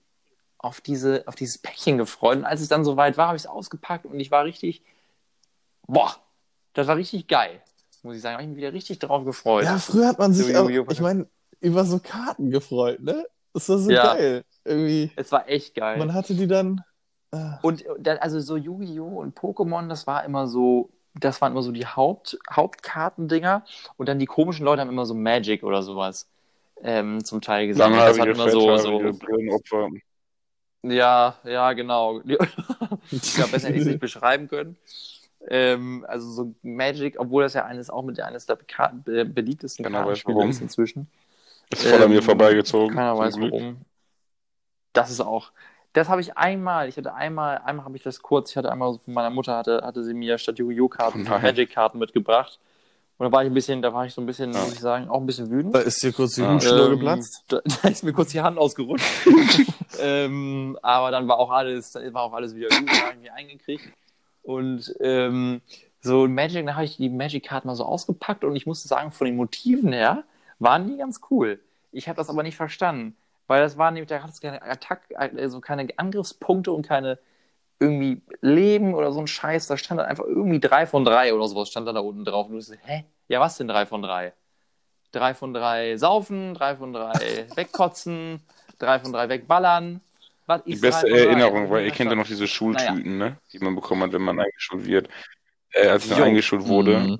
auf, 0.58 0.80
diese, 0.80 1.22
auf 1.28 1.36
dieses 1.36 1.58
Päckchen 1.58 1.96
gefreut. 1.96 2.38
Und 2.38 2.44
als 2.44 2.60
es 2.60 2.66
dann 2.66 2.84
soweit 2.84 3.16
war, 3.16 3.28
habe 3.28 3.36
ich 3.36 3.44
es 3.44 3.48
ausgepackt 3.48 4.04
und 4.04 4.18
ich 4.18 4.32
war 4.32 4.44
richtig, 4.46 4.82
boah, 5.86 6.16
das 6.72 6.88
war 6.88 6.96
richtig 6.96 7.28
geil. 7.28 7.62
Muss 8.02 8.16
ich 8.16 8.22
sagen, 8.22 8.32
habe 8.32 8.42
ich 8.42 8.48
mich 8.48 8.58
wieder 8.58 8.72
richtig 8.72 8.98
drauf 8.98 9.24
gefreut. 9.24 9.62
Ja, 9.62 9.78
früher 9.78 10.08
hat 10.08 10.18
man 10.18 10.34
sich 10.34 10.52
So 10.52 10.64
auch, 10.64 10.90
ich 10.90 11.00
meine, 11.00 11.28
über 11.60 11.84
so 11.84 12.00
Karten 12.00 12.50
gefreut, 12.50 12.98
ne? 12.98 13.24
Das 13.58 13.68
war 13.68 13.78
so 13.78 13.90
Ja. 13.90 14.14
geil. 14.14 14.44
Irgendwie, 14.64 15.10
Es 15.16 15.32
war 15.32 15.48
echt 15.48 15.74
geil. 15.74 15.98
man 15.98 16.14
hatte 16.14 16.34
die 16.34 16.46
dann. 16.46 16.82
Ah. 17.32 17.58
Und 17.62 17.84
dann, 17.98 18.18
also 18.18 18.38
so 18.38 18.56
Yu-Gi-Oh! 18.56 19.18
und 19.20 19.36
Pokémon, 19.36 19.88
das 19.88 20.06
war 20.06 20.24
immer 20.24 20.46
so, 20.46 20.90
das 21.14 21.40
waren 21.40 21.52
immer 21.52 21.62
so 21.62 21.72
die 21.72 21.86
Haupt, 21.86 22.38
Hauptkartendinger. 22.50 23.64
Und 23.96 24.08
dann 24.08 24.18
die 24.20 24.26
komischen 24.26 24.64
Leute 24.64 24.80
haben 24.80 24.90
immer 24.90 25.06
so 25.06 25.14
Magic 25.14 25.64
oder 25.64 25.82
sowas 25.82 26.28
ähm, 26.82 27.24
zum 27.24 27.40
Teil 27.40 27.66
gesammelt. 27.66 28.00
Das 28.00 28.18
hat 28.20 28.28
immer 28.28 28.48
so, 28.48 28.76
so. 28.76 29.90
Ja, 30.84 31.34
ja, 31.42 31.72
genau. 31.72 32.20
ja, 32.24 32.36
besser 33.50 33.68
hätte 33.68 33.74
ich 33.74 33.80
es 33.80 33.86
nicht 33.88 34.00
beschreiben 34.00 34.46
können. 34.46 34.76
Ähm, 35.48 36.04
also 36.08 36.30
so 36.30 36.54
Magic, 36.62 37.18
obwohl 37.18 37.42
das 37.42 37.54
ja 37.54 37.64
eines 37.64 37.90
auch 37.90 38.02
mit 38.02 38.20
eines 38.20 38.46
der 38.46 38.56
beliebtesten 39.24 39.84
weiß 39.84 39.92
Kartenspiele 39.92 40.48
ist 40.48 40.60
inzwischen. 40.60 41.08
Ist 41.72 41.86
voll 41.86 42.02
an 42.02 42.10
mir 42.10 42.16
Ähm, 42.18 42.22
vorbeigezogen. 42.22 42.94
Keiner 42.96 43.16
weiß 43.18 43.36
Glück. 43.36 43.52
warum. 43.52 43.78
Das 44.92 45.10
ist 45.10 45.20
auch. 45.20 45.52
Das 45.92 46.08
habe 46.08 46.20
ich 46.20 46.36
einmal, 46.36 46.88
ich 46.88 46.96
hatte 46.96 47.14
einmal, 47.14 47.58
einmal 47.58 47.84
habe 47.84 47.96
ich 47.96 48.02
das 48.02 48.20
kurz, 48.22 48.50
ich 48.50 48.56
hatte 48.56 48.70
einmal 48.70 48.92
so 48.92 48.98
von 48.98 49.14
meiner 49.14 49.30
Mutter, 49.30 49.56
hatte, 49.56 49.82
hatte 49.84 50.04
sie 50.04 50.14
mir 50.14 50.38
statt 50.38 50.58
Yu-Gi-Oh!-Karten 50.58 51.26
Oh. 51.26 51.38
Magic-Karten 51.40 51.98
mitgebracht. 51.98 52.58
Und 53.16 53.26
da 53.26 53.32
war 53.32 53.42
ich 53.42 53.50
ein 53.50 53.54
bisschen, 53.54 53.82
da 53.82 53.92
war 53.92 54.06
ich 54.06 54.14
so 54.14 54.20
ein 54.20 54.26
bisschen, 54.26 54.52
Ja. 54.52 54.60
muss 54.60 54.74
ich 54.74 54.78
sagen, 54.80 55.08
auch 55.08 55.18
ein 55.18 55.26
bisschen 55.26 55.50
wütend. 55.50 55.74
Da 55.74 55.80
ist 55.80 56.02
dir 56.02 56.12
kurz 56.12 56.34
die 56.34 56.42
Ja. 56.42 56.54
Hutschnur 56.54 56.86
Ähm, 56.86 56.90
geplatzt. 56.92 57.44
Da, 57.48 57.60
da 57.82 57.88
ist 57.88 58.04
mir 58.04 58.12
kurz 58.12 58.30
die 58.30 58.40
Hand 58.40 58.58
ausgerutscht. 58.58 59.04
ähm, 60.00 60.78
aber 60.82 61.10
dann 61.10 61.26
war 61.26 61.38
auch 61.38 61.50
alles, 61.50 61.92
dann 61.92 62.12
war 62.14 62.22
auch 62.22 62.32
alles 62.32 62.54
wieder 62.54 62.68
gut, 62.68 62.88
da 62.88 63.06
hab 63.06 63.14
ich 63.14 63.20
mich 63.20 63.32
eingekriegt. 63.32 63.88
Und 64.42 64.94
ähm, 65.00 65.60
so 66.00 66.28
Magic, 66.28 66.64
da 66.66 66.74
habe 66.74 66.84
ich 66.84 66.96
die 66.96 67.08
Magic-Karten 67.08 67.66
mal 67.66 67.74
so 67.74 67.84
ausgepackt 67.84 68.44
und 68.44 68.54
ich 68.54 68.66
musste 68.66 68.86
sagen, 68.88 69.10
von 69.10 69.26
den 69.26 69.36
Motiven 69.36 69.92
her 69.92 70.22
waren 70.58 70.86
die 70.88 70.96
ganz 70.96 71.20
cool. 71.30 71.60
Ich 71.92 72.08
habe 72.08 72.16
das 72.16 72.28
aber 72.28 72.42
nicht 72.42 72.56
verstanden, 72.56 73.16
weil 73.46 73.62
das 73.62 73.78
war 73.78 73.90
nämlich, 73.90 74.08
da 74.08 74.22
hat 74.22 74.30
es 74.30 74.40
keine 74.40 74.60
Attack, 74.62 75.02
also 75.16 75.60
keine 75.60 75.88
Angriffspunkte 75.96 76.72
und 76.72 76.86
keine 76.86 77.18
irgendwie 77.80 78.20
Leben 78.40 78.94
oder 78.94 79.12
so 79.12 79.20
ein 79.20 79.26
Scheiß. 79.26 79.68
Da 79.68 79.76
stand 79.76 80.00
dann 80.00 80.06
einfach 80.08 80.24
irgendwie 80.24 80.60
drei 80.60 80.86
von 80.86 81.04
drei 81.04 81.32
oder 81.32 81.46
sowas 81.46 81.68
stand 81.68 81.86
dann 81.86 81.94
da 81.94 82.00
unten 82.00 82.24
drauf. 82.24 82.46
Und 82.48 82.54
du 82.54 82.60
so, 82.60 82.74
hä? 82.84 83.04
Ja, 83.28 83.40
was 83.40 83.56
denn 83.56 83.68
drei 83.68 83.86
von 83.86 84.02
drei? 84.02 84.32
Drei 85.12 85.32
von 85.34 85.54
drei 85.54 85.96
saufen, 85.96 86.54
drei 86.54 86.76
von 86.76 86.92
drei 86.92 87.46
wegkotzen, 87.56 88.40
drei 88.78 88.98
von 88.98 89.12
drei 89.12 89.28
wegballern. 89.28 90.00
Was 90.46 90.64
Die 90.64 90.72
ist 90.72 90.80
beste 90.82 91.06
drei 91.06 91.10
von 91.10 91.18
drei? 91.18 91.24
Erinnerung, 91.26 91.70
weil 91.70 91.84
ihr 91.84 91.90
kennt 91.92 92.10
ja 92.10 92.16
noch 92.16 92.26
diese 92.26 92.46
Schultüten, 92.48 93.16
ne? 93.18 93.36
Die 93.52 93.58
man 93.60 93.74
bekommen 93.74 94.02
hat, 94.02 94.12
wenn 94.12 94.22
man 94.22 94.40
eingeschult 94.40 94.84
wird. 94.84 95.08
Äh, 95.70 95.88
als 95.88 96.08
Jo. 96.08 96.24
eingeschult 96.24 96.66
wurde, 96.66 96.98
Mhm. 96.98 97.18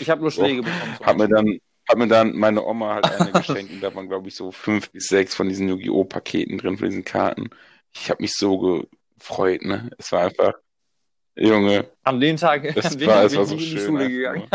Ich 0.00 0.10
habe 0.10 0.20
nur 0.20 0.30
Schläge 0.30 0.62
bekommen. 0.62 0.98
hat 1.02 1.16
mir 1.16 1.28
dann, 1.28 1.58
hat 1.88 1.98
mir 1.98 2.08
dann 2.08 2.36
meine 2.36 2.64
Oma 2.64 2.94
halt 2.94 3.10
eine 3.20 3.32
geschenkt 3.32 3.72
und 3.72 3.80
da 3.80 3.94
waren, 3.94 4.08
glaube 4.08 4.28
ich, 4.28 4.34
so 4.36 4.50
fünf 4.52 4.90
bis 4.90 5.06
sechs 5.08 5.34
von 5.34 5.48
diesen 5.48 5.68
Yu-Gi-Oh! 5.68 6.04
Paketen 6.04 6.58
drin, 6.58 6.78
von 6.78 6.88
diesen 6.88 7.04
Karten. 7.04 7.50
Ich 7.94 8.10
habe 8.10 8.22
mich 8.22 8.34
so 8.34 8.86
gefreut, 9.18 9.62
ne? 9.62 9.90
Es 9.98 10.10
war 10.12 10.24
einfach, 10.24 10.54
Junge, 11.36 11.90
An 12.04 12.20
den 12.20 12.36
Tag, 12.36 12.64
es 12.64 12.86
an 12.92 12.98
den 12.98 13.08
war, 13.08 13.28
Tag 13.28 13.30
bin 13.32 13.40
ich 13.42 13.48
so 13.48 13.52
in 13.54 13.58
die 13.58 13.66
schön. 13.66 13.86
Schule 13.86 14.08
gegangen. 14.10 14.48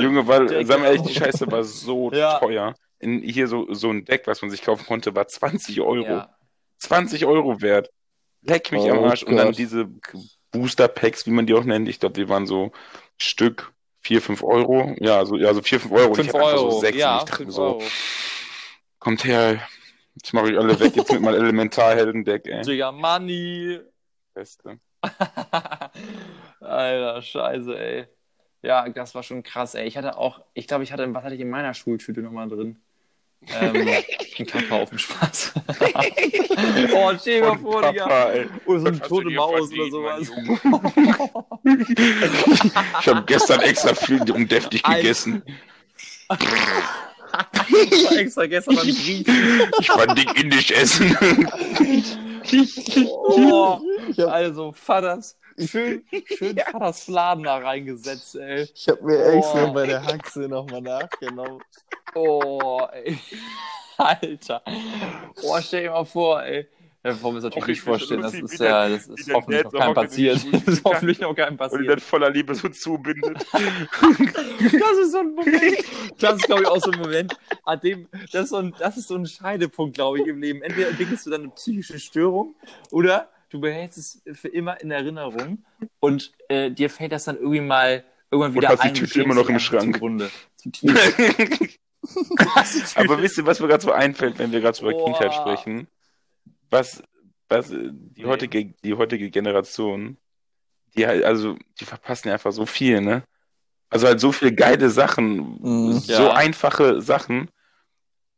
Junge, 0.00 0.26
weil, 0.26 0.48
sagen 0.66 0.82
wir 0.82 0.90
ehrlich, 0.90 1.02
die. 1.02 1.14
Scheiße 1.14 1.50
war 1.50 1.64
so 1.64 2.10
Ja. 2.12 2.38
teuer. 2.38 2.74
In, 3.00 3.20
hier 3.22 3.46
so, 3.48 3.72
so 3.74 3.90
ein 3.90 4.04
Deck, 4.04 4.26
was 4.26 4.42
man 4.42 4.50
sich 4.50 4.62
kaufen 4.62 4.86
konnte, 4.86 5.14
war 5.14 5.26
20 5.26 5.80
Euro. 5.80 6.04
Ja. 6.06 6.36
20 6.78 7.26
Euro 7.26 7.60
wert. 7.60 7.90
Leck 8.42 8.70
mich 8.72 8.88
am 8.90 8.98
Oh 8.98 9.04
Arsch. 9.06 9.22
Und 9.24 9.36
dann 9.36 9.48
Gott. 9.48 9.58
diese 9.58 9.88
Booster-Packs, 10.52 11.26
wie 11.26 11.30
man 11.30 11.46
die 11.46 11.54
auch 11.54 11.64
nennt. 11.64 11.88
Ich 11.88 12.00
glaube, 12.00 12.14
die 12.14 12.28
waren 12.28 12.46
so 12.46 12.72
Stück 13.18 13.72
4, 14.00 14.22
5 14.22 14.42
Euro. 14.42 14.94
Ja, 15.00 15.24
so, 15.26 15.36
ja, 15.36 15.52
so 15.54 15.62
4, 15.62 15.80
5 15.80 15.92
Euro. 15.92 16.12
Und 16.12 16.20
ich 16.20 16.30
5 16.30 16.34
hab 16.34 16.42
einfach 16.42 16.58
Euro. 16.58 16.70
so 16.72 16.80
6 16.80 16.96
ja, 16.96 17.18
ich 17.18 17.24
dachte 17.24 17.42
mir 17.46 17.52
5 17.52 17.54
so, 17.54 17.62
Euro. 17.62 17.82
kommt 18.98 19.24
her, 19.24 19.60
jetzt 20.14 20.32
mache 20.32 20.50
ich 20.52 20.58
alle 20.58 20.78
weg, 20.80 20.96
jetzt 20.96 21.12
mit 21.12 21.20
meinem 21.22 21.34
Elementarhelden-Deck, 21.42 22.46
ey. 22.46 22.62
Digga, 22.62 22.92
Money. 22.92 23.80
Beste. 24.34 24.78
Alter, 26.60 27.22
scheiße, 27.22 27.78
ey. 27.78 28.06
Ja, 28.62 28.88
das 28.88 29.14
war 29.14 29.22
schon 29.22 29.42
krass, 29.42 29.74
ey. 29.74 29.86
Ich 29.86 29.96
hatte 29.96 30.16
auch, 30.18 30.40
ich 30.54 30.66
glaube, 30.66 30.84
ich 30.84 30.92
hatte, 30.92 31.12
was 31.14 31.22
hatte 31.24 31.34
ich 31.34 31.40
in 31.40 31.50
meiner 31.50 31.74
Schultüte 31.74 32.20
nochmal 32.20 32.48
drin? 32.48 32.80
Ähm, 33.46 33.88
ein 34.38 34.46
Kackhaufen 34.46 34.98
Spaß. 34.98 35.52
oh, 36.94 37.12
stell 37.18 37.40
dir 37.40 37.46
mal 37.48 37.58
vor, 37.58 37.90
Digga. 37.90 38.30
Ey. 38.30 38.46
Oder 38.66 38.80
so 38.80 38.86
eine 38.86 39.00
tote 39.00 39.30
Maus 39.30 39.72
oder 39.72 39.90
sowas. 39.90 40.30
Ich 43.00 43.08
habe 43.08 43.22
gestern 43.26 43.60
extra 43.60 43.94
viel 43.94 44.30
und 44.30 44.50
deftig 44.50 44.84
Alter. 44.84 45.00
gegessen. 45.00 45.42
ich 47.90 48.04
war 48.04 48.16
extra 48.16 48.46
gestern 48.46 48.76
beim 48.76 48.86
Griechen. 48.86 49.70
Ich 49.80 49.88
war 49.88 50.14
dick 50.14 50.40
indisch 50.40 50.70
essen. 50.70 51.16
Oh, 53.04 53.80
also, 54.26 54.72
Vaters, 54.72 55.36
schön, 55.66 56.04
schön 56.36 56.56
Vaters 56.72 57.02
Fladen 57.04 57.44
da 57.44 57.56
reingesetzt, 57.58 58.36
ey. 58.36 58.68
ich 58.74 58.88
hab 58.88 59.02
mir 59.02 59.24
extra 59.24 59.64
Oh. 59.66 59.72
bei 59.72 59.86
der 59.86 60.04
Haxe 60.04 60.40
nochmal 60.48 60.82
nachgenommen. 60.82 61.60
Oh, 62.14 62.80
ey. 62.92 63.18
Alter. 63.98 64.62
Oh, 65.42 65.58
stell 65.60 65.82
dir 65.84 65.90
mal 65.90 66.04
vor, 66.04 66.42
ey. 66.42 66.66
Ja, 67.04 67.14
warum 67.22 67.36
ist 67.36 67.44
natürlich 67.44 67.62
Och, 67.64 67.68
nicht 67.68 67.80
vorstellen, 67.80 68.22
das 68.22 68.34
ist 68.34 68.58
ja, 68.58 68.88
das 68.88 69.06
ist 69.06 69.32
hoffentlich 69.32 69.62
noch 69.64 69.72
keinem 69.72 69.88
und 69.88 69.94
passiert. 69.94 70.46
Das 70.52 70.62
ist 70.74 70.84
hoffentlich 70.84 71.20
noch 71.20 71.34
keinem 71.34 71.48
Und 71.48 71.52
ihn 71.52 71.58
dann 71.58 71.70
passiert. 71.70 72.00
voller 72.02 72.30
Liebe 72.30 72.54
so 72.56 72.68
zubindet. 72.68 73.46
Das 73.52 74.98
ist 74.98 75.12
so 75.12 75.18
ein 75.18 75.34
Moment, 75.34 75.76
das 76.18 76.36
ist, 76.36 76.46
glaube 76.46 76.62
ich, 76.62 76.68
auch 76.68 76.78
so 76.78 76.90
ein 76.90 76.98
Moment, 76.98 77.36
an 77.64 77.80
dem, 77.80 78.08
das 78.32 78.44
ist 78.44 78.50
so 78.50 78.56
ein, 78.56 78.74
das 78.78 78.96
ist 78.96 79.08
so 79.08 79.14
ein 79.14 79.26
Scheidepunkt, 79.26 79.94
glaube 79.94 80.20
ich, 80.20 80.26
im 80.26 80.40
Leben. 80.40 80.60
Entweder 80.62 80.88
entwickelst 80.88 81.26
du 81.26 81.30
dann 81.30 81.42
eine 81.42 81.50
psychische 81.50 81.98
Störung 82.00 82.54
oder 82.90 83.28
du 83.50 83.60
behältst 83.60 83.98
es 83.98 84.22
für 84.38 84.48
immer 84.48 84.80
in 84.80 84.90
Erinnerung 84.90 85.64
und 86.00 86.32
äh, 86.48 86.70
dir 86.70 86.90
fällt 86.90 87.12
das 87.12 87.24
dann 87.24 87.36
irgendwie 87.36 87.60
mal 87.60 88.04
irgendwann 88.30 88.54
wieder 88.54 88.68
hast 88.68 88.84
die 88.84 88.88
ein. 88.88 88.94
Tüte 88.94 89.22
immer 89.22 89.34
noch 89.34 89.48
im 89.48 89.58
Schrank. 89.58 90.00
Aber 92.94 93.22
wisst 93.22 93.38
ihr, 93.38 93.46
was 93.46 93.60
mir 93.60 93.68
gerade 93.68 93.82
so 93.82 93.92
einfällt, 93.92 94.38
wenn 94.38 94.52
wir 94.52 94.60
gerade 94.60 94.76
so 94.76 94.88
über. 94.88 95.02
Kindheit 95.04 95.34
sprechen? 95.34 95.88
Was, 96.70 97.02
was 97.48 97.70
äh, 97.70 97.90
die 97.92 98.22
Nee. 98.22 98.28
heutige, 98.28 98.64
die 98.84 98.94
heutige 98.94 99.30
Generation, 99.30 100.16
die 100.96 101.06
halt, 101.06 101.24
also, 101.24 101.56
die 101.80 101.84
verpassen 101.84 102.28
ja 102.28 102.34
einfach 102.34 102.52
so 102.52 102.66
viel, 102.66 103.00
ne? 103.00 103.22
Also 103.90 104.06
halt 104.06 104.20
so 104.20 104.32
viele 104.32 104.52
geile 104.54 104.90
Sachen, 104.90 105.58
Mhm. 105.62 105.92
so 105.92 106.24
Ja. 106.24 106.34
einfache 106.34 107.00
Sachen, 107.00 107.50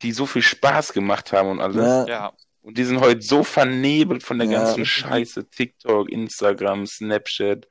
die 0.03 0.13
so 0.13 0.27
viel 0.27 0.43
Spaß 0.43 0.93
gemacht 0.93 1.33
haben 1.33 1.49
und 1.51 1.61
alles. 1.61 1.77
Ja. 1.77 2.07
ja. 2.07 2.33
Und 2.63 2.77
die 2.77 2.85
sind 2.85 3.01
heute 3.01 3.23
so 3.23 3.43
vernebelt 3.43 4.23
von 4.23 4.39
der 4.39 4.49
Ja. 4.49 4.59
ganzen 4.65 4.85
Scheiße. 4.85 5.49
TikTok, 5.49 6.09
Instagram, 6.11 6.87
Snapchat, 6.87 7.67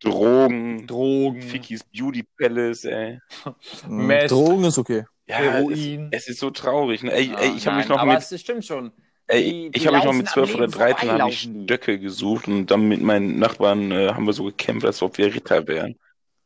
Drogen, 0.00 0.86
Drogen, 0.86 1.42
Fikis 1.42 1.82
Beauty 1.84 2.24
Palace, 2.38 2.84
ey. 2.84 3.18
Mhm. 3.88 4.06
Meth. 4.06 4.30
Drogen 4.30 4.64
ist 4.64 4.78
okay. 4.78 5.04
Ja, 5.26 5.36
Heroin. 5.36 6.08
Es, 6.12 6.22
es 6.22 6.28
ist 6.30 6.40
so 6.40 6.50
traurig, 6.50 7.02
ne? 7.02 7.12
Ey, 7.12 7.32
ey 7.36 7.52
ich 7.56 7.66
habe 7.66 7.78
mich 7.78 7.88
noch 7.88 7.98
aber 7.98 8.14
mit, 8.14 8.22
es 8.22 8.40
stimmt 8.40 8.64
schon. 8.64 8.92
ey, 9.26 9.42
die- 9.72 9.78
ich 9.78 9.86
habe 9.86 9.96
mich 9.96 10.04
noch 10.06 10.12
mit 10.14 10.26
am 10.28 10.32
12 10.32 10.54
oder 10.54 10.66
Leben 10.66 10.72
13 10.78 11.10
habe 11.10 11.30
ich. 11.30 11.40
Stöcke 11.64 11.98
gesucht 11.98 12.46
und 12.48 12.66
dann 12.66 12.88
mit 12.88 13.02
meinen 13.02 13.38
Nachbarn 13.38 13.90
äh, 13.90 14.08
haben 14.14 14.24
wir 14.26 14.32
so 14.32 14.44
gekämpft, 14.44 14.86
als 14.86 15.02
ob 15.02 15.18
wir 15.18 15.34
Ritter 15.34 15.66
wären. 15.66 15.98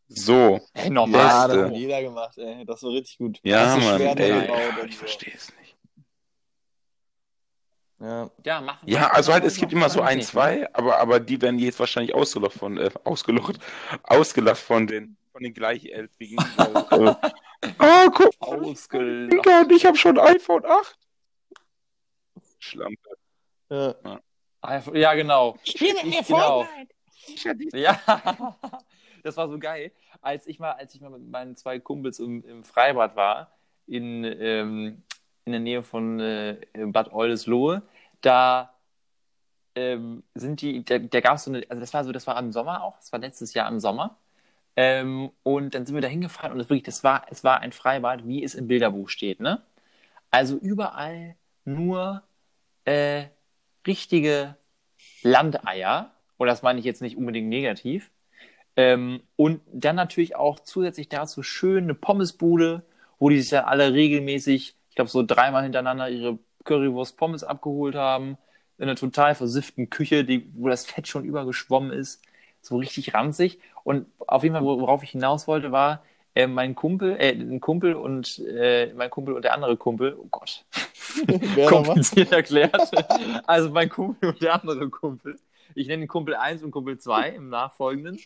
So, 0.09 0.61
Ja, 0.77 0.91
normal. 0.91 1.23
das 1.23 1.57
Beste. 1.57 1.65
hat 1.67 1.77
jeder 1.77 2.03
gemacht, 2.03 2.39
ey. 2.39 2.65
Das 2.67 2.83
war 2.83 2.91
richtig 2.93 3.19
gut. 3.19 3.39
ja, 3.45 3.77
Mann, 3.77 4.01
ey, 4.01 4.29
ja, 4.31 4.43
ich 4.87 4.95
so. 4.95 4.99
verstehe 5.01 5.33
es 5.37 5.49
nicht. 5.59 5.62
Ja. 8.03 8.31
Ja, 8.45 8.61
machen. 8.61 8.89
Ja, 8.89 9.13
also 9.13 9.33
halt, 9.33 9.45
es 9.45 9.57
gibt 9.57 9.73
immer 9.73 9.89
so 9.89 10.01
ein, 10.01 10.19
nicht, 10.19 10.29
zwei, 10.29 10.69
aber, 10.75 10.99
aber 10.99 11.21
die 11.21 11.41
werden 11.41 11.61
jetzt 11.61 11.79
wahrscheinlich 11.79 12.15
ausgelacht 12.15 12.55
von, 12.55 12.77
äh, 12.77 12.91
ausgelacht, 13.05 13.61
ausgelacht 14.03 14.59
von 14.59 14.89
den, 14.89 15.17
von 15.31 15.43
den 15.43 15.55
Gleicheltrigen. 15.55 16.37
äh, 16.59 17.15
ah, 17.79 18.09
guck, 18.13 18.35
Ausgelacht. 18.41 19.71
Ich 19.71 19.87
habe 19.87 19.97
schon 19.97 20.19
iPhone 20.19 20.65
8. 20.67 20.99
Schlampe. 22.59 23.11
Ja. 23.71 23.95
Ja, 24.93 25.15
genau. 25.15 25.57
Spiel 25.65 25.95
mit 25.95 26.05
mir 26.05 26.23
genau. 26.23 26.67
Ja, 27.73 28.01
das 29.23 29.37
war 29.37 29.49
so 29.49 29.59
geil. 29.61 29.93
Als 30.21 30.49
ich 30.49 30.59
mal, 30.59 30.73
als 30.73 30.95
ich 30.95 31.01
mal 31.01 31.11
mit 31.11 31.31
meinen 31.31 31.57
zwei 31.57 31.79
Kumpels 31.79 32.19
im, 32.19 32.45
im 32.45 32.65
Freibad 32.65 33.15
war, 33.15 33.53
in, 33.87 34.25
ähm, 34.25 35.03
in 35.45 35.53
der 35.53 35.61
Nähe 35.61 35.83
von 35.83 36.21
äh, 36.21 36.59
Bad 36.87 37.13
Oldesloe, 37.13 37.83
da 38.23 38.75
ähm, 39.75 40.23
sind 40.35 40.61
die, 40.63 40.85
da, 40.85 40.99
da 40.99 41.21
gab 41.21 41.37
es 41.37 41.45
so 41.45 41.51
eine, 41.53 41.65
also 41.69 41.81
das 41.81 41.95
war 41.95 42.05
so, 42.05 42.13
das 42.13 42.27
war 42.27 42.39
im 42.39 42.53
Sommer 42.53 42.83
auch, 42.85 42.97
das 42.99 43.13
war 43.13 43.21
letztes 43.21 43.55
Jahr 43.55 43.69
im 43.69 43.81
Sommer. 43.81 44.19
Ähm, 44.77 45.31
und 45.43 45.75
dann 45.75 45.87
sind 45.87 45.95
wir 45.95 46.03
da 46.03 46.09
hingefahren 46.09 46.53
und 46.53 46.59
das 46.59 46.71
wirklich, 46.71 46.85
das 46.85 47.05
war, 47.05 47.27
es 47.31 47.45
war 47.45 47.61
ein 47.61 47.73
Freibad, 47.73 48.27
wie 48.27 48.43
es 48.45 48.55
im 48.55 48.69
Bilderbuch 48.69 49.09
steht, 49.09 49.41
ne? 49.41 49.63
Also 50.31 50.57
überall 50.57 51.37
nur 51.65 52.23
äh, 52.85 53.27
richtige 53.87 54.57
Landeier. 55.23 56.13
Und 56.39 56.49
das 56.49 56.63
meine 56.63 56.79
ich 56.81 56.85
jetzt 56.85 57.03
nicht 57.03 57.17
unbedingt 57.17 57.49
negativ. 57.49 58.11
Ähm, 58.77 59.23
und 59.37 59.61
dann 59.73 59.97
natürlich 59.97 60.37
auch 60.37 60.61
zusätzlich 60.61 61.09
dazu 61.09 61.43
schön 61.43 61.85
eine 61.85 61.95
Pommesbude, 61.95 62.85
wo 63.19 63.29
die 63.29 63.41
sich 63.41 63.51
dann 63.51 63.65
alle 63.67 63.93
regelmäßig, 63.93 64.77
ich 64.89 64.95
glaube, 64.95 65.11
so 65.11 65.23
dreimal 65.23 65.63
hintereinander 65.65 66.09
ihre 66.09 66.39
Currywurst 66.65 67.17
Pommes 67.17 67.45
abgeholt 67.45 67.95
haben. 67.95 68.39
In 68.79 68.85
einer 68.85 68.97
total 68.97 69.35
versifften 69.35 69.91
Küche, 69.91 70.25
die, 70.25 70.49
wo 70.55 70.69
das 70.69 70.87
Fett 70.87 71.07
schon 71.07 71.25
übergeschwommen 71.25 71.93
ist. 71.93 72.23
So 72.61 72.77
richtig 72.77 73.15
ranzig. 73.15 73.61
Und 73.85 74.07
auf 74.19 74.43
jeden 74.43 74.55
Fall, 74.55 74.65
worauf 74.65 75.03
ich 75.03 75.11
hinaus 75.11 75.47
wollte, 75.47 75.73
war, 75.73 76.03
äh, 76.35 76.47
mein 76.47 76.75
Kumpel, 76.75 77.17
äh, 77.19 77.33
ein 77.33 77.61
Kumpel 77.61 77.95
und 77.95 78.39
äh, 78.39 78.93
mein 78.95 79.11
Kumpel 79.11 79.35
und 79.35 79.43
der 79.43 79.55
andere 79.55 79.77
Kumpel, 79.77 80.17
oh 80.19 80.29
Gott, 80.31 80.65
kompliziert 81.69 82.33
erklärt. 82.33 82.91
Also 83.47 83.71
mein 83.71 83.89
Kumpel 83.89 84.31
und 84.31 84.43
der 84.43 84.55
andere 84.55 84.89
Kumpel, 84.89 85.39
ich 85.75 85.87
nenne 85.89 86.05
ihn 86.05 86.09
Kumpel 86.09 86.35
1 86.35 86.63
und 86.63 86.71
Kumpel 86.71 86.99
2 86.99 87.31
im 87.31 87.49
Nachfolgenden. 87.49 88.19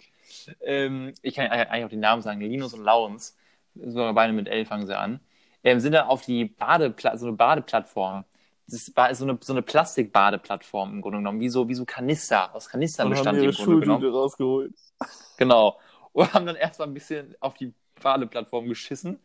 Ähm, 0.60 1.14
ich 1.22 1.34
kann 1.34 1.48
eigentlich 1.48 1.84
auch 1.84 1.88
die 1.90 1.96
Namen 1.96 2.22
sagen, 2.22 2.40
Linus 2.40 2.74
und 2.74 2.84
Laurens, 2.84 3.36
sogar 3.74 4.14
beide 4.14 4.32
mit 4.32 4.48
L 4.48 4.64
fangen 4.66 4.86
sie 4.86 4.96
an, 4.96 5.20
ähm, 5.64 5.80
sind 5.80 5.92
dann 5.92 6.06
auf 6.06 6.22
die 6.22 6.46
Badepla 6.46 7.16
so 7.16 7.26
eine 7.26 7.36
Badeplattform. 7.36 8.24
Das 8.68 8.90
war 8.96 9.14
so 9.14 9.24
eine, 9.24 9.38
so 9.40 9.52
eine 9.52 9.62
Plastikbadeplattform 9.62 10.94
im 10.94 11.02
Grunde 11.02 11.18
genommen, 11.18 11.40
wie 11.40 11.48
so, 11.48 11.68
wie 11.68 11.74
so 11.74 11.84
Kanister, 11.84 12.54
aus 12.54 12.68
Kanistern 12.68 13.10
bestand 13.10 13.40
die 13.40 13.46
im 13.46 13.52
Grunde 13.52 13.80
genommen. 13.80 14.04
Rausgeholt. 14.04 14.74
Genau. 15.36 15.78
Und 16.12 16.32
haben 16.32 16.46
dann 16.46 16.56
erstmal 16.56 16.88
ein 16.88 16.94
bisschen 16.94 17.34
auf 17.40 17.54
die 17.54 17.72
Badeplattform 18.02 18.68
geschissen. 18.68 19.20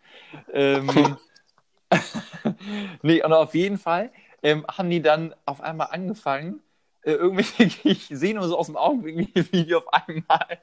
Ähm, 0.54 1.18
nee, 3.02 3.24
und 3.24 3.34
auf 3.34 3.56
jeden 3.56 3.78
Fall 3.78 4.12
ähm, 4.44 4.66
haben 4.68 4.90
die 4.90 5.02
dann 5.02 5.34
auf 5.46 5.62
einmal 5.62 5.88
angefangen, 5.92 6.62
äh, 7.04 7.14
irgendwie, 7.14 7.64
ich 7.84 8.08
sehe 8.08 8.36
nur 8.36 8.48
so 8.48 8.58
aus 8.58 8.68
dem 8.68 8.78
Augenblick, 8.78 9.30
wie 9.52 9.66
die 9.66 9.76
auf 9.76 9.92
einmal 9.94 10.60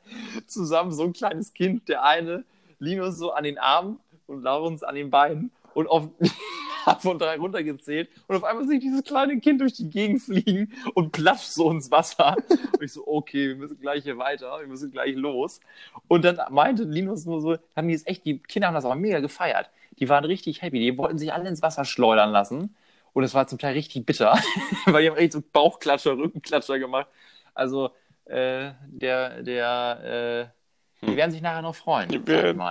zusammen 0.47 0.93
so 0.93 1.05
ein 1.05 1.13
kleines 1.13 1.53
Kind, 1.53 1.89
der 1.89 2.05
eine 2.05 2.45
Linus 2.79 3.19
so 3.19 3.33
an 3.33 3.45
den 3.45 3.59
Armen 3.59 4.01
und 4.27 4.43
Laurens 4.43 4.83
an 4.83 4.95
den 4.95 5.11
Beinen 5.11 5.51
und 5.79 5.87
auf 5.87 6.09
von 7.01 7.19
drei 7.19 7.37
runtergezählt 7.37 8.09
und 8.27 8.35
auf 8.35 8.43
einmal 8.43 8.67
sehe 8.67 8.79
ich 8.79 8.83
dieses 8.83 9.05
kleine 9.05 9.39
Kind 9.39 9.61
durch 9.61 9.75
die 9.75 9.89
Gegend 9.89 10.23
fliegen 10.23 10.73
und 10.95 11.13
platscht 11.13 11.51
so 11.51 11.71
ins 11.71 11.91
Wasser. 11.91 12.37
Und 12.73 12.83
ich 12.83 12.93
so, 12.93 13.07
okay, 13.07 13.49
wir 13.49 13.57
müssen 13.57 13.79
gleich 13.79 14.03
hier 14.03 14.19
weiter, 14.19 14.59
wir 14.59 14.67
müssen 14.67 14.91
gleich 14.91 15.15
los. 15.15 15.61
Und 16.09 16.25
dann 16.25 16.41
meinte 16.51 16.83
Linus 16.83 17.27
nur 17.27 17.41
so, 17.41 17.57
haben 17.77 17.87
die 17.89 17.95
es 17.95 18.07
echt, 18.07 18.25
die 18.25 18.39
Kinder 18.39 18.69
haben 18.69 18.75
das 18.75 18.87
aber 18.87 18.97
mega 18.97 19.21
gefeiert. 19.21 19.71
Die 20.01 20.09
waren 20.09 20.25
richtig 20.25 20.63
happy, 20.63 20.81
die 20.81 20.99
wollten 20.99 21.19
sich 21.19 21.33
alle 21.33 21.49
ins 21.49 21.63
Wasser 21.63 21.85
schleudern 21.85 22.33
lassen. 22.33 22.75
Und 23.13 23.23
es 23.23 23.35
war 23.35 23.47
zum 23.47 23.59
Teil 23.59 23.75
richtig 23.75 24.05
bitter, 24.05 24.37
weil 24.87 25.03
die 25.03 25.11
haben 25.11 25.17
echt 25.17 25.35
so 25.35 25.43
Bauchklatscher, 25.53 26.17
Rückenklatscher 26.17 26.79
gemacht. 26.79 27.07
Also, 27.55 27.91
äh, 28.25 28.73
der, 28.87 29.43
der, 29.43 30.51
äh, 31.03 31.07
die 31.07 31.17
werden 31.17 31.31
sich 31.31 31.43
nachher 31.43 31.63
noch 31.63 31.75
freuen. 31.75 32.09
Die 32.09 32.27
werden-. 32.27 32.63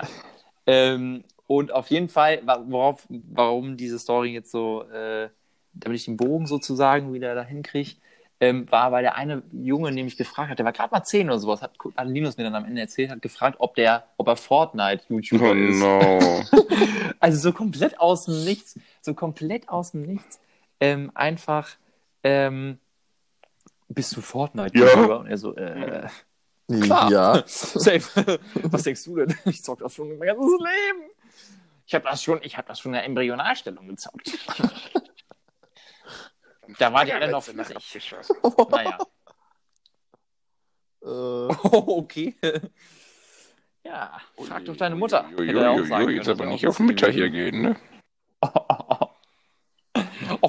Ähm, 0.66 1.24
und 1.48 1.72
auf 1.72 1.88
jeden 1.90 2.10
Fall, 2.10 2.42
worauf, 2.68 3.08
warum 3.10 3.78
diese 3.78 4.00
Story 4.00 4.34
jetzt 4.34 4.52
so, 4.52 4.84
äh, 4.84 5.30
damit 5.74 6.00
ich 6.00 6.06
den 6.06 6.18
Bogen 6.18 6.46
sozusagen 6.46 7.14
wieder 7.14 7.36
dahin 7.36 7.64
kriege, 7.64 7.96
ähm, 8.40 8.70
war, 8.72 8.92
weil 8.92 9.02
der 9.02 9.16
eine 9.16 9.42
Junge 9.52 9.92
nämlich 9.92 10.18
gefragt 10.18 10.50
hat, 10.52 10.60
der 10.60 10.66
war 10.66 10.74
gerade 10.74 10.92
mal 10.92 11.04
10 11.04 11.28
oder 11.28 11.40
sowas, 11.40 11.62
hat, 11.62 11.72
hat 11.96 12.08
Linus 12.08 12.38
mir 12.38 12.44
dann 12.44 12.54
am 12.56 12.66
Ende 12.66 12.82
erzählt, 12.82 13.10
hat 13.10 13.22
gefragt, 13.22 13.56
ob 13.60 13.76
der, 13.76 14.06
ob 14.18 14.28
er 14.28 14.36
Fortnite-YouTuber 14.36 15.52
Oh 15.52 15.54
ist. 15.54 15.80
no. 15.80 16.44
Also 17.20 17.40
so 17.40 17.52
komplett 17.52 18.00
aus 18.00 18.26
dem 18.26 18.44
Nichts, 18.44 18.78
so 19.02 19.16
komplett 19.16 19.70
aus 19.70 19.92
dem 19.92 20.02
Nichts, 20.02 20.40
ähm, 20.80 21.12
einfach, 21.16 21.70
ähm, 22.24 22.78
bist 23.90 24.16
du 24.16 24.22
Fortnite-YouTuber? 24.22 25.08
Ja. 25.10 25.16
Und 25.16 25.28
er 25.28 25.38
so, 25.38 25.56
äh, 25.56 26.08
Klar. 26.82 27.10
Ja. 27.12 27.44
safe. 27.48 28.40
Was 28.64 28.84
denkst 28.84 29.06
du 29.06 29.16
denn? 29.16 29.34
Ich 29.46 29.64
zock 29.64 29.80
das 29.80 29.96
schon 29.96 30.10
mein 30.18 30.28
ganzes 30.28 30.52
Leben. 30.60 31.10
Ich 31.88 31.96
habe 31.96 32.06
das 32.06 32.22
schon, 32.22 32.40
ich 32.44 32.58
habe 32.58 32.68
das 32.68 32.80
schon 32.80 32.92
in 32.92 32.96
der 32.96 33.06
Embryonalstellung 33.06 33.88
gezockt. 33.88 34.38
da 36.78 36.94
war 36.94 37.06
die 37.06 37.14
alle 37.14 37.30
noch 37.30 37.44
flüssig. 37.44 38.14
Naja. 38.70 38.98
Äh, 41.02 41.08
Oh, 41.08 41.50
okay. 42.04 42.36
Ja, 43.84 44.20
frag 44.36 44.66
doch 44.66 44.76
deine 44.76 44.96
Mutter. 44.96 45.30
Er 45.38 45.86
sagen 45.86 46.10
Jetzt 46.10 46.28
aber 46.28 46.48
nicht 46.48 46.68
auf 46.68 46.80
wissen 46.80 47.12
hier 47.14 47.30
gehen, 47.30 47.62
ne? 47.62 47.76
Ach, 48.42 49.12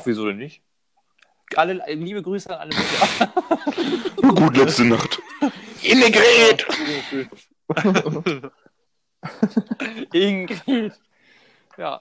wieso 0.04 0.26
denn 0.26 0.38
nicht? 0.38 0.62
Alle, 1.54 1.80
liebe 1.94 2.22
Grüße 2.22 2.58
an 2.58 2.70
alle 2.70 2.76
Mütter. 2.76 3.32
Gut, 4.34 4.56
letzte 4.56 4.84
Nacht. 4.84 5.22
Innegret! 5.82 6.66
Ingrid. 10.12 10.98
Ja. 11.78 12.00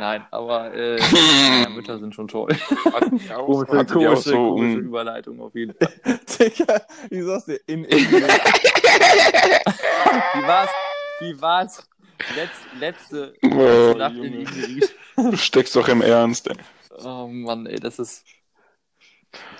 Nein, 0.00 0.26
aber 0.32 0.74
äh, 0.74 0.98
ja, 1.62 1.68
Mütter 1.68 2.00
sind 2.00 2.14
schon 2.16 2.26
toll. 2.26 2.50
Auch, 2.86 2.98
Komische, 3.46 3.86
Komische, 3.86 4.16
so 4.16 4.32
komische 4.32 4.78
um, 4.78 4.84
Überleitung 4.86 5.40
auf 5.40 5.54
jeden 5.54 5.72
Fall. 5.74 5.94
Digga, 6.38 6.82
wie 7.10 7.22
sagst 7.22 7.46
du? 7.46 7.56
In, 7.66 7.84
in, 7.84 8.10
Wie 8.10 8.22
war's? 10.46 10.70
Wie 11.20 11.40
war's? 11.40 11.88
Letz, 12.34 12.50
letzte, 12.80 13.34
Oh, 13.42 13.48
letzte 13.48 13.98
Nacht 13.98 14.16
in 14.16 14.24
Junge. 14.24 14.38
Ingrid. 14.38 14.94
Du 15.16 15.36
steckst 15.36 15.76
doch 15.76 15.86
im 15.88 16.02
Ernst, 16.02 16.48
ey. 16.48 16.56
Oh 17.04 17.28
Mann, 17.28 17.66
ey, 17.66 17.76
das 17.76 18.00
ist. 18.00 18.24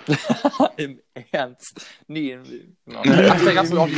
Im 0.77 1.01
Ernst. 1.31 1.85
Nee, 2.07 2.31
im, 2.31 2.77
genau. 2.85 3.01
Ach, 3.03 3.43
da 3.43 3.51
gab's 3.51 3.73
auch. 3.73 3.89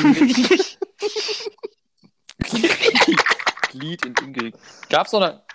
Glied 3.71 4.05
in 4.05 4.15
Ingrid. 4.23 4.55
Gab's 4.89 5.11
noch 5.11 5.21
eine. 5.21 5.46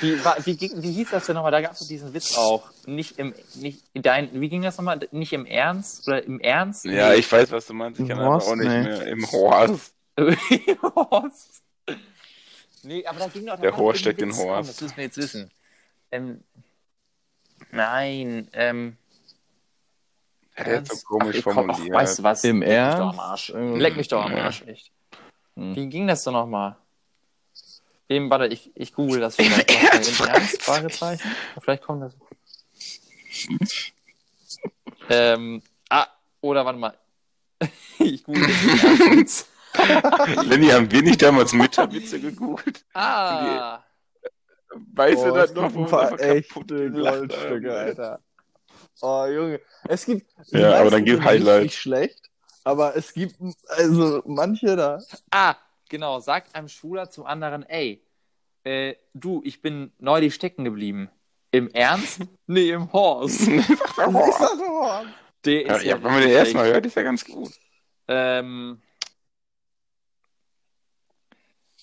Wie, 0.00 0.22
war, 0.24 0.36
wie, 0.44 0.56
ging, 0.56 0.82
wie 0.82 0.90
hieß 0.92 1.10
das 1.10 1.26
denn 1.26 1.36
nochmal? 1.36 1.52
Da 1.52 1.60
gab 1.60 1.72
es 1.72 1.86
diesen 1.86 2.12
Witz 2.12 2.36
auch. 2.36 2.68
Nicht 2.86 3.18
im, 3.18 3.34
nicht 3.54 3.82
in 3.94 4.02
dein, 4.02 4.40
wie 4.40 4.48
ging 4.48 4.62
das 4.62 4.76
nochmal? 4.76 5.00
Nicht 5.12 5.32
im 5.32 5.46
Ernst? 5.46 6.06
Oder 6.08 6.24
im 6.24 6.40
Ernst? 6.40 6.84
Ja, 6.84 7.14
ich 7.14 7.30
weiß, 7.30 7.50
was 7.52 7.66
du 7.66 7.72
meinst. 7.74 8.00
Ich 8.00 8.08
Im 8.10 8.16
kann 8.16 8.26
Horst? 8.26 8.48
auch 8.48 8.56
nicht 8.56 8.68
Nee. 8.68 8.82
mehr. 8.82 9.06
Im 9.06 9.30
Horst. 9.30 9.94
Horst. 10.82 11.62
Nee, 12.82 13.06
aber 13.06 13.18
da 13.20 13.28
ging 13.28 13.46
doch 13.46 13.60
Der 13.60 13.76
Horst 13.76 14.00
steckt 14.00 14.20
in 14.20 14.36
Horst. 14.36 14.70
Das 14.70 14.80
müssen 14.80 14.96
wir 14.96 15.04
jetzt 15.04 15.16
wissen. 15.18 15.50
Ähm, 16.10 16.42
nein, 17.70 18.48
ähm. 18.52 18.96
Der 20.58 20.66
ist 20.82 20.88
so 20.88 20.92
Ernst? 20.92 21.04
komisch 21.06 21.36
Ach, 21.40 21.44
komm, 21.44 21.58
ach, 21.70 21.74
formuliert. 21.76 21.96
weißt 21.96 22.18
du 22.18 22.22
was? 22.22 22.44
Im 22.44 22.60
Leck 22.60 22.68
mich 22.68 22.76
Ernst? 22.76 22.98
doch 22.98 23.12
am 23.12 23.20
Arsch. 23.20 23.52
Leck 23.54 23.96
mich 23.96 24.08
doch 24.08 24.24
am 24.24 24.32
Ja. 24.36 24.44
Arsch, 24.44 24.62
echt. 24.66 24.92
Hm. 25.56 25.76
Wie 25.76 25.86
ging 25.88 26.06
das 26.06 26.24
denn 26.24 26.32
nochmal? 26.34 26.76
Eben, 28.08 28.30
warte, 28.30 28.46
ich, 28.46 28.70
ich 28.74 28.92
google 28.92 29.20
das 29.20 29.36
vielleicht. 29.36 29.70
Ernst? 29.92 30.12
Fragezeichen? 30.62 31.30
Vielleicht 31.60 31.82
kommt 31.82 32.02
das. 32.02 32.14
ähm, 35.10 35.62
ah, 35.90 36.06
oder 36.40 36.64
warte 36.64 36.78
mal. 36.78 36.96
ich 37.98 38.24
google 38.24 38.44
Ernst. 38.44 39.48
Lenny, 40.44 40.68
haben 40.68 40.90
wir 40.90 41.02
nicht 41.02 41.20
damals 41.20 41.52
Mütterwitze 41.52 42.18
gegoogelt? 42.20 42.84
Ah, 42.94 43.82
Weißt 44.94 45.24
du 45.24 45.32
das 45.32 45.52
noch, 45.54 45.64
gibt 45.64 45.74
wo 45.74 45.80
ein 45.80 45.84
wir 45.84 45.90
paar 45.90 46.20
echte 46.20 46.90
Goldstücke? 46.90 47.74
Alter. 47.74 48.20
Oh, 49.00 49.26
Junge. 49.26 49.60
Es 49.88 50.04
gibt. 50.06 50.26
Ja, 50.48 50.80
aber 50.80 50.90
dann 50.90 51.04
meisten 51.04 51.04
gib 51.04 51.14
sind 51.16 51.24
Highlight. 51.24 51.62
Richtig 51.64 51.80
schlecht. 51.80 52.30
Aber 52.64 52.96
es 52.96 53.12
gibt 53.12 53.36
also 53.68 54.22
manche 54.26 54.74
da. 54.76 54.98
ah, 55.30 55.54
genau. 55.88 56.20
Sagt 56.20 56.54
einem 56.54 56.68
Schwuler 56.68 57.10
zum 57.10 57.26
anderen, 57.26 57.62
ey, 57.64 58.02
äh, 58.64 58.94
du, 59.14 59.42
ich 59.44 59.62
bin 59.62 59.92
neulich 59.98 60.34
stecken 60.34 60.64
geblieben. 60.64 61.10
Im 61.52 61.68
Ernst? 61.70 62.20
nee, 62.46 62.70
im 62.70 62.92
Horst. 62.92 63.46
Der 65.44 65.66
Ja, 65.66 65.76
ist 65.76 65.84
ja, 65.84 66.02
wenn 66.02 66.12
man 66.12 66.20
den 66.20 66.30
erstmal 66.30 66.66
hört, 66.66 66.84
ist 66.86 66.96
ja 66.96 67.02
ganz 67.02 67.24
gut. 67.24 67.52
Ähm. 68.08 68.82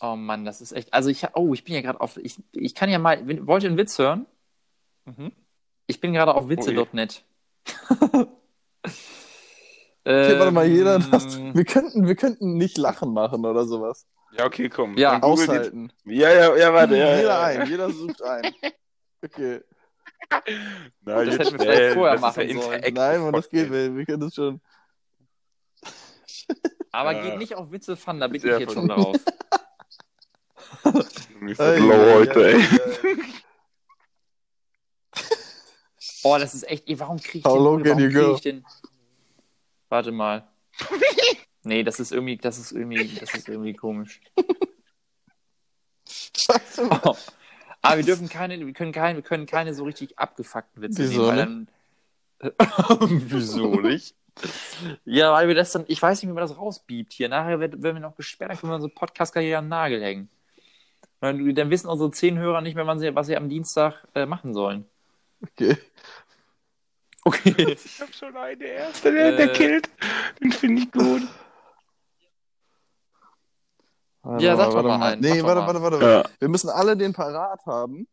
Oh 0.02 0.16
Mann, 0.18 0.44
das 0.44 0.60
ist 0.60 0.74
echt. 0.74 0.94
Also 0.94 1.10
ich 1.10 1.26
oh, 1.34 1.54
ich 1.54 1.64
bin 1.64 1.76
ja 1.76 1.82
gerade 1.82 2.02
auf. 2.02 2.18
Ich, 2.18 2.36
ich 2.52 2.76
kann 2.76 2.90
ja 2.90 3.00
mal. 3.00 3.26
Wollt 3.48 3.64
ihr 3.64 3.70
einen 3.70 3.78
Witz 3.78 3.98
hören? 3.98 4.26
Mhm. 5.06 5.32
Ich 5.88 6.02
bin 6.02 6.14
gerade 6.14 6.36
auf 6.36 6.46
Oh 6.46 6.50
witze.net. 6.50 7.24
Okay, 10.06 10.38
warte 10.40 10.52
mal, 10.52 10.66
jeder. 10.68 10.96
Ähm, 10.96 11.08
Das, 11.12 11.38
wir, 11.40 11.66
könnten, 11.66 12.08
wir 12.08 12.16
könnten 12.16 12.58
nicht 12.58 12.78
lachen 12.78 13.14
machen 13.14 13.46
oder 13.46 13.66
sowas. 13.66 14.06
Ja, 14.38 14.46
okay, 14.46 14.68
komm. 14.68 14.98
Ja, 14.98 15.22
Aushalten. 15.22 15.92
Jetzt. 16.06 16.22
Ja, 16.22 16.30
ja, 16.32 16.56
ja, 16.58 16.74
warte. 16.74 16.98
Ja, 16.98 17.16
jeder 17.16 17.24
ja, 17.30 17.42
ein, 17.44 17.60
Ja. 17.60 17.64
jeder 17.66 17.90
sucht 17.92 18.22
ein. 18.24 18.54
Okay. 19.24 19.62
Na, 21.02 21.24
Das 21.24 21.38
hätten 21.38 21.52
wir 21.54 21.60
vielleicht 21.60 21.94
vorher 21.94 22.14
Das 22.14 22.22
machen 22.22 22.62
sollen. 22.62 22.94
Nein, 22.94 23.22
Mann, 23.22 23.34
das 23.34 23.50
geht, 23.50 23.70
Podcast. 23.70 23.96
wir, 23.96 24.06
können 24.06 24.20
das 24.22 24.34
schon. 24.36 24.62
Aber 26.92 27.14
Ja. 27.14 27.22
geht 27.24 27.38
nicht 27.38 27.56
auf 27.56 27.72
Witze 27.72 27.96
Fun, 27.96 28.20
da 28.20 28.28
bin 28.28 28.36
ich 28.38 28.44
jetzt 28.44 28.74
schon 28.74 28.88
drauf. 28.90 29.16
Bist 31.40 31.58
so 31.58 31.64
Ey, 31.64 31.80
low 31.80 31.92
ja, 31.94 32.14
heute, 32.16 32.40
ja, 32.42 32.48
ey. 32.48 32.60
ja. 32.60 33.14
Oh, 36.24 36.38
das 36.38 36.54
ist 36.54 36.68
echt. 36.70 36.86
Warum 37.00 37.18
kriege 37.20 37.40
ich 37.40 37.46
How 37.46 37.56
den? 37.58 37.64
warum 37.66 37.84
can 37.84 38.00
you 38.00 38.10
krieg 38.10 38.22
go? 38.22 38.36
ich 38.36 38.42
den? 38.42 38.66
Warte 39.94 40.12
mal. 40.12 40.48
Nee, 41.66 41.84
das 41.84 42.02
ist 42.02 42.12
irgendwie, 42.12 42.36
das 42.36 42.58
ist 42.58 42.74
irgendwie, 42.74 43.08
das 43.18 43.34
ist 43.36 43.48
irgendwie 43.48 43.74
komisch. 43.74 44.20
Oh. 46.78 47.16
Aber 47.82 47.98
wir 47.98 48.04
dürfen 48.04 48.28
keine, 48.28 48.60
wir 48.60 48.74
können 48.74 48.92
keine, 48.92 49.16
wir 49.16 49.24
können 49.24 49.46
keine 49.46 49.74
so 49.74 49.86
richtig 49.86 50.20
abgefuckten 50.20 50.82
Witze 50.82 51.04
Wieso 51.04 51.32
nehmen, 51.32 51.70
weil 52.40 52.54
dann. 52.58 52.68
Wieso 53.30 53.80
nicht? 53.80 54.14
Ja, 55.06 55.32
weil 55.32 55.48
wir 55.48 55.56
das 55.56 55.72
dann, 55.72 55.86
ich 55.88 56.02
weiß 56.02 56.22
nicht, 56.22 56.30
wie 56.30 56.34
man 56.34 56.42
das 56.42 56.58
rausbiebt 56.58 57.14
hier. 57.14 57.30
Nachher 57.30 57.62
werden 57.62 57.82
wir 57.82 57.94
noch 57.94 58.18
gesperrt, 58.18 58.52
dann 58.52 58.58
können 58.58 58.72
wir 58.74 58.76
unsere 58.76 58.94
Podcast-Karriere 58.94 59.60
an 59.60 59.66
den 59.66 59.70
Nagel 59.70 60.04
hängen. 60.04 60.30
Dann, 61.22 61.56
dann 61.56 61.70
wissen 61.70 61.88
unsere 61.88 62.12
zehn 62.12 62.38
Hörer 62.38 62.60
nicht 62.60 62.76
mehr, 62.76 63.00
sie, 63.00 63.16
was 63.16 63.28
sie 63.28 63.38
am 63.38 63.48
Dienstag 63.48 64.06
äh, 64.16 64.26
machen 64.26 64.54
sollen. 64.54 64.86
Okay. 65.42 65.78
Okay. 67.26 67.78
Ich 67.86 68.02
habe 68.02 68.14
schon 68.14 68.36
einen, 68.36 68.60
der 68.60 68.74
erste, 68.74 69.12
der, 69.12 69.32
der 69.38 69.50
Äh. 69.52 69.54
killt. 69.54 69.90
Den 70.42 70.52
finde 70.52 70.82
ich 70.82 70.92
gut. 70.92 71.22
Warte 74.24 74.44
Ja, 74.46 74.56
sag 74.56 74.68
doch 74.68 74.76
warte 74.76 74.88
mal 74.90 75.12
einen, 75.14 75.22
Nee, 75.22 75.44
warte, 75.44 75.62
mal. 75.62 75.68
warte, 75.68 75.82
warte, 75.82 76.02
warte. 76.02 76.30
Ja. 76.30 76.36
Wir 76.40 76.50
müssen 76.50 76.70
alle 76.70 76.96
den 76.98 77.14
parat 77.14 77.66
haben. 77.66 78.08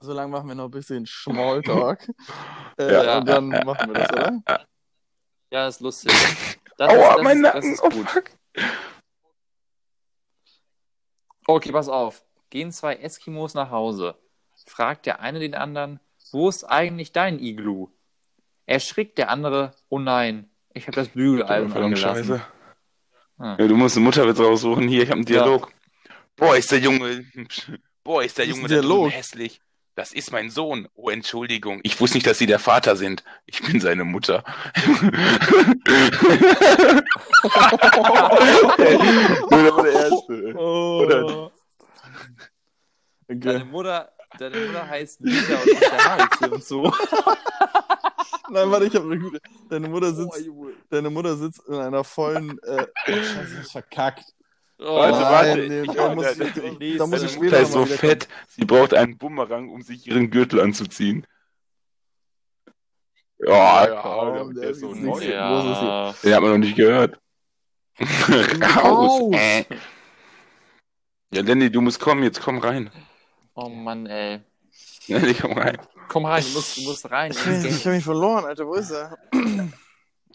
Solange 0.00 0.30
machen 0.30 0.48
wir 0.48 0.54
noch 0.54 0.66
ein 0.66 0.70
bisschen 0.70 1.06
Smalltalk. 1.06 2.08
äh, 2.78 2.92
Ja. 2.92 3.18
Und 3.18 3.28
dann 3.28 3.48
machen 3.48 3.92
wir 3.92 3.94
das, 3.94 4.10
oder? 4.12 4.66
Ja, 5.50 5.68
ist 5.68 5.80
lustig. 5.80 6.12
Das 6.78 6.90
Aua, 6.90 7.08
ist, 7.10 7.16
das 7.16 7.24
mein 7.24 7.36
ist, 7.38 7.42
das 7.44 7.54
Nacken. 7.54 7.72
ist 7.72 7.82
Oh, 7.82 7.88
gut. 7.88 8.08
fuck. 8.08 8.30
Okay, 11.48 11.72
pass 11.72 11.88
auf. 11.88 12.22
Gehen 12.50 12.70
zwei 12.70 12.94
Eskimos 12.94 13.54
nach 13.54 13.70
Hause. 13.72 14.14
Fragt 14.64 15.06
der 15.06 15.18
eine 15.20 15.40
den 15.40 15.56
anderen, 15.56 15.98
wo 16.30 16.48
ist 16.48 16.62
eigentlich 16.62 17.10
dein 17.10 17.40
Iglu? 17.40 17.88
Erschrickt 18.68 19.16
der 19.16 19.30
andere, 19.30 19.72
oh 19.88 19.98
nein, 19.98 20.50
ich 20.74 20.86
habe 20.86 20.94
das 20.96 21.08
Bügeleisen 21.08 21.70
Verdammt 21.70 21.94
angelassen. 21.94 22.24
scheiße. 22.38 22.42
Ah. 23.38 23.56
Ja, 23.58 23.66
du 23.66 23.76
musst 23.76 23.96
einen 23.96 24.04
Mutterwitz 24.04 24.38
raussuchen. 24.38 24.86
Hier, 24.88 25.04
ich 25.04 25.08
habe 25.10 25.20
einen 25.20 25.26
Ja. 25.26 25.42
Dialog. 25.44 25.72
Boah, 26.36 26.54
ist 26.54 26.70
der 26.70 26.80
Junge. 26.80 27.24
Boah, 28.04 28.22
ist 28.22 28.36
der 28.36 28.44
ist 28.44 28.56
Junge 28.56 28.68
ein 28.78 28.82
da 28.82 29.06
hässlich. 29.08 29.62
Das 29.94 30.12
ist 30.12 30.30
mein 30.32 30.50
Sohn. 30.50 30.86
Oh, 30.94 31.08
Entschuldigung. 31.08 31.80
Ich 31.82 31.98
wusste 31.98 32.18
nicht, 32.18 32.26
dass 32.26 32.36
Sie 32.38 32.46
der 32.46 32.58
Vater 32.58 32.94
sind. 32.94 33.24
Ich 33.46 33.62
bin 33.62 33.80
seine 33.80 34.04
Mutter. 34.04 34.44
Der 38.78 39.92
Erste. 39.92 40.54
Oh. 40.56 41.02
Oder- 41.04 41.50
Deine. 43.30 43.64
Mutter, 43.66 44.10
deine 44.38 44.56
Mutter 44.56 44.88
heißt 44.88 45.20
Lisa 45.20 45.54
und 45.56 45.66
ist 45.66 45.82
der 45.82 46.18
Haustier 46.18 46.52
und 46.52 46.64
so. 46.64 46.84
Nein, 48.50 48.70
warte, 48.70 48.86
ich 48.86 48.94
habe 48.94 49.04
eine 49.06 49.18
gute. 49.18 49.40
Deine 49.68 49.88
Mutter 49.88 50.08
Oh, 50.08 50.12
sitzt, 50.12 50.46
Junge. 50.46 50.72
deine 50.90 51.10
Mutter 51.10 51.36
sitzt 51.36 51.60
in 51.68 51.74
einer 51.74 52.04
vollen. 52.04 52.58
Äh, 52.62 52.86
oh, 52.86 53.12
Scheiße, 53.12 53.36
das 53.42 53.52
ist 53.64 53.72
verkackt. 53.72 54.24
Oh, 54.80 54.84
Warte, 54.96 55.18
Nein, 55.18 55.32
warte. 55.32 55.68
nee, 55.68 55.80
Ich- 55.82 55.92
da 55.92 56.14
muss 56.14 56.24
da- 56.24 56.30
ich- 56.44 56.52
da- 56.54 56.98
da 56.98 57.06
muss 57.08 57.22
ich 57.24 57.32
später 57.32 57.60
ist 57.60 57.72
so 57.72 57.84
fett, 57.84 58.28
sie 58.48 58.64
braucht 58.64 58.94
einen 58.94 59.18
Bumerang, 59.18 59.68
um 59.70 59.82
sich 59.82 60.06
ihren 60.06 60.30
Gürtel 60.30 60.60
anzuziehen. 60.60 61.26
Ja, 63.40 63.86
ja, 63.86 64.00
komm, 64.02 64.54
der, 64.54 64.62
der 64.62 64.70
ist 64.70 64.80
so 64.80 64.92
ist 64.92 65.00
neu. 65.00 65.20
ja. 65.24 66.12
Den 66.22 66.34
hat 66.34 66.42
man 66.42 66.50
noch 66.52 66.58
nicht 66.58 66.76
gehört. 66.76 67.18
Raus. 67.98 69.20
Raus. 69.20 69.34
Äh. 69.34 69.64
Ja, 71.32 71.42
Lenny, 71.42 71.70
du 71.70 71.80
musst 71.80 72.00
kommen, 72.00 72.22
jetzt 72.22 72.40
komm 72.40 72.58
rein. 72.58 72.90
oh 73.54 73.68
Mann, 73.68 74.06
ey. 74.06 74.40
Lenny, 75.08 75.34
komm 75.34 75.52
rein. 75.52 75.78
Komm 76.08 76.26
rein, 76.26 76.42
du 76.42 76.50
musst, 76.50 76.76
du 76.76 76.82
musst 76.82 77.10
rein. 77.10 77.30
Ich, 77.32 77.38
ich 77.38 77.84
habe 77.86 77.96
mich 77.96 78.04
verloren, 78.04 78.44
Alter. 78.44 78.66
Wo 78.66 78.74
ist 78.74 78.90
er? 78.90 79.16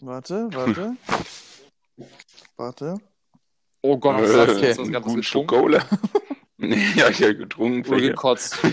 warte, 0.00 0.48
warte. 0.52 0.96
Warte. 2.56 2.96
Oh 3.82 3.96
Gott, 3.98 4.20
was? 4.20 4.30
Äh, 4.30 4.68
Hast 4.68 4.78
du 4.78 4.90
Ganze 4.90 5.08
guten 5.08 5.22
Schluck 5.22 5.48
getrunken? 5.48 5.78
Cola. 5.78 5.84
nee, 6.56 6.92
ja, 6.96 7.08
ich 7.08 7.22
habe 7.22 7.36
getrunken. 7.36 7.88
Oder 7.88 8.00
gekotzt? 8.00 8.58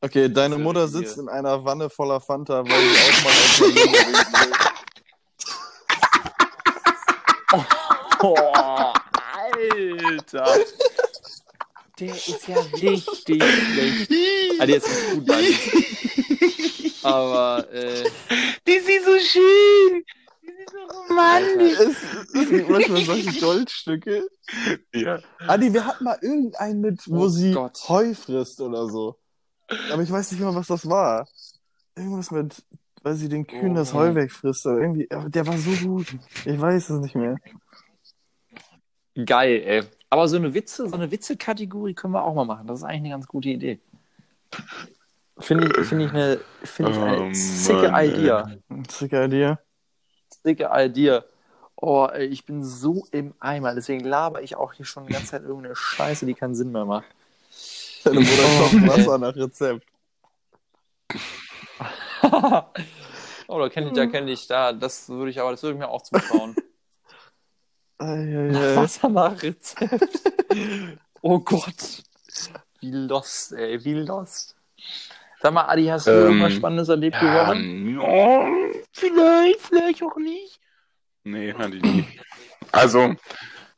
Okay, 0.00 0.28
deine 0.28 0.58
Mutter 0.58 0.86
sitzt 0.88 1.14
hier. 1.14 1.22
in 1.22 1.28
einer 1.28 1.64
Wanne 1.64 1.88
voller 1.88 2.20
Fanta, 2.20 2.62
weil 2.64 2.80
sie 2.80 2.98
auch 2.98 3.24
mal 3.24 3.30
auf 3.30 3.58
der 3.58 3.74
will. 7.52 7.72
Oh, 8.22 8.34
Alter. 10.04 10.44
Der 11.98 12.14
ist 12.14 12.48
ja 12.48 12.60
richtig 12.60 13.42
schlecht. 13.42 14.10
Ah, 14.58 14.64
der 14.64 14.76
ist 14.78 14.86
nicht 14.88 15.10
gut, 15.12 15.26
Mann. 15.28 15.44
Aber, 17.02 17.70
äh, 17.72 18.04
Die 18.66 18.72
ist 18.72 19.04
so 19.04 19.18
schön. 19.18 20.02
Die 20.42 20.48
ist 20.48 20.72
so 20.72 20.78
romantisch. 21.12 21.78
Es 22.34 22.48
gibt 22.50 22.70
manchmal 22.70 23.04
solche 23.04 23.38
Goldstücke. 23.40 24.26
Ja. 24.94 25.20
Adi, 25.46 25.72
wir 25.74 25.84
hatten 25.84 26.04
mal 26.04 26.18
irgendeinen 26.22 26.80
mit, 26.80 27.02
wo 27.06 27.24
Oh 27.24 27.28
sie 27.28 27.52
Gott. 27.52 27.78
Heu 27.88 28.14
frisst 28.14 28.60
oder 28.62 28.88
so. 28.88 29.18
Aber 29.92 30.02
ich 30.02 30.10
weiß 30.10 30.32
nicht 30.32 30.40
mehr, 30.40 30.54
was 30.54 30.68
das 30.68 30.88
war. 30.88 31.28
Irgendwas 31.94 32.30
mit, 32.30 32.62
weil 33.02 33.14
sie 33.16 33.28
den 33.28 33.46
Kühen 33.46 33.74
das 33.74 33.92
Oh. 33.92 33.98
Heu 33.98 34.14
wegfrisst. 34.14 34.64
Oder 34.66 34.78
irgendwie, 34.80 35.10
aber 35.10 35.28
der 35.28 35.46
war 35.46 35.58
so 35.58 35.70
gut. 35.86 36.06
Ich 36.46 36.58
weiß 36.60 36.88
es 36.90 37.00
nicht 37.00 37.14
mehr. 37.14 37.36
geil, 39.26 39.62
ey. 39.66 39.82
Aber 40.10 40.28
so 40.28 40.36
eine 40.36 40.54
Witze, 40.54 40.88
so 40.88 40.94
eine 40.94 41.10
Witze-Kategorie 41.10 41.94
können 41.94 42.14
wir 42.14 42.24
auch 42.24 42.34
mal 42.34 42.44
machen. 42.44 42.66
Das 42.66 42.78
ist 42.78 42.84
eigentlich 42.84 43.00
eine 43.00 43.10
ganz 43.10 43.26
gute 43.26 43.48
Idee. 43.48 43.80
Finde 45.38 45.66
ich, 45.66 45.86
finde 45.86 46.04
ich 46.06 46.10
eine, 46.12 46.40
finde 46.64 46.92
ich 46.92 46.98
eine 46.98 47.22
Oh, 47.22 47.30
sicke 47.32 47.90
Mann, 47.90 48.04
Idea. 48.04 48.50
Sicke 48.88 49.24
Idee. 49.24 49.56
Sicke 50.42 50.70
Idea. 50.72 51.24
Oh, 51.76 52.06
ey, 52.10 52.26
ich 52.26 52.46
bin 52.46 52.64
so 52.64 53.06
im 53.10 53.34
Eimer. 53.38 53.74
Deswegen 53.74 54.04
laber 54.04 54.42
ich 54.42 54.56
auch 54.56 54.72
hier 54.72 54.86
schon 54.86 55.06
die 55.06 55.12
ganze 55.12 55.32
Zeit 55.32 55.42
irgendeine 55.42 55.76
Scheiße, 55.76 56.24
die 56.24 56.34
keinen 56.34 56.54
Sinn 56.54 56.72
mehr 56.72 56.86
macht. 56.86 57.04
Deine 58.04 58.20
Mutter 58.20 58.42
Oh, 58.42 58.62
kocht 58.62 58.86
Wasser 58.86 59.18
nach 59.18 59.36
Rezept. 59.36 59.84
oh, 62.22 63.58
da 63.58 63.68
kenne 63.68 63.88
ich, 63.88 63.92
da 63.92 64.06
kenne 64.06 64.30
ich, 64.30 64.46
da, 64.46 64.72
das 64.72 65.08
würde 65.08 65.30
ich 65.30 65.40
aber, 65.40 65.50
das 65.50 65.62
würde 65.62 65.74
ich 65.74 65.78
mir 65.80 65.88
auch 65.88 66.02
zutrauen. 66.02 66.56
Eieiei. 67.98 68.76
Wasser 68.76 69.08
nach 69.08 69.42
Rezept. 69.42 70.22
oh 71.22 71.38
Gott. 71.40 72.02
Wie 72.80 72.90
lost, 72.90 73.52
ey, 73.52 73.82
wie 73.84 73.94
lost. 73.94 74.54
Sag 75.40 75.52
mal, 75.52 75.64
Adi, 75.66 75.86
hast 75.86 76.06
du 76.06 76.10
Ähm, 76.10 76.24
irgendwas 76.24 76.54
Spannendes 76.54 76.88
erlebt 76.88 77.16
Ja, 77.22 77.32
Woche? 77.32 77.56
ja, 77.56 78.82
vielleicht, 78.92 79.60
vielleicht 79.60 80.02
auch 80.02 80.16
nicht. 80.16 80.60
Nee, 81.24 81.52
hatte 81.54 81.76
ich 81.76 81.82
nicht. 81.82 82.20
Also, 82.72 83.14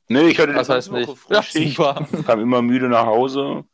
nee, 0.09 0.29
ich 0.29 0.39
hatte 0.39 0.53
Das 0.53 0.69
heißt 0.69 0.91
ganze 0.91 1.13
nicht. 1.13 1.29
Woche 1.29 1.35
Ja, 1.35 1.43
super. 1.43 2.09
kam 2.27 2.41
immer 2.41 2.63
müde 2.63 2.89
nach 2.89 3.07
Hause. 3.07 3.65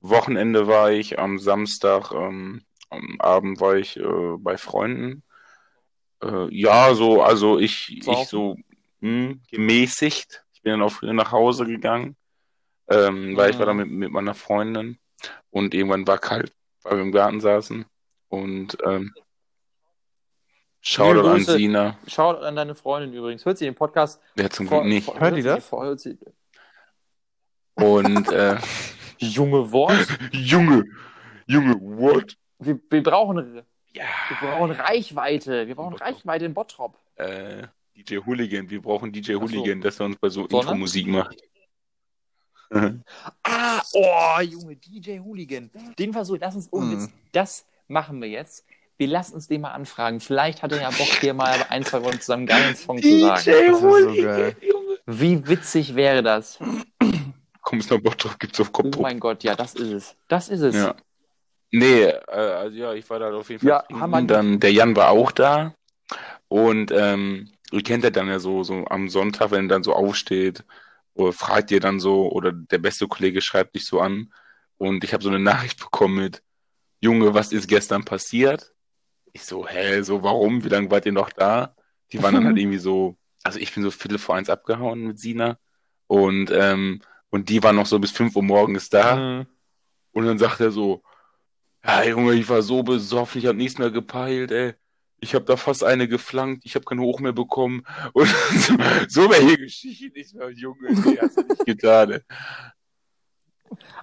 Wochenende 0.00 0.66
war 0.66 0.90
ich, 0.90 1.18
am 1.18 1.38
Samstag, 1.38 2.12
ähm, 2.12 2.62
am 2.90 3.16
Abend 3.20 3.60
war 3.60 3.76
ich 3.76 3.96
äh, 3.96 4.36
bei 4.38 4.58
Freunden. 4.58 5.22
Äh, 6.22 6.54
ja, 6.54 6.94
so, 6.94 7.22
also 7.22 7.58
ich, 7.58 8.02
ich 8.06 8.26
so 8.28 8.56
hm, 9.04 9.42
gemäßigt. 9.50 10.44
Ich 10.54 10.62
bin 10.62 10.72
dann 10.72 10.82
auch 10.82 10.92
früher 10.92 11.12
nach 11.12 11.30
Hause 11.32 11.66
gegangen, 11.66 12.16
ähm, 12.88 13.36
weil 13.36 13.50
ich 13.50 13.58
war 13.58 13.66
da 13.66 13.72
Mhm. 13.74 13.78
mit, 13.80 13.90
mit 13.90 14.12
meiner 14.12 14.34
Freundin 14.34 14.98
und 15.50 15.74
irgendwann 15.74 16.06
war 16.06 16.18
kalt, 16.18 16.52
weil 16.82 16.96
wir 16.96 17.02
im 17.02 17.12
Garten 17.12 17.40
saßen. 17.40 17.84
Und 18.28 18.78
ähm, 18.84 19.12
Shoutout 20.80 21.28
an. 21.28 21.40
Sina. 21.44 21.98
Schaut 22.06 22.42
an 22.42 22.56
deine 22.56 22.74
Freundin 22.74 23.12
übrigens. 23.14 23.44
Hört 23.46 23.56
sie 23.58 23.64
den 23.64 23.74
Podcast? 23.74 24.20
Der 24.36 24.50
zum 24.50 24.66
Glück 24.68 24.84
nicht. 24.84 25.06
vor- 25.06 25.18
Hört 25.18 25.36
die 25.36 25.42
sie- 25.42 25.48
das? 25.48 25.66
vor- 25.66 25.84
Hört 25.84 26.00
sie, 26.00 26.18
Und 27.74 28.30
äh, 28.32 28.58
Junge 29.18 29.72
Wort. 29.72 30.06
Junge, 30.32 30.84
Junge, 31.46 31.74
what? 31.80 32.36
Wir, 32.58 32.78
wir, 32.90 33.02
brauchen, 33.02 33.62
Ja. 33.92 34.04
wir 34.28 34.36
brauchen 34.48 34.70
Reichweite. 34.72 35.66
Wir 35.66 35.74
brauchen 35.74 35.94
Reichweite 35.94 36.44
in 36.44 36.54
Bottrop. 36.54 36.98
Äh, 37.16 37.66
DJ 37.96 38.18
Hooligan, 38.18 38.68
wir 38.68 38.82
brauchen 38.82 39.12
DJ 39.12 39.32
so. 39.34 39.40
Hooligan, 39.42 39.80
dass 39.80 40.00
er 40.00 40.06
uns 40.06 40.16
bei 40.16 40.28
so? 40.28 40.42
Intro-Musik 40.46 41.06
macht. 41.06 41.36
Ah, 43.44 43.80
oh, 43.92 44.40
Junge, 44.40 44.74
DJ 44.74 45.20
Hooligan. 45.20 45.70
Den 45.96 46.12
Versuch, 46.12 46.38
lass 46.40 46.56
uns 46.56 46.68
ohne 46.72 46.86
Mhm. 46.86 47.02
Witz, 47.04 47.10
das 47.30 47.66
machen 47.86 48.20
wir 48.20 48.28
jetzt. 48.28 48.64
Wir 48.96 49.06
lassen 49.06 49.34
uns 49.34 49.46
den 49.46 49.60
mal 49.60 49.70
anfragen. 49.72 50.18
Vielleicht 50.18 50.62
hat 50.62 50.72
er 50.72 50.80
ja 50.80 50.90
Bock, 50.90 51.06
hier 51.20 51.34
mal 51.34 51.64
ein, 51.68 51.84
zwei 51.84 52.02
Worte 52.02 52.18
zusammen 52.18 52.48
einen 52.48 52.62
geilen 52.62 52.74
Song 52.76 53.00
zu 53.00 53.20
sagen. 53.20 53.42
Das 53.44 53.46
ist 53.46 53.80
so 53.80 54.22
geil. 54.22 54.56
Junge. 54.60 54.98
Wie 55.06 55.46
witzig 55.46 55.94
wäre 55.94 56.22
das? 56.24 56.58
Kommst 57.60 57.90
nach 57.92 58.00
Bottrop, 58.00 58.40
gibt's 58.40 58.60
auf 58.60 58.70
Oh 58.70 58.82
Kopf. 58.82 58.98
mein 58.98 59.20
Gott, 59.20 59.44
ja, 59.44 59.54
das 59.54 59.74
ist 59.74 59.92
es. 59.92 60.16
Das 60.26 60.48
ist 60.48 60.60
es. 60.60 60.74
Ja. 60.74 60.96
Nee, 61.70 62.02
äh, 62.04 62.20
also 62.32 62.76
ja, 62.76 62.92
ich 62.94 63.08
war 63.08 63.20
da 63.20 63.32
auf 63.32 63.48
jeden 63.50 63.60
Fall. 63.60 63.84
Ja. 63.88 64.00
Hammer. 64.00 64.22
Dann 64.22 64.58
der 64.58 64.72
Jan 64.72 64.96
war 64.96 65.10
auch 65.10 65.30
da. 65.30 65.74
Und 66.48 66.90
ähm, 66.92 67.50
ihr 67.74 67.82
kennt 67.82 68.04
ja 68.04 68.10
dann 68.10 68.28
ja 68.28 68.38
so, 68.38 68.62
so 68.62 68.86
am 68.86 69.08
Sonntag, 69.08 69.50
wenn 69.50 69.66
er 69.66 69.68
dann 69.68 69.82
so 69.82 69.94
aufsteht, 69.94 70.64
oder 71.14 71.32
fragt 71.32 71.70
ihr 71.70 71.80
dann 71.80 72.00
so, 72.00 72.30
oder 72.30 72.52
der 72.52 72.78
beste 72.78 73.06
Kollege 73.08 73.40
schreibt 73.40 73.74
dich 73.74 73.86
so 73.86 74.00
an. 74.00 74.32
Und 74.78 75.04
ich 75.04 75.12
habe 75.12 75.22
so 75.22 75.28
eine 75.28 75.38
Nachricht 75.38 75.78
bekommen 75.80 76.16
mit, 76.16 76.42
Junge, 77.00 77.34
was 77.34 77.52
ist 77.52 77.68
gestern 77.68 78.04
passiert? 78.04 78.72
Ich 79.32 79.44
so, 79.44 79.66
hä, 79.66 80.02
so 80.02 80.22
warum? 80.22 80.64
Wie 80.64 80.68
lange 80.68 80.90
wart 80.90 81.06
ihr 81.06 81.12
noch 81.12 81.30
da? 81.30 81.74
Die 82.12 82.22
waren 82.22 82.34
dann 82.34 82.46
halt 82.46 82.58
irgendwie 82.58 82.78
so, 82.78 83.16
also 83.42 83.58
ich 83.58 83.74
bin 83.74 83.82
so 83.82 83.90
Viertel 83.90 84.18
vor 84.18 84.36
eins 84.36 84.48
abgehauen 84.48 85.06
mit 85.06 85.18
Sina. 85.18 85.58
Und, 86.06 86.50
ähm, 86.50 87.02
und 87.30 87.48
die 87.48 87.62
waren 87.62 87.76
noch 87.76 87.86
so 87.86 87.98
bis 87.98 88.10
fünf 88.10 88.36
Uhr 88.36 88.42
morgens 88.42 88.88
da. 88.88 89.16
Mhm. 89.16 89.46
Und 90.12 90.26
dann 90.26 90.38
sagt 90.38 90.60
er 90.60 90.70
so, 90.70 91.02
ja 91.84 92.04
Junge, 92.04 92.34
ich 92.34 92.48
war 92.48 92.62
so 92.62 92.82
besoffen, 92.82 93.40
ich 93.40 93.46
habe 93.46 93.58
nichts 93.58 93.78
mehr 93.78 93.90
gepeilt, 93.90 94.50
ey. 94.50 94.74
Ich 95.20 95.34
habe 95.34 95.44
da 95.44 95.56
fast 95.56 95.84
eine 95.84 96.06
geflankt, 96.08 96.64
ich 96.66 96.74
habe 96.74 96.84
keinen 96.84 97.00
Hoch 97.00 97.20
mehr 97.20 97.32
bekommen. 97.32 97.84
Und 98.12 98.28
so, 98.28 98.74
so 99.08 99.30
welche 99.30 99.56
Geschichten. 99.56 100.12
Ich 100.14 100.30
so, 100.30 100.48
Junge, 100.48 100.92
nee, 100.92 101.18
hast 101.20 101.36
du 101.36 101.42
nicht 101.42 101.64
getan, 101.64 102.12
ey. 102.12 102.20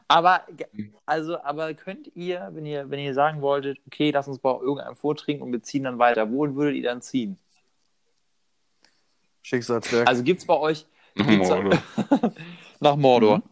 Aber, 0.07 0.45
also, 1.05 1.41
aber 1.41 1.73
könnt 1.73 2.11
ihr, 2.15 2.49
wenn 2.53 2.65
ihr, 2.65 2.89
wenn 2.89 2.99
ihr 2.99 3.13
sagen 3.13 3.41
wolltet, 3.41 3.79
okay, 3.87 4.11
lass 4.11 4.27
uns 4.27 4.39
bei 4.39 4.51
irgendeinem 4.51 4.95
vortrinken 4.95 5.43
und 5.43 5.51
wir 5.53 5.61
ziehen 5.61 5.83
dann 5.83 5.99
weiter, 5.99 6.29
wohin 6.31 6.55
würdet 6.55 6.75
ihr 6.75 6.83
dann 6.83 7.01
ziehen? 7.01 7.37
Schicksalswerk. 9.41 10.07
Also 10.07 10.23
gibt's 10.23 10.45
bei 10.45 10.57
euch 10.57 10.85
gibt's 11.15 11.49
da, 11.49 11.61
Mordor. 11.61 11.83
nach 12.79 12.95
Mordor? 12.95 13.37
Mhm. 13.37 13.43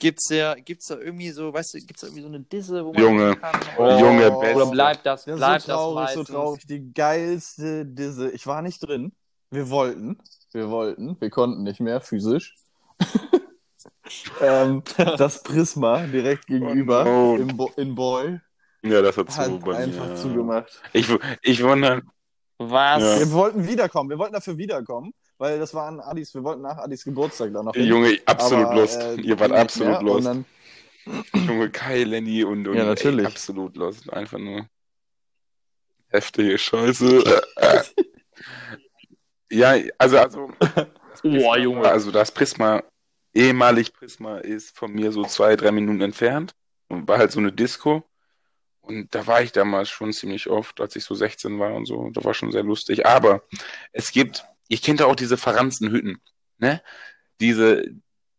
Gibt's 0.00 0.28
da, 0.28 0.54
gibt's 0.54 0.86
da 0.86 0.96
irgendwie 0.96 1.30
so, 1.30 1.52
weißt 1.52 1.74
du, 1.74 1.78
gibt's 1.80 2.02
da 2.02 2.06
irgendwie 2.06 2.22
so 2.22 2.28
eine 2.28 2.40
Disse, 2.40 2.84
wo 2.84 2.92
man 2.92 3.02
Junge. 3.02 3.36
kann? 3.36 3.60
Oh. 3.76 3.98
Junge, 3.98 4.30
Oder 4.30 4.40
best. 4.40 4.56
Oder 4.56 4.66
bleibt 4.66 5.06
das, 5.06 5.24
Das 5.24 5.36
bleibt 5.36 5.62
so 5.62 5.72
traurig, 5.72 6.06
das 6.06 6.14
so 6.14 6.24
traurig. 6.24 6.66
Die 6.66 6.92
geilste 6.92 7.84
Disse. 7.84 8.30
Ich 8.30 8.46
war 8.46 8.62
nicht 8.62 8.78
drin. 8.80 9.12
Wir 9.50 9.68
wollten. 9.70 10.18
Wir 10.52 10.70
wollten. 10.70 11.20
Wir 11.20 11.30
konnten 11.30 11.64
nicht 11.64 11.80
mehr, 11.80 12.00
physisch. 12.00 12.54
ähm, 14.40 14.82
das 14.96 15.42
Prisma 15.42 16.06
direkt 16.06 16.46
gegenüber 16.46 17.04
no. 17.04 17.36
im 17.36 17.56
Bo 17.56 17.70
in 17.76 17.94
Boy 17.94 18.40
Ja, 18.82 19.02
das 19.02 19.16
hat 19.16 19.36
hat 19.36 19.46
zu 19.46 19.58
bei 19.58 19.76
einfach 19.76 20.08
mir. 20.08 20.16
zugemacht. 20.16 20.80
Ich, 20.92 21.08
ich 21.42 21.62
wundere. 21.62 22.02
Was? 22.58 23.02
Ja. 23.02 23.18
Wir 23.20 23.32
wollten 23.32 23.66
wiederkommen. 23.66 24.10
Wir 24.10 24.18
wollten 24.18 24.34
dafür 24.34 24.58
wiederkommen, 24.58 25.12
weil 25.38 25.58
das 25.58 25.72
war 25.72 25.86
an 25.86 26.00
Adis, 26.00 26.34
wir 26.34 26.44
wollten 26.44 26.62
nach 26.62 26.78
Adis 26.78 27.04
Geburtstag 27.04 27.52
da 27.52 27.62
noch 27.62 27.74
hin. 27.74 27.86
Junge, 27.86 28.18
absolut 28.26 28.66
Aber, 28.66 28.74
lost. 28.76 29.00
äh, 29.00 29.14
Ihr 29.14 29.38
wart 29.38 29.52
absolut 29.52 30.02
lost. 30.02 30.26
Dann, 30.26 30.44
Junge, 31.34 31.70
Kai, 31.70 32.02
Lenny 32.04 32.44
und, 32.44 32.66
und 32.68 32.76
Ja, 32.76 32.84
natürlich. 32.84 33.24
Ey, 33.24 33.32
absolut 33.32 33.76
lost. 33.76 34.12
Einfach 34.12 34.38
nur 34.38 34.66
heftige 36.08 36.58
Scheiße. 36.58 37.42
ja, 39.50 39.76
also, 39.96 40.18
also. 40.18 40.50
Boah, 41.22 41.58
Junge. 41.58 41.88
Also 41.88 42.10
das 42.10 42.30
Prisma, 42.30 42.82
ehemalig 43.34 43.92
Prisma, 43.92 44.38
ist 44.38 44.76
von 44.76 44.92
mir 44.92 45.12
so 45.12 45.24
zwei, 45.24 45.56
drei 45.56 45.72
Minuten 45.72 46.00
entfernt 46.00 46.52
und 46.88 47.08
war 47.08 47.18
halt 47.18 47.32
so 47.32 47.40
eine 47.40 47.52
Disco. 47.52 48.04
Und 48.80 49.14
da 49.14 49.26
war 49.26 49.42
ich 49.42 49.52
damals 49.52 49.90
schon 49.90 50.12
ziemlich 50.12 50.48
oft, 50.48 50.80
als 50.80 50.96
ich 50.96 51.04
so 51.04 51.14
16 51.14 51.58
war 51.58 51.74
und 51.74 51.84
so. 51.86 52.08
Da 52.10 52.24
war 52.24 52.34
schon 52.34 52.52
sehr 52.52 52.62
lustig. 52.62 53.04
Aber 53.06 53.42
es 53.92 54.12
gibt, 54.12 54.44
ich 54.68 54.82
kenne 54.82 55.06
auch 55.06 55.16
diese 55.16 55.36
verranzten 55.36 55.90
Hütten, 55.90 56.20
ne? 56.58 56.82
Diese, 57.40 57.84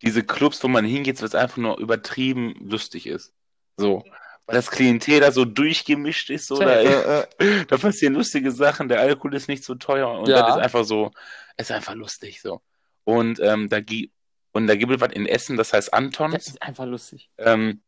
diese 0.02 0.24
Clubs, 0.24 0.64
wo 0.64 0.68
man 0.68 0.86
hingeht, 0.86 1.22
was 1.22 1.36
einfach 1.36 1.58
nur 1.58 1.78
übertrieben 1.80 2.56
lustig 2.60 3.08
ist. 3.08 3.34
So. 3.78 4.04
Weil 4.46 4.56
das 4.56 4.72
Klientel 4.72 5.20
da 5.20 5.32
so 5.32 5.46
durchgemischt 5.46 6.30
ist, 6.30 6.48
so, 6.48 6.60
da, 6.60 6.80
äh, 6.82 7.22
äh, 7.40 7.66
da 7.68 7.78
passieren 7.78 8.14
lustige 8.16 8.52
Sachen, 8.52 8.90
der 8.90 9.00
Alkohol 9.00 9.36
ist 9.36 9.48
nicht 9.48 9.64
so 9.64 9.76
teuer 9.76 10.10
und 10.12 10.28
Ja. 10.28 10.42
das 10.42 10.56
ist 10.58 10.62
einfach 10.64 10.84
so, 10.86 11.12
ist 11.58 11.72
einfach 11.72 11.94
lustig 11.96 12.42
so. 12.42 12.62
Und 13.04 13.40
ähm, 13.40 13.70
da 13.70 13.80
gibt 13.80 14.14
und 14.52 14.66
da 14.68 14.76
gibt 14.76 14.92
es 14.92 15.00
was 15.00 15.12
in 15.14 15.28
Essen, 15.28 15.58
das 15.58 15.74
heißt 15.74 15.90
Das 15.90 15.94
Antons. 15.94 16.48
ist 16.48 16.62
einfach 16.62 16.86
lustig. 16.86 17.30
Ähm, 17.38 17.82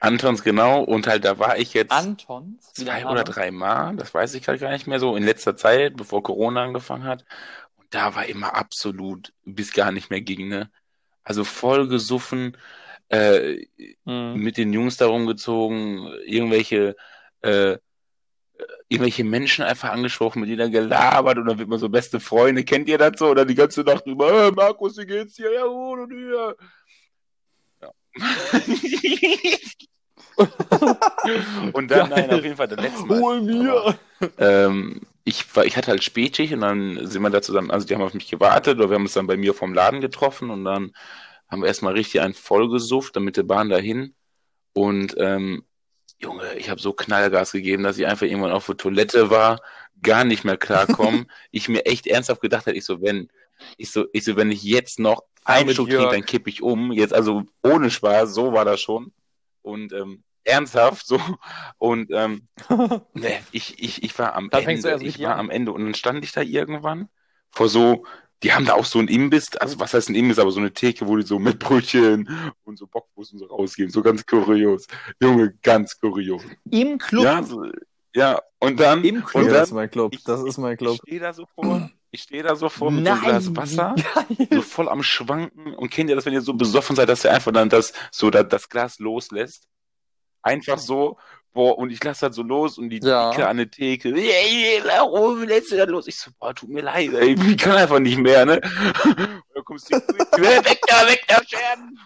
Antons 0.00 0.42
genau 0.42 0.82
und 0.82 1.06
halt 1.06 1.24
da 1.24 1.38
war 1.38 1.58
ich 1.58 1.74
jetzt 1.74 1.92
Antons? 1.92 2.72
zwei 2.74 3.06
oder 3.06 3.24
drei 3.24 3.50
Mal, 3.50 3.96
das 3.96 4.14
weiß 4.14 4.34
ich 4.34 4.44
gerade 4.44 4.58
gar 4.58 4.70
nicht 4.70 4.86
mehr 4.86 5.00
so 5.00 5.16
in 5.16 5.24
letzter 5.24 5.56
Zeit, 5.56 5.96
bevor 5.96 6.22
Corona 6.22 6.62
angefangen 6.64 7.04
hat. 7.04 7.24
Und 7.76 7.86
da 7.90 8.14
war 8.14 8.26
immer 8.26 8.54
absolut 8.54 9.32
bis 9.44 9.72
gar 9.72 9.92
nicht 9.92 10.10
mehr 10.10 10.20
ging, 10.20 10.48
ne? 10.48 10.70
Also 11.24 11.44
voll 11.44 11.88
gesoffen, 11.88 12.56
äh, 13.08 13.66
Mhm. 14.04 14.34
mit 14.36 14.56
den 14.56 14.72
Jungs 14.72 14.96
da 14.96 15.06
rumgezogen, 15.06 16.06
irgendwelche, 16.24 16.96
äh, 17.42 17.76
irgendwelche 18.88 19.24
Menschen 19.24 19.64
einfach 19.64 19.90
angesprochen, 19.90 20.40
mit 20.40 20.50
denen 20.50 20.60
er 20.60 20.70
gelabert 20.70 21.38
und 21.38 21.46
dann 21.46 21.58
wird 21.58 21.68
man 21.68 21.78
so 21.78 21.88
beste 21.88 22.20
Freunde. 22.20 22.64
Kennt 22.64 22.88
ihr 22.88 22.98
das 22.98 23.18
so? 23.18 23.28
Oder 23.28 23.44
die 23.44 23.54
ganze 23.54 23.82
Nacht 23.82 24.06
über, 24.06 24.30
hey, 24.30 24.52
Markus, 24.52 24.96
wie 24.98 25.06
geht's 25.06 25.34
dir? 25.34 25.52
Ja, 25.52 25.64
gut 25.64 26.00
und 26.00 26.12
hier. 26.12 26.56
Und 31.72 31.90
dann, 31.90 32.10
nein, 32.10 32.30
auf 32.30 32.42
jeden 32.42 32.56
Fall, 32.56 32.68
das 32.68 32.80
letzte 32.80 33.06
Mal. 33.06 33.20
Hol 33.20 33.42
mir! 33.42 33.98
Ähm, 34.38 35.02
ich, 35.24 35.54
war, 35.54 35.64
ich 35.64 35.76
hatte 35.76 35.90
halt 35.90 36.02
Spätschicht 36.02 36.52
und 36.52 36.60
dann 36.60 37.06
sind 37.06 37.22
wir 37.22 37.30
da 37.30 37.42
zusammen, 37.42 37.70
also 37.70 37.86
die 37.86 37.94
haben 37.94 38.02
auf 38.02 38.14
mich 38.14 38.28
gewartet 38.28 38.78
oder 38.78 38.90
wir 38.90 38.96
haben 38.96 39.02
uns 39.02 39.12
dann 39.12 39.26
bei 39.26 39.36
mir 39.36 39.54
vom 39.54 39.74
Laden 39.74 40.00
getroffen 40.00 40.50
und 40.50 40.64
dann 40.64 40.92
haben 41.48 41.62
wir 41.62 41.68
erstmal 41.68 41.92
richtig 41.92 42.20
einen 42.20 42.34
vollgesufft, 42.34 43.14
dann 43.14 43.24
mit 43.24 43.36
der 43.36 43.42
Bahn 43.42 43.68
dahin. 43.68 44.14
Und 44.72 45.14
ähm, 45.18 45.64
Junge, 46.18 46.54
ich 46.56 46.70
habe 46.70 46.80
so 46.80 46.92
Knallgas 46.92 47.52
gegeben, 47.52 47.82
dass 47.82 47.98
ich 47.98 48.06
einfach 48.06 48.26
irgendwann 48.26 48.52
auf 48.52 48.66
der 48.66 48.76
Toilette 48.76 49.30
war, 49.30 49.60
gar 50.02 50.24
nicht 50.24 50.44
mehr 50.44 50.56
klarkommen. 50.56 51.30
ich 51.50 51.68
mir 51.68 51.84
echt 51.84 52.06
ernsthaft 52.06 52.40
gedacht 52.40 52.66
hätte, 52.66 52.78
ich 52.78 52.84
so, 52.84 53.02
wenn, 53.02 53.28
ich 53.76 53.90
so, 53.90 54.06
ich 54.12 54.24
so, 54.24 54.36
wenn 54.36 54.50
ich 54.50 54.62
jetzt 54.62 54.98
noch 54.98 55.22
einen 55.44 55.68
Jörg. 55.68 55.88
trinke, 55.88 56.08
dann 56.10 56.24
kipp 56.24 56.46
ich 56.46 56.62
um. 56.62 56.92
Jetzt 56.92 57.12
also 57.14 57.44
ohne 57.62 57.90
Spaß, 57.90 58.34
so 58.34 58.52
war 58.52 58.64
das 58.64 58.80
schon. 58.80 59.12
Und 59.62 59.92
ähm, 59.92 60.22
ernsthaft 60.44 61.06
so. 61.06 61.20
Und 61.78 62.10
ähm, 62.12 62.48
ne, 63.14 63.40
ich, 63.52 63.82
ich, 63.82 64.02
ich 64.02 64.18
war 64.18 64.34
am 64.34 64.50
du 64.50 64.58
Ende. 64.58 64.98
Ich 65.02 65.20
war 65.20 65.34
an. 65.34 65.40
am 65.40 65.50
Ende 65.50 65.72
und 65.72 65.84
dann 65.84 65.94
stand 65.94 66.24
ich 66.24 66.32
da 66.32 66.42
irgendwann 66.42 67.08
vor 67.52 67.68
so, 67.68 68.04
die 68.42 68.52
haben 68.52 68.64
da 68.64 68.74
auch 68.74 68.84
so 68.84 68.98
ein 68.98 69.08
Imbiss, 69.08 69.54
also 69.56 69.78
was 69.78 69.94
heißt 69.94 70.08
ein 70.08 70.14
Imbiss, 70.16 70.38
aber 70.38 70.50
so 70.50 70.58
eine 70.58 70.72
Theke, 70.72 71.06
wo 71.06 71.16
die 71.16 71.22
so 71.22 71.38
mit 71.38 71.58
Brötchen 71.60 72.28
und 72.64 72.76
so 72.76 72.86
Bockwurst 72.86 73.32
und 73.34 73.38
so 73.38 73.46
rausgeben. 73.46 73.92
So 73.92 74.02
ganz 74.02 74.26
kurios. 74.26 74.86
Junge, 75.20 75.54
ganz 75.62 75.98
kurios. 75.98 76.42
Im 76.70 76.98
Club. 76.98 77.24
Ja, 77.24 77.42
so, 77.42 77.64
ja, 78.14 78.40
und 78.58 78.80
dann, 78.80 79.04
Im 79.04 79.24
Club. 79.24 79.34
und 79.34 79.42
Ja, 79.44 79.50
dann 79.50 79.60
das 79.60 79.68
ist 79.68 79.74
mein 79.74 79.90
Club. 79.90 80.14
Das 80.24 80.42
ist 80.42 80.58
mein 80.58 80.76
Club. 80.76 80.94
ich 80.94 81.00
stehe 81.02 81.20
da 81.20 81.32
so 81.32 81.46
vor, 81.54 81.90
ich 82.14 82.22
stehe 82.22 82.42
da 82.42 82.54
so 82.54 82.68
vor 82.68 82.90
mit 82.90 83.06
so 83.06 83.10
einem 83.12 83.22
Glas 83.22 83.56
Wasser, 83.56 83.94
so 84.50 84.62
voll 84.62 84.88
am 84.88 85.02
Schwanken 85.02 85.74
und 85.74 85.90
kennt 85.90 86.10
ihr 86.10 86.16
das, 86.16 86.26
wenn 86.26 86.34
ihr 86.34 86.42
so 86.42 86.52
besoffen 86.54 86.94
seid, 86.94 87.08
dass 87.08 87.24
ihr 87.24 87.32
einfach 87.32 87.52
dann 87.52 87.68
das, 87.70 87.92
so 88.10 88.30
das, 88.30 88.46
das 88.48 88.68
Glas 88.68 88.98
loslässt? 88.98 89.66
Einfach 90.42 90.78
so, 90.78 91.18
boah, 91.52 91.78
und 91.78 91.90
ich 91.90 92.02
lasse 92.04 92.22
halt 92.26 92.34
so 92.34 92.42
los 92.42 92.76
und 92.76 92.90
die 92.90 93.00
Ja. 93.02 93.30
Dicke 93.30 93.48
an 93.48 93.56
der 93.56 93.70
Theke, 93.70 94.10
ey, 94.14 94.82
warum 94.84 95.42
lässt 95.44 95.70
du 95.72 95.76
das 95.76 95.88
los? 95.88 96.06
Ich 96.06 96.16
so, 96.18 96.30
boah, 96.38 96.54
tut 96.54 96.68
mir 96.68 96.82
leid, 96.82 97.12
ey, 97.14 97.34
ich 97.50 97.56
kann 97.58 97.76
einfach 97.76 97.98
nicht 97.98 98.18
mehr, 98.18 98.44
ne? 98.44 98.60
Und 99.04 99.16
dann 99.54 99.64
kommst 99.64 99.90
du, 99.92 99.96
weg 99.96 100.80
da, 100.86 101.06
weg 101.08 101.22
da, 101.28 101.40
Scherben! 101.46 101.98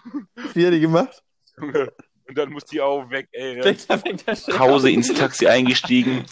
Wie 0.53 0.65
hat 0.67 0.73
die 0.73 0.79
gemacht? 0.79 1.21
Und 1.57 2.37
dann 2.37 2.51
muss 2.51 2.65
die 2.65 2.79
auch 2.81 3.09
weg, 3.09 3.27
ey. 3.31 3.59
Der- 3.61 3.75
fängt 3.99 4.27
der 4.27 4.35
Chef 4.35 4.47
Nach 4.49 4.59
Hause 4.59 4.91
ins 4.91 5.13
Taxi 5.13 5.47
eingestiegen. 5.47 6.25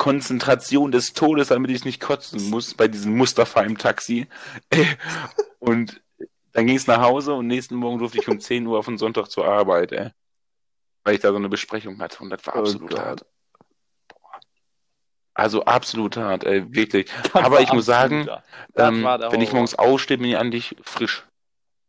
Konzentration 0.00 0.90
des 0.92 1.12
Todes, 1.12 1.48
damit 1.48 1.70
ich 1.70 1.84
nicht 1.84 2.00
kotzen 2.00 2.48
muss 2.48 2.72
bei 2.72 2.88
diesem 2.88 3.18
Mustafa 3.18 3.60
im 3.60 3.76
Taxi. 3.76 4.28
Und 5.58 6.00
dann 6.52 6.66
ging 6.66 6.76
es 6.76 6.86
nach 6.86 7.02
Hause 7.02 7.34
und 7.34 7.46
nächsten 7.46 7.76
Morgen 7.76 7.98
durfte 7.98 8.18
ich 8.18 8.26
um 8.26 8.40
10 8.40 8.66
Uhr 8.66 8.78
auf 8.78 8.86
den 8.86 8.96
Sonntag 8.96 9.26
zur 9.28 9.44
Arbeit, 9.46 9.92
ey. 9.92 10.10
Weil 11.04 11.14
ich 11.16 11.20
da 11.20 11.28
so 11.30 11.36
eine 11.36 11.50
Besprechung 11.50 12.00
hatte 12.00 12.22
und 12.22 12.30
das 12.30 12.46
war 12.46 12.56
Oh 12.56 12.60
absolut 12.60 12.90
Gott. 12.90 12.98
hart. 12.98 13.26
Boah. 14.08 14.40
Also 15.34 15.64
absolut 15.66 16.16
hart, 16.16 16.44
ey, 16.44 16.64
wirklich. 16.74 17.10
Das 17.34 17.44
Aber 17.44 17.60
ich 17.60 17.70
muss 17.70 17.84
sagen, 17.84 18.26
Ähm, 18.76 19.04
wenn 19.04 19.42
ich 19.42 19.52
morgens 19.52 19.74
aufstehe, 19.74 20.16
bin 20.16 20.30
ich 20.30 20.38
eigentlich 20.38 20.76
frisch. 20.80 21.26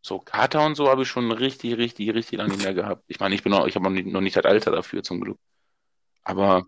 So 0.02 0.20
Kater 0.20 0.66
und 0.66 0.76
so 0.76 0.90
habe 0.90 1.04
ich 1.04 1.08
schon 1.08 1.32
richtig, 1.32 1.78
richtig, 1.78 2.14
richtig 2.14 2.40
lange 2.40 2.52
nicht 2.52 2.64
mehr 2.64 2.74
gehabt. 2.74 3.06
Ich 3.08 3.22
meine, 3.22 3.36
ich 3.36 3.44
bin 3.44 3.54
noch, 3.54 3.68
ich 3.68 3.76
habe 3.76 3.90
noch 3.90 4.22
nicht 4.22 4.36
das 4.36 4.44
Alter 4.46 4.72
dafür 4.72 5.02
zum 5.02 5.22
Glück. 5.22 5.38
Aber 6.24 6.66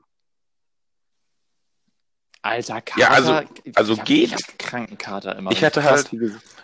Alter, 2.43 2.81
Kater. 2.81 3.01
Ja, 3.01 3.07
also- 3.09 3.39
ich 3.63 3.75
also 3.77 3.97
hab, 3.97 4.05
geht. 4.05 4.25
Ich 4.27 4.33
hab 4.33 4.59
Krankenkater 4.59 5.35
immer. 5.35 5.51
Ich 5.51 5.63
hatte 5.63 5.83
halt- 5.83 6.09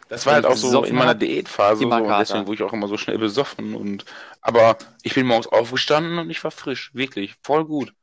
das 0.09 0.25
war 0.25 0.33
halt 0.33 0.45
auch 0.45 0.53
ich 0.55 0.59
so 0.61 0.83
in 0.83 0.95
meiner 0.95 1.11
hab, 1.11 1.19
Diätphase 1.19 1.83
so, 1.83 1.89
deswegen 1.89 2.47
wurde 2.47 2.55
ich 2.55 2.63
auch 2.63 2.73
immer 2.73 2.87
so 2.87 2.97
schnell 2.97 3.17
besoffen 3.17 3.75
und 3.75 4.05
aber 4.41 4.77
ich 5.03 5.13
bin 5.13 5.25
morgens 5.27 5.47
aufgestanden 5.47 6.17
und 6.19 6.29
ich 6.29 6.43
war 6.43 6.51
frisch, 6.51 6.91
wirklich, 6.95 7.35
voll 7.43 7.63
gut. 7.65 7.93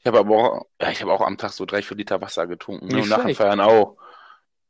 Ich 0.00 0.06
habe 0.06 0.18
aber 0.18 0.36
auch, 0.36 0.66
ja, 0.80 0.90
ich 0.90 1.00
habe 1.02 1.12
auch 1.12 1.20
am 1.20 1.36
Tag 1.38 1.52
so 1.52 1.64
drei, 1.64 1.82
vier 1.82 1.96
Liter 1.96 2.20
Wasser 2.20 2.46
getrunken 2.46 2.86
ne? 2.88 2.94
Nicht 2.96 3.04
und 3.04 3.08
nach 3.10 3.24
dem. 3.24 3.34
Feiern 3.34 3.60
auch. 3.60 3.96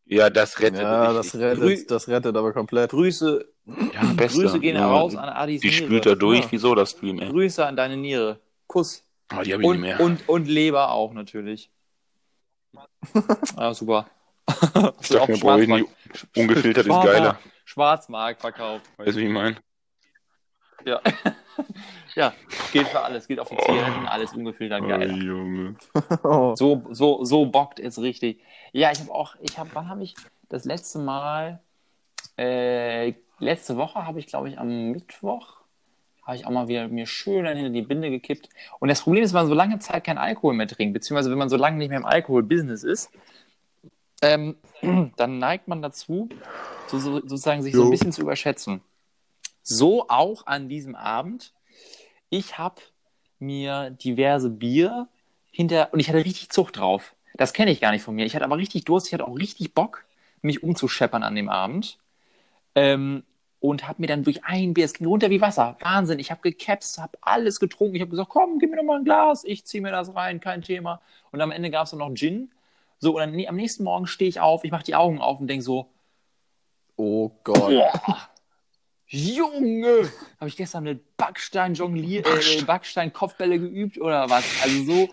Ja, 0.05 0.31
das 0.31 0.61
rettet 0.61 0.81
Ja, 0.83 1.13
das 1.13 1.35
rettet, 1.35 1.91
das 1.91 2.09
rettet 2.09 2.37
aber 2.37 2.53
komplett. 2.53 2.91
Grüße, 2.91 3.45
Ja. 3.67 4.03
Grüße 4.17 4.61
gehen 4.61 4.77
ja, 4.77 4.87
raus 4.87 5.17
an 5.17 5.29
Adis 5.31 5.63
Die 5.63 5.69
Niere. 5.69 5.85
spült 5.85 6.07
da 6.07 6.15
durch, 6.15 6.41
Ja. 6.45 6.53
wieso 6.53 6.75
das 6.75 6.93
Stream, 6.93 7.19
ey? 7.19 7.29
Grüße 7.31 7.67
an 7.67 7.77
deine 7.77 7.97
Niere. 7.97 8.39
Kuss. 8.67 9.03
Oh, 9.33 9.43
die 9.43 9.53
habe 9.55 9.63
ich 9.63 9.69
nicht 9.69 9.71
Und, 9.71 9.81
mehr. 9.81 10.01
und, 10.01 10.29
und 10.29 10.47
Leber 10.47 10.91
auch 10.93 11.13
natürlich. 11.13 11.71
Ah, 13.57 13.75
super. 13.75 14.07
ich 15.01 15.09
dachte 15.09 15.33
mir, 15.33 15.39
brauche 15.39 15.63
ich 15.63 15.69
nicht 15.69 15.89
ungefiltert 16.37 16.87
ist 16.87 16.93
Schwarzmarkt- 16.93 17.13
geiler. 17.13 17.39
Schwarzmarkt 17.65 18.41
verkauft. 18.41 18.85
Weißt 18.97 19.17
du, 19.17 19.21
wie 19.21 19.25
ich 19.27 19.33
meine? 19.33 19.57
Ja. 20.85 21.01
ja, 22.15 22.33
gilt 22.73 22.87
für 22.89 23.01
alles, 23.01 23.27
gilt 23.27 23.41
auf 23.41 23.49
die 23.49 23.57
Zigaretten, 23.57 24.07
alles 24.07 24.33
ungefiltert 24.35 24.87
geil. 24.87 25.23
Junge. 25.23 25.77
Oh. 26.23 26.55
So, 26.55 26.85
so, 26.91 27.25
so 27.25 27.47
bockt 27.47 27.81
es 27.81 28.01
richtig. 28.01 28.41
Ja, 28.73 28.93
ich 28.93 29.01
habe 29.01 29.13
auch, 29.13 29.35
ich 29.41 29.59
habe, 29.59 29.71
wann 29.73 29.89
habe 29.89 30.03
ich 30.05 30.15
das 30.49 30.65
letzte 30.65 30.99
Mal, 31.01 31.61
äh, 32.39 33.15
letzte 33.39 33.77
Woche 33.77 34.07
habe 34.07 34.19
ich, 34.21 34.27
glaube 34.27 34.49
ich, 34.49 34.59
am 34.59 34.91
Mittwoch, 34.93 35.57
habe 36.27 36.37
ich 36.37 36.45
auch 36.45 36.51
mal 36.51 36.67
wieder 36.67 36.89
mir 36.89 37.07
schön 37.07 37.45
dann 37.45 37.57
hinter 37.57 37.71
die 37.71 37.83
Binde 37.83 38.11
gekippt. 38.11 38.49
Und 38.81 38.89
das 38.89 39.03
Problem 39.03 39.23
ist, 39.23 39.33
wenn 39.33 39.43
man 39.43 39.47
so 39.49 39.55
lange 39.55 39.79
Zeit 39.79 40.05
keinen 40.05 40.19
Alkohol 40.19 40.55
mehr 40.55 40.67
trinkt, 40.67 40.93
beziehungsweise 40.93 41.31
wenn 41.31 41.39
man 41.39 41.49
so 41.49 41.57
lange 41.57 41.79
nicht 41.79 41.89
mehr 41.89 41.99
im 41.99 42.05
Alkohol-Business 42.05 42.83
ist, 42.83 43.11
ähm, 44.23 44.57
dann 45.17 45.39
neigt 45.39 45.69
man 45.69 45.83
dazu, 45.83 46.29
so, 46.89 46.99
so, 46.99 47.21
sozusagen 47.21 47.63
sich 47.63 47.75
so 47.75 47.83
ein 47.83 47.87
Jo. 47.87 47.91
bisschen 47.91 48.13
zu 48.13 48.23
überschätzen. 48.23 48.81
So 49.63 50.09
auch 50.09 50.47
an 50.47 50.69
diesem 50.69 50.97
Abend. 50.97 51.53
Ich 52.29 52.59
habe 52.59 52.83
mir 53.39 53.91
diverse 53.91 54.51
Bier 54.51 55.09
hinter 55.53 55.93
und 55.93 56.01
ich 56.01 56.09
hatte 56.09 56.25
richtig 56.25 56.51
Zucht 56.51 56.79
drauf. 56.79 57.15
Das 57.35 57.53
kenne 57.53 57.71
ich 57.71 57.81
gar 57.81 57.93
nicht 57.93 58.03
von 58.03 58.15
mir. 58.15 58.27
Ich 58.27 58.35
hatte 58.35 58.45
aber 58.45 58.57
richtig 58.57 58.85
Durst, 58.85 59.07
ich 59.07 59.15
hatte 59.15 59.29
auch 59.29 59.37
richtig 59.39 59.75
Bock, 59.75 60.05
mich 60.43 60.63
umzuscheppern 60.63 61.23
an 61.23 61.37
dem 61.37 61.49
Abend. 61.49 61.99
Ähm, 62.75 63.25
und 63.61 63.89
habe 63.89 64.01
mir 64.01 64.07
dann 64.07 64.23
durch 64.23 64.45
ein 64.45 64.75
Bier, 64.75 64.85
es 64.85 64.95
ging 64.95 65.07
runter 65.07 65.31
wie 65.31 65.41
Wasser. 65.41 65.77
Wahnsinn, 65.81 66.19
ich 66.19 66.31
habe 66.31 66.43
gekapst, 66.43 66.99
habe 66.99 67.19
alles 67.21 67.59
getrunken. 67.59 67.97
Ich 67.97 68.03
habe 68.03 68.11
gesagt, 68.11 68.29
komm, 68.29 68.59
gib 68.59 68.71
mir 68.71 68.77
doch 68.77 68.85
mal 68.85 68.99
ein 68.99 69.05
Glas, 69.05 69.45
ich 69.45 69.65
ziehe 69.65 69.83
mir 69.83 69.93
das 69.93 70.15
rein, 70.15 70.41
kein 70.41 70.63
Thema. 70.63 71.01
Und 71.33 71.41
am 71.41 71.51
Ende 71.51 71.71
gab 71.71 71.85
es 71.85 71.91
dann 71.91 72.01
noch 72.01 72.15
Gin. 72.15 72.51
So, 72.99 73.17
und 73.17 73.21
dann, 73.21 73.47
am 73.47 73.57
nächsten 73.57 73.85
Morgen 73.85 74.07
stehe 74.07 74.29
ich 74.29 74.41
auf, 74.41 74.65
ich 74.65 74.71
mache 74.71 74.85
die 74.85 74.95
Augen 74.95 75.21
auf 75.21 75.41
und 75.41 75.49
denke 75.49 75.65
so, 75.65 75.91
Oh 76.97 77.31
Gott. 77.45 77.57
boah, 77.57 78.29
Junge, 79.09 80.11
habe 80.41 80.49
ich 80.49 80.57
gestern 80.57 80.85
mit 80.85 81.17
Backstein 81.17 81.75
jongliert, 81.75 82.27
äh, 82.27 82.63
Backstein 82.63 83.13
Kopfbälle 83.13 83.59
geübt 83.59 83.99
oder 83.99 84.29
was? 84.31 84.45
Also 84.63 84.85
so, 84.85 85.09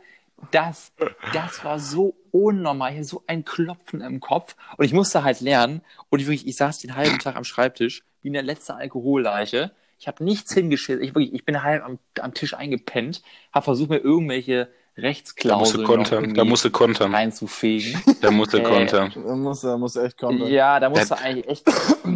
das, 0.51 0.93
das 1.33 1.63
war 1.63 1.77
so 1.79 2.15
unnormal, 2.31 2.91
hier 2.91 3.03
so 3.03 3.23
ein 3.27 3.45
Klopfen 3.45 4.01
im 4.01 4.19
Kopf. 4.19 4.55
Und 4.77 4.85
ich 4.85 4.93
musste 4.93 5.23
halt 5.23 5.41
lernen. 5.41 5.81
Und 6.09 6.19
ich, 6.19 6.25
wirklich, 6.25 6.47
ich 6.47 6.55
saß 6.55 6.79
den 6.79 6.95
halben 6.95 7.19
Tag 7.19 7.35
am 7.35 7.43
Schreibtisch, 7.43 8.03
wie 8.23 8.29
eine 8.29 8.41
letzte 8.41 8.75
Alkoholleiche. 8.75 9.71
Ich 9.99 10.07
habe 10.07 10.23
nichts 10.23 10.53
hingeschissen. 10.53 11.01
Ich, 11.03 11.15
wirklich, 11.15 11.33
ich 11.33 11.45
bin 11.45 11.63
halb 11.63 11.83
am, 11.85 11.99
am 12.19 12.33
Tisch 12.33 12.53
eingepennt, 12.53 13.21
habe 13.53 13.63
versucht, 13.63 13.89
mir 13.89 13.97
irgendwelche 13.99 14.65
Da 14.65 15.01
musst 15.01 15.05
Rechtsklauseln 15.05 15.75
du 15.77 15.81
noch 15.81 15.95
kontern. 15.95 16.33
Da 16.35 16.43
musst 16.43 16.65
du 16.65 16.69
kontern. 16.69 17.15
reinzufegen. 17.15 17.99
Da 18.21 18.29
musst 18.31 18.53
du 18.53 18.57
Äh, 18.59 18.63
kontern. 18.63 19.11
Da 19.15 19.35
muss, 19.35 19.61
da 19.61 19.77
muss 19.77 19.95
echt 19.95 20.17
kommen. 20.19 20.45
ja, 20.47 20.79
da 20.79 20.89
musst 20.89 21.09
Das- 21.09 21.17
du 21.19 21.25
eigentlich 21.25 21.47
echt. 21.47 21.63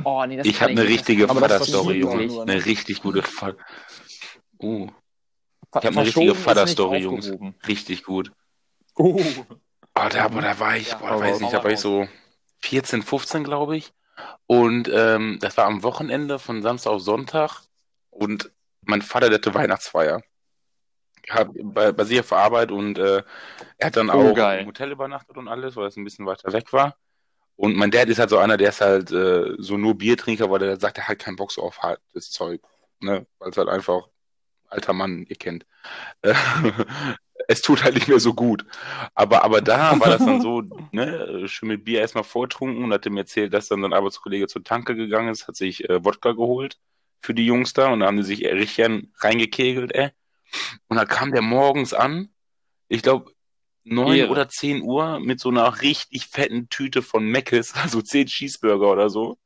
Oh, 0.04 0.24
nee, 0.28 0.38
das 0.38 0.46
Ich 0.46 0.62
habe 0.62 0.72
eine 0.72 0.82
nicht. 0.82 0.92
richtige 0.92 1.28
Vaterstory, 1.28 1.98
Junge. 2.00 2.28
ne? 2.28 2.42
Eine 2.44 2.66
richtig 2.66 3.02
gute 3.02 3.24
Vater. 3.24 3.58
Uh, 4.62 4.88
ich 4.90 5.76
habe 5.76 5.88
eine 5.88 6.06
richtige 6.06 6.36
Vaterstory, 6.36 6.98
Jungs. 7.00 7.32
Richtig 7.68 8.04
gut. 8.04 8.32
Oh. 8.96 9.20
Oh, 10.00 10.10
da, 10.12 10.28
boah, 10.28 10.42
da 10.42 10.60
war 10.60 10.76
ich, 10.78 10.90
Ja, 10.90 10.98
boah, 10.98 11.10
da 11.10 11.20
weiß 11.20 11.40
nicht, 11.40 11.54
da 11.54 11.64
war 11.64 11.72
ich 11.72 11.80
so 11.80 12.08
14, 12.60 13.02
15, 13.02 13.44
glaube 13.44 13.78
ich. 13.78 13.92
Und 14.48 14.90
ähm, 14.94 15.40
das 15.42 15.58
war 15.58 15.66
am 15.66 15.84
Wochenende 15.84 16.40
von 16.40 16.62
Samstag 16.62 16.92
auf 16.92 17.02
Sonntag. 17.02 17.62
Und 18.10 18.52
mein 18.82 19.02
Vater, 19.02 19.32
hatte 19.34 19.54
Weihnachtsfeier. 19.54 20.22
Hab 21.30 21.50
bei, 21.62 21.92
bei 21.92 22.04
sich 22.06 22.20
auf 22.22 22.32
Arbeit 22.32 22.72
und 22.72 22.98
äh, 22.98 23.22
er 23.78 23.88
hat 23.88 23.98
dann 23.98 24.10
Oh, 24.12 24.32
auch 24.32 24.34
geil. 24.34 24.60
im 24.60 24.66
Hotel 24.66 24.92
übernachtet 24.92 25.38
und 25.38 25.48
alles, 25.50 25.76
weil 25.76 25.88
es 25.88 25.98
ein 25.98 26.04
bisschen 26.06 26.26
weiter 26.26 26.54
weg 26.54 26.72
war. 26.74 26.98
Und 27.58 27.76
mein 27.78 27.92
Dad 27.92 28.10
ist 28.10 28.20
halt 28.20 28.30
so 28.32 28.38
einer, 28.40 28.58
der 28.58 28.70
ist 28.70 28.82
halt 28.82 29.12
äh, 29.12 29.56
so 29.60 29.78
nur 29.78 29.98
Biertrinker, 29.98 30.52
weil 30.52 30.60
der 30.60 30.80
sagt, 30.80 30.98
er 31.00 31.08
hat 31.10 31.20
keinen 31.20 31.38
Bock 31.38 31.52
so 31.52 31.64
auf 31.64 31.80
hartes 31.84 32.32
Zeug. 32.32 32.62
Ne? 33.02 33.28
Weil 33.40 33.52
es 33.52 33.58
halt 33.58 33.70
einfach 33.70 34.10
alter 34.70 34.94
Mann, 34.94 35.26
ihr 35.30 35.38
kennt. 35.38 35.66
Äh, 37.48 37.54
es 37.54 37.62
tut 37.62 37.84
halt 37.84 37.96
nicht 37.96 38.08
mehr 38.08 38.20
so 38.20 38.34
gut. 38.34 38.66
Aber, 39.16 39.44
aber 39.44 39.62
da 39.62 40.00
war 40.00 40.10
das 40.10 40.26
dann 40.26 40.42
so, 40.42 40.64
ne, 40.92 41.48
schön 41.48 41.70
mit 41.70 41.86
Bier 41.86 42.02
erstmal 42.02 42.24
vortrunken 42.24 42.84
und 42.84 42.94
hat 42.94 43.06
ihm 43.06 43.18
erzählt, 43.18 43.54
dass 43.54 43.68
dann 43.68 43.82
sein 43.82 43.94
Arbeitskollege 43.94 44.48
zur 44.48 44.64
Tanke 44.64 44.96
gegangen 44.96 45.30
ist, 45.30 45.48
hat 45.48 45.56
sich 45.56 45.90
äh, 45.90 46.04
Wodka 46.04 46.34
geholt 46.34 46.78
für 47.22 47.34
die 47.34 47.46
Jungs 47.46 47.74
da 47.74 47.90
und 47.90 48.02
da 48.02 48.08
haben 48.08 48.18
die 48.18 48.24
sich 48.24 48.46
richtig 48.46 48.86
reingekegelt, 49.20 49.94
ey. 49.94 50.10
Und 50.88 50.98
dann 50.98 51.08
kam 51.08 51.32
der 51.32 51.42
morgens 51.42 51.94
an, 51.94 52.30
ich 52.88 53.02
glaube, 53.02 53.34
neun 53.84 54.18
Ehre. 54.18 54.32
oder 54.32 54.50
zehn 54.50 54.82
Uhr 54.82 55.20
mit 55.20 55.40
so 55.40 55.50
einer 55.50 55.82
richtig 55.82 56.28
fetten 56.28 56.70
Tüte 56.70 57.02
von 57.02 57.26
Meckes, 57.26 57.74
also 57.82 58.02
zehn 58.02 58.28
Cheeseburger 58.28 58.92
oder 58.92 59.10
so. 59.10 59.38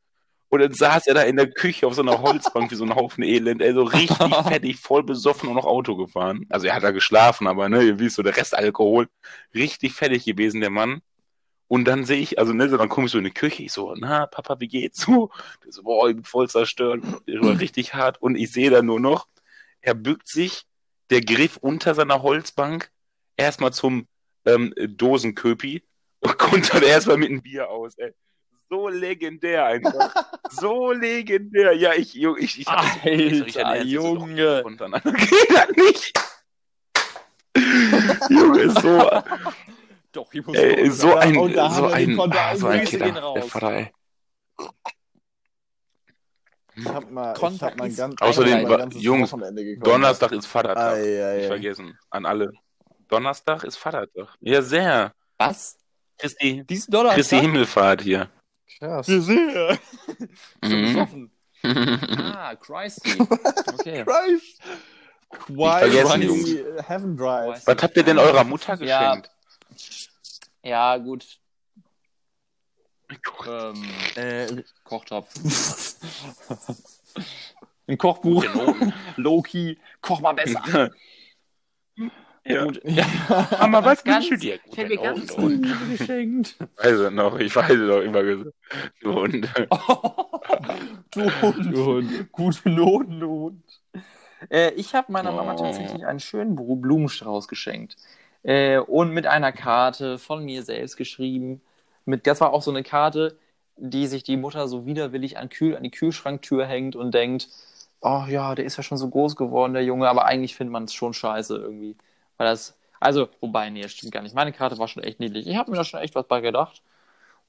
Und 0.51 0.59
dann 0.59 0.73
saß 0.73 1.07
er 1.07 1.13
da 1.13 1.21
in 1.21 1.37
der 1.37 1.49
Küche 1.49 1.87
auf 1.87 1.93
so 1.93 2.01
einer 2.01 2.21
Holzbank 2.21 2.71
wie 2.71 2.75
so 2.75 2.83
ein 2.83 2.93
Haufen 2.93 3.23
Elend, 3.23 3.61
ey, 3.61 3.73
so 3.73 3.83
richtig 3.83 4.17
fettig, 4.47 4.77
voll 4.77 5.01
besoffen 5.01 5.47
und 5.47 5.55
noch 5.55 5.63
Auto 5.65 5.95
gefahren. 5.95 6.45
Also 6.49 6.67
er 6.67 6.75
hat 6.75 6.83
da 6.83 6.91
geschlafen, 6.91 7.47
aber 7.47 7.69
ne, 7.69 7.81
ihr 7.81 7.99
wisst 7.99 8.17
so, 8.17 8.21
der 8.21 8.35
Rest 8.35 8.53
Alkohol, 8.53 9.07
richtig 9.55 9.93
fertig 9.93 10.25
gewesen, 10.25 10.59
der 10.59 10.69
Mann. 10.69 11.01
Und 11.69 11.85
dann 11.85 12.03
sehe 12.03 12.19
ich, 12.19 12.37
also 12.37 12.51
ne, 12.51 12.67
so, 12.67 12.75
dann 12.75 12.89
komme 12.89 13.05
ich 13.05 13.13
so 13.13 13.17
in 13.17 13.23
die 13.23 13.31
Küche, 13.31 13.63
ich 13.63 13.71
so, 13.71 13.95
na, 13.97 14.25
Papa, 14.25 14.59
wie 14.59 14.67
geht's 14.67 14.99
so? 14.99 15.31
Der 15.63 15.71
so, 15.71 15.83
boah, 15.83 16.09
ich 16.09 16.15
bin 16.15 16.25
voll 16.25 16.49
zerstört, 16.49 17.01
der 17.27 17.41
war 17.41 17.57
richtig 17.57 17.93
hart. 17.93 18.21
Und 18.21 18.35
ich 18.35 18.51
sehe 18.51 18.69
da 18.69 18.81
nur 18.81 18.99
noch, 18.99 19.27
er 19.79 19.93
bückt 19.93 20.27
sich, 20.27 20.65
der 21.11 21.21
Griff 21.21 21.55
unter 21.55 21.95
seiner 21.95 22.23
Holzbank, 22.23 22.91
erstmal 23.37 23.71
zum 23.71 24.05
ähm, 24.45 24.73
Dosenköpi 24.75 25.81
und 26.19 26.37
kommt 26.37 26.73
dann 26.73 26.83
erstmal 26.83 27.15
mit 27.15 27.29
einem 27.29 27.41
Bier 27.41 27.69
aus, 27.69 27.97
ey. 27.97 28.13
So 28.71 28.87
legendär 28.87 29.65
einfach. 29.65 30.15
so 30.49 30.93
legendär. 30.93 31.73
Ja, 31.73 31.93
ich, 31.93 32.13
Junge, 32.13 32.39
ich, 32.39 32.57
ich, 32.61 32.65
so- 32.65 32.71
ich, 33.09 33.47
ich, 33.47 33.65
Alter, 33.65 33.83
Junge. 33.83 34.63
Geht 34.63 35.49
das 35.49 35.69
nicht. 35.75 36.13
Junge, 38.29 38.69
so, 38.69 39.21
Doch, 40.13 40.33
ich 40.33 40.45
muss 40.45 40.55
ey, 40.55 40.89
so 40.89 41.15
ein, 41.15 41.35
und 41.37 41.53
da 41.53 41.65
haben 41.69 41.75
so 41.75 41.85
ein, 41.87 42.19
ah, 42.31 42.55
so 42.55 42.67
ein 42.67 42.85
Killer, 42.85 43.17
raus. 43.19 43.33
der 43.35 43.43
Vater, 43.43 43.71
ey. 43.73 43.91
Ich 46.75 46.85
hab 46.87 47.11
mal, 47.11 47.33
ich 47.35 47.61
hab 47.61 47.77
mein 47.77 47.89
ist- 47.91 47.97
ganz, 47.97 48.21
Außerdem, 48.21 48.67
ganzes 48.69 49.01
Jungs. 49.03 49.35
Donnerstag 49.81 50.31
ist 50.31 50.45
Vatertag. 50.47 50.93
Ei, 50.95 51.25
ei, 51.25 51.37
Nicht 51.39 51.47
vergessen. 51.47 51.97
An 52.09 52.25
alle. 52.25 52.53
Donnerstag 53.09 53.65
ist 53.65 53.75
Vatertag. 53.75 54.29
Ja, 54.39 54.61
sehr. 54.61 55.13
Was? 55.37 55.77
Christi, 56.17 56.63
Diesen 56.63 56.89
Donnerstag? 56.91 57.15
Christi 57.17 57.39
Himmelfahrt 57.39 58.01
hier. 58.01 58.29
Krass. 58.79 59.05
sehr. 59.07 59.77
Mhm. 60.63 60.81
besoffen. 60.93 61.31
Ah, 61.63 62.55
Christy. 62.55 63.19
Okay. 63.73 64.03
Christ. 64.03 64.59
vergessen, 65.79 66.21
Christ. 66.21 66.47
Jungs. 66.47 66.87
Heaven 66.87 67.15
Drive. 67.17 67.65
Was 67.67 67.83
habt 67.83 67.95
ihr 67.97 68.03
denn 68.03 68.17
eurer 68.19 68.43
Mutter 68.43 68.75
Ja. 68.83 69.15
geschenkt? 69.15 69.31
Ja, 70.63 70.97
gut. 70.97 71.25
Ähm, 73.47 73.83
Äh, 74.15 74.63
Kochtopf. 74.83 75.29
Ein 77.87 77.97
Kochbuch. 77.97 78.45
Loki. 79.17 79.77
Koch 80.01 80.21
mal 80.21 80.33
besser. 80.33 80.91
Ja. 82.45 82.65
Gut. 82.65 82.81
Mama, 83.59 83.83
was 83.85 84.03
Ganz- 84.03 84.25
wünschst 84.29 84.31
du 84.31 84.37
dir? 84.37 84.59
Ich 84.65 84.77
hätte 84.77 84.89
mir 84.89 84.97
ganz 85.01 85.31
und, 85.31 85.43
und. 85.43 85.63
liebe 85.65 85.97
geschenkt. 85.97 86.55
Ich 86.59 86.83
weiß 86.85 86.93
es 86.99 87.11
noch, 87.11 87.39
ich 87.39 87.55
weiß 87.55 87.69
es 87.71 87.77
noch 87.79 87.99
immer 88.01 88.23
gesagt. 88.23 88.55
Und, 89.03 89.49
du 91.11 91.41
Hund. 91.41 91.75
du 91.75 91.85
Hund. 91.85 92.31
Gute 92.31 92.69
Noten, 92.69 93.19
du 93.19 93.27
Hund. 93.29 93.63
Äh, 94.49 94.71
ich 94.73 94.95
habe 94.95 95.11
meiner 95.11 95.31
Mama 95.31 95.53
Oh. 95.53 95.63
tatsächlich 95.63 96.05
einen 96.05 96.19
schönen 96.19 96.55
Blumenstrauß 96.55 97.47
geschenkt. 97.47 97.95
Äh, 98.43 98.79
und 98.79 99.11
mit 99.11 99.27
einer 99.27 99.51
Karte 99.51 100.17
von 100.17 100.43
mir 100.43 100.63
selbst 100.63 100.97
geschrieben. 100.97 101.61
Mit, 102.05 102.25
das 102.25 102.41
war 102.41 102.51
auch 102.53 102.63
so 102.63 102.71
eine 102.71 102.81
Karte, 102.81 103.37
die 103.77 104.07
sich 104.07 104.23
die 104.23 104.37
Mutter 104.37 104.67
so 104.67 104.85
widerwillig 104.87 105.37
an, 105.37 105.49
Kühl, 105.49 105.75
an 105.75 105.83
die 105.83 105.91
Kühlschranktür 105.91 106.65
hängt 106.65 106.95
und 106.95 107.13
denkt, 107.13 107.49
oh 108.01 108.23
ja, 108.27 108.55
der 108.55 108.65
ist 108.65 108.77
ja 108.77 108.83
schon 108.83 108.97
so 108.97 109.09
groß 109.09 109.35
geworden, 109.35 109.73
der 109.73 109.83
Junge, 109.83 110.09
aber 110.09 110.25
eigentlich 110.25 110.55
findet 110.55 110.71
man 110.73 110.85
es 110.85 110.93
schon 110.93 111.13
scheiße 111.13 111.55
irgendwie. 111.55 111.95
Weil 112.41 112.47
das, 112.49 112.75
also, 112.99 113.29
wobei, 113.39 113.69
nee, 113.69 113.83
das 113.83 113.91
stimmt 113.91 114.11
gar 114.11 114.23
nicht. 114.23 114.33
Meine 114.33 114.51
Karte 114.51 114.79
war 114.79 114.87
schon 114.87 115.03
echt 115.03 115.19
niedlich. 115.19 115.45
Ich 115.45 115.55
habe 115.55 115.69
mir 115.69 115.77
da 115.77 115.83
schon 115.83 115.99
echt 115.99 116.15
was 116.15 116.25
bei 116.25 116.41
gedacht. 116.41 116.81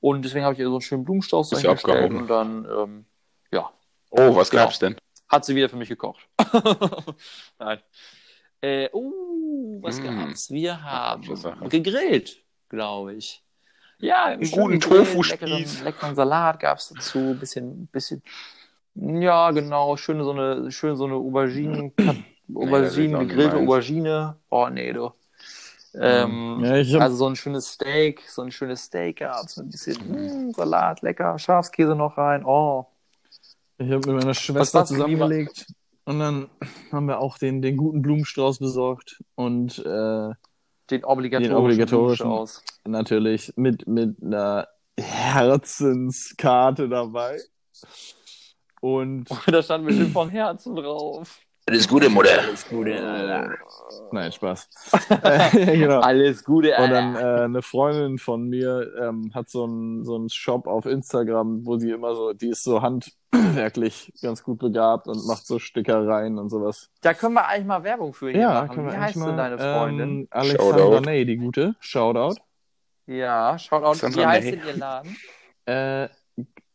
Und 0.03 0.23
deswegen 0.23 0.45
habe 0.45 0.53
ich 0.53 0.61
ihr 0.61 0.67
so 0.67 0.73
einen 0.73 0.81
schönen 0.83 1.05
Blumenstrauß 1.05 1.49
dahingestellt 1.49 2.13
und 2.13 2.27
dann, 2.29 2.67
ähm, 2.67 3.05
ja, 3.51 3.71
oh, 4.11 4.37
was 4.37 4.51
Genau. 4.51 4.65
gab's 4.65 4.79
denn? 4.81 4.97
hat 5.31 5.47
sie 5.47 5.55
wieder 5.55 5.71
für 5.71 5.77
mich 5.77 5.89
gekocht. 5.89 6.29
Nein. 7.59 7.79
Äh, 8.61 8.91
uh, 8.93 9.79
was 9.83 9.99
Mm. 9.99 10.05
gab's? 10.05 10.51
Wir 10.51 10.83
haben 10.85 11.69
gegrillt, 11.71 12.37
glaube 12.69 13.15
ich. 13.15 13.43
Ja, 13.97 14.25
einen 14.27 14.51
guten 14.51 14.79
Tofu-Spieß. 14.79 15.41
leckeren, 15.41 15.85
leckeren 15.85 16.15
Salat 16.15 16.61
gab's 16.61 16.91
dazu, 16.91 17.35
bisschen, 17.41 17.87
bisschen, 17.87 18.23
ja, 18.95 19.53
genau, 19.53 19.97
schön 19.97 20.23
so 20.23 20.33
eine, 20.33 20.71
schön 20.71 20.97
so 20.97 21.05
eine 21.07 21.15
Auberginen, 21.15 21.95
Auberginen, 22.55 23.17
auch 23.17 23.21
nicht 23.21 23.31
gegrillte. 23.31 23.57
Aubergine. 23.57 24.37
Oh, 24.51 24.69
nee, 24.69 24.93
du. 24.93 25.13
Ähm, 25.95 26.61
Ja, 26.65 26.77
ich 26.77 26.95
hab, 26.95 27.03
also 27.03 27.17
so 27.17 27.27
ein 27.29 27.37
schönes 27.37 27.69
Steak, 27.69 28.23
so 28.29 28.43
ein 28.43 28.51
schönes 28.51 28.85
Steak 28.85 29.19
gab's, 29.19 29.57
mit 29.57 29.67
ein 29.67 29.71
bisschen 29.71 30.49
mm, 30.49 30.53
Salat, 30.55 31.03
lecker, 31.03 31.39
Schafskäse 31.39 31.95
noch 31.95 32.17
rein. 32.17 32.45
Oh, 32.45 32.87
ich 33.79 33.91
hab 33.91 34.07
mit 34.07 34.17
meiner 34.17 34.35
Schwester 34.35 34.85
zusammengelegt. 34.85 35.67
Und 36.05 36.19
dann 36.19 36.49
haben 36.91 37.07
wir 37.07 37.21
auch 37.21 37.39
den, 37.39 37.63
den 37.63 37.77
guten 37.77 38.03
Blumenstrauß 38.03 38.59
besorgt. 38.59 39.23
Und 39.35 39.79
äh, 39.79 40.31
den 40.91 41.05
obligatorischen, 41.05 41.55
Den 41.55 41.65
obligatorischen. 41.65 42.27
Blumenstrauß. 42.27 42.63
natürlich 42.87 43.53
mit, 43.57 43.87
mit 43.87 44.23
einer 44.23 44.69
Herzenskarte 44.99 46.89
dabei. 46.89 47.41
Und 48.81 49.29
da 49.47 49.63
stand 49.63 49.87
bestimmt 49.87 50.13
von 50.13 50.29
Herzen 50.29 50.75
drauf. 50.75 51.41
Alles 51.69 51.87
Gute, 51.87 52.09
Mutter. 52.09 52.41
Alles 52.43 52.69
Gute, 52.69 53.01
Alter. 53.01 53.55
Nein, 54.11 54.33
Spaß. 54.33 54.69
genau. 55.53 56.01
Alles 56.01 56.45
Gute, 56.45 56.71
Und 56.71 56.75
Alter. 56.75 56.95
dann 56.95 57.17
äh, 57.17 57.45
eine 57.45 57.63
Freundin 57.63 58.19
von 58.19 58.49
mir 58.49 58.93
ähm, 59.01 59.31
hat 59.33 59.49
so 59.49 59.65
einen 59.65 60.05
so 60.05 60.17
einen 60.17 60.29
Shop 60.29 60.67
auf 60.67 60.87
Instagram, 60.87 61.65
wo 61.65 61.79
sie 61.79 61.91
immer 61.91 62.17
so, 62.17 62.33
die 62.33 62.49
ist 62.49 62.65
so 62.65 62.83
handwerklich 62.83 64.13
ganz 64.21 64.43
gut 64.43 64.59
begabt 64.59 65.07
und 65.07 65.25
macht 65.27 65.47
so 65.47 65.61
Stickereien 65.61 66.37
und 66.39 66.51
sowas. 66.51 66.91
Da 67.01 67.15
können 67.15 67.35
wir 67.35 67.47
eigentlich 67.47 67.67
mal 67.67 67.85
Werbung 67.85 68.13
für 68.13 68.31
hier 68.31 68.49
machen. 68.49 68.91
Wie 68.91 68.97
heißt 68.97 69.17
denn 69.17 69.37
deine 69.37 69.57
Freundin? 69.59 70.09
Ähm, 70.23 70.27
Alexandra 70.31 70.79
Shoutout. 70.79 71.01
Ney, 71.05 71.25
die 71.25 71.37
gute. 71.37 71.75
Shoutout. 71.79 72.41
ja, 73.07 73.57
schaut 73.59 73.85
out. 73.85 73.95
Wie 73.95 74.01
Sandra 74.01 74.29
heißt 74.31 74.45
May. 74.47 74.57
denn 74.57 74.67
ihr 74.67 74.77
Laden? 74.77 75.17
Äh, 75.67 76.09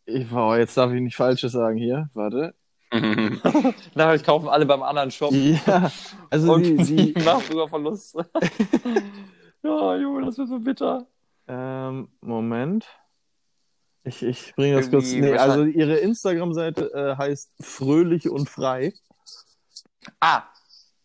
ich, 0.06 0.32
wow, 0.32 0.56
jetzt 0.56 0.78
darf 0.78 0.94
ich 0.94 1.02
nicht 1.02 1.18
Falsches 1.18 1.52
sagen 1.52 1.78
hier. 1.78 2.10
Warte. 2.14 2.54
Na, 3.96 4.16
ich 4.16 4.24
kaufen 4.24 4.48
alle 4.48 4.66
beim 4.66 4.82
anderen 4.82 5.12
Shop. 5.12 5.32
Ja, 5.34 5.92
also 6.30 6.54
Und 6.54 6.64
sie, 6.64 6.78
sie 6.86 7.14
macht 7.26 7.48
sogar 7.48 7.68
Verlust. 7.68 8.16
ja, 9.64 9.96
Junge, 9.98 10.26
das 10.26 10.38
wird 10.38 10.50
so 10.50 10.60
bitter. 10.60 11.06
ähm, 11.48 12.10
Moment. 12.22 12.86
Ich, 14.04 14.24
ich 14.24 14.56
bringe 14.56 14.78
das 14.78 14.90
kurz. 14.90 15.12
Nee, 15.12 15.34
also 15.38 15.64
ihre 15.66 15.98
Instagram-Seite 15.98 16.94
äh, 16.94 17.18
heißt 17.18 17.52
Fröhlich 17.62 18.30
und 18.30 18.50
Frei. 18.50 18.94
Ah, 20.22 20.44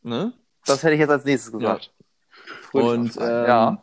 Ne? 0.02 0.32
das 0.64 0.82
hätte 0.82 0.94
ich 0.94 1.00
jetzt 1.00 1.10
als 1.10 1.24
nächstes 1.24 1.52
gesagt. 1.52 1.92
Fröhlich 2.70 3.16
Und 3.16 3.16
ähm, 3.20 3.46
ja. 3.46 3.82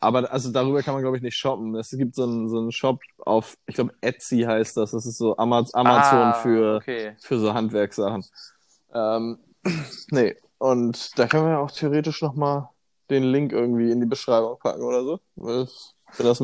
Aber 0.00 0.30
also 0.32 0.52
darüber 0.52 0.82
kann 0.82 0.94
man, 0.94 1.02
glaube 1.02 1.16
ich, 1.16 1.22
nicht 1.22 1.36
shoppen. 1.36 1.74
Es 1.74 1.90
gibt 1.90 2.14
so 2.14 2.22
einen, 2.22 2.48
so 2.48 2.58
einen 2.58 2.72
Shop 2.72 3.00
auf, 3.18 3.56
ich 3.66 3.74
glaube, 3.74 3.92
Etsy 4.00 4.42
heißt 4.42 4.76
das. 4.76 4.92
Das 4.92 5.06
ist 5.06 5.18
so 5.18 5.36
Amaz 5.36 5.74
Amazon 5.74 6.18
ah, 6.18 6.32
für, 6.34 6.76
Okay. 6.76 7.16
für 7.20 7.38
so 7.38 7.52
Handwerkssachen. 7.52 8.24
Ähm, 8.94 9.38
nee, 10.10 10.36
und 10.58 11.18
da 11.18 11.26
können 11.26 11.48
wir 11.48 11.58
auch 11.58 11.70
theoretisch 11.70 12.22
nochmal 12.22 12.68
den 13.10 13.24
Link 13.24 13.52
irgendwie 13.52 13.90
in 13.90 14.00
die 14.00 14.06
Beschreibung 14.06 14.58
packen 14.58 14.82
oder 14.82 15.02
so. 15.02 15.20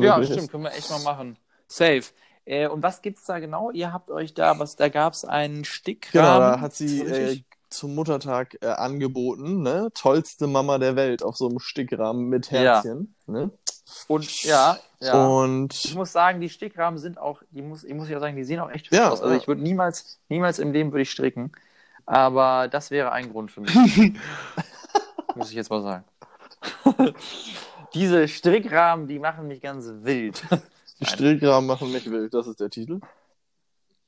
Ja, 0.01 0.23
stimmt, 0.23 0.41
ist. 0.41 0.51
können 0.51 0.63
wir 0.63 0.73
echt 0.73 0.89
mal 0.89 1.01
machen. 1.03 1.37
Safe. 1.67 2.03
Äh, 2.45 2.67
und 2.67 2.83
was 2.83 3.01
gibt's 3.01 3.25
da 3.25 3.39
genau? 3.39 3.71
Ihr 3.71 3.91
habt 3.91 4.11
euch 4.11 4.33
da, 4.33 4.59
was, 4.59 4.75
da 4.75 4.89
gab's 4.89 5.25
einen 5.25 5.65
Stickrahmen. 5.65 6.39
Genau, 6.39 6.39
da 6.39 6.59
hat 6.59 6.73
sie 6.73 7.01
äh? 7.01 7.43
Zum 7.69 7.95
Muttertag 7.95 8.57
äh, 8.61 8.67
angeboten, 8.67 9.61
ne? 9.61 9.89
Tollste 9.93 10.47
Mama 10.47 10.77
der 10.77 10.95
Welt 10.95 11.23
auf 11.23 11.35
so 11.37 11.47
einem 11.47 11.59
Stickrahmen 11.59 12.27
mit 12.27 12.51
Ja. 12.51 12.59
Herzchen. 12.75 13.15
Ne? 13.27 13.51
und 14.07 14.43
ja, 14.43 14.77
ja. 14.99 15.27
Und 15.27 15.73
Ich 15.73 15.95
muss 15.95 16.11
sagen, 16.11 16.41
die 16.41 16.49
Stickrahmen 16.49 16.97
sind 16.99 17.17
auch, 17.19 17.41
die 17.51 17.61
muss, 17.61 17.83
ich 17.83 17.93
muss 17.93 18.09
ja 18.09 18.19
sagen, 18.19 18.35
die 18.35 18.43
sehen 18.43 18.59
auch 18.59 18.69
echt 18.69 18.87
hübsch 18.87 18.97
Ja, 18.97 19.09
aus. 19.09 19.21
Also 19.21 19.33
ja. 19.33 19.39
ich 19.39 19.47
würde 19.47 19.61
niemals, 19.61 20.19
niemals 20.29 20.59
im 20.59 20.71
Leben 20.71 20.91
würde 20.91 21.03
ich 21.03 21.11
stricken. 21.11 21.51
Aber 22.07 22.67
das 22.67 22.91
wäre 22.91 23.11
ein 23.11 23.31
Grund 23.31 23.51
für 23.51 23.61
mich. 23.61 23.73
muss 25.35 25.49
ich 25.49 25.55
jetzt 25.55 25.69
mal 25.69 25.81
sagen. 25.81 26.03
Diese 27.93 28.27
Strickrahmen, 28.27 29.07
die 29.07 29.19
machen 29.19 29.47
mich 29.47 29.61
ganz 29.61 29.87
wild. 30.01 30.43
die 30.99 31.05
Strickrahmen 31.05 31.67
machen 31.67 31.91
mich 31.91 32.09
wild, 32.09 32.33
das 32.33 32.47
ist 32.47 32.59
der 32.59 32.69
Titel. 32.69 32.99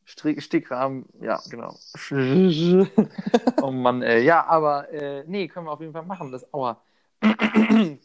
Strick, 0.07 0.41
Stickrahmen, 0.41 1.05
ja, 1.19 1.37
genau. 1.49 1.77
oh 3.61 3.71
Mann, 3.71 4.01
ey. 4.01 4.23
Ja, 4.23 4.45
aber 4.45 4.89
äh, 4.89 5.25
nee, 5.27 5.49
können 5.49 5.65
wir 5.65 5.73
auf 5.73 5.81
jeden 5.81 5.91
Fall 5.91 6.05
machen. 6.05 6.31
Das 6.31 6.53
Aua. 6.53 6.81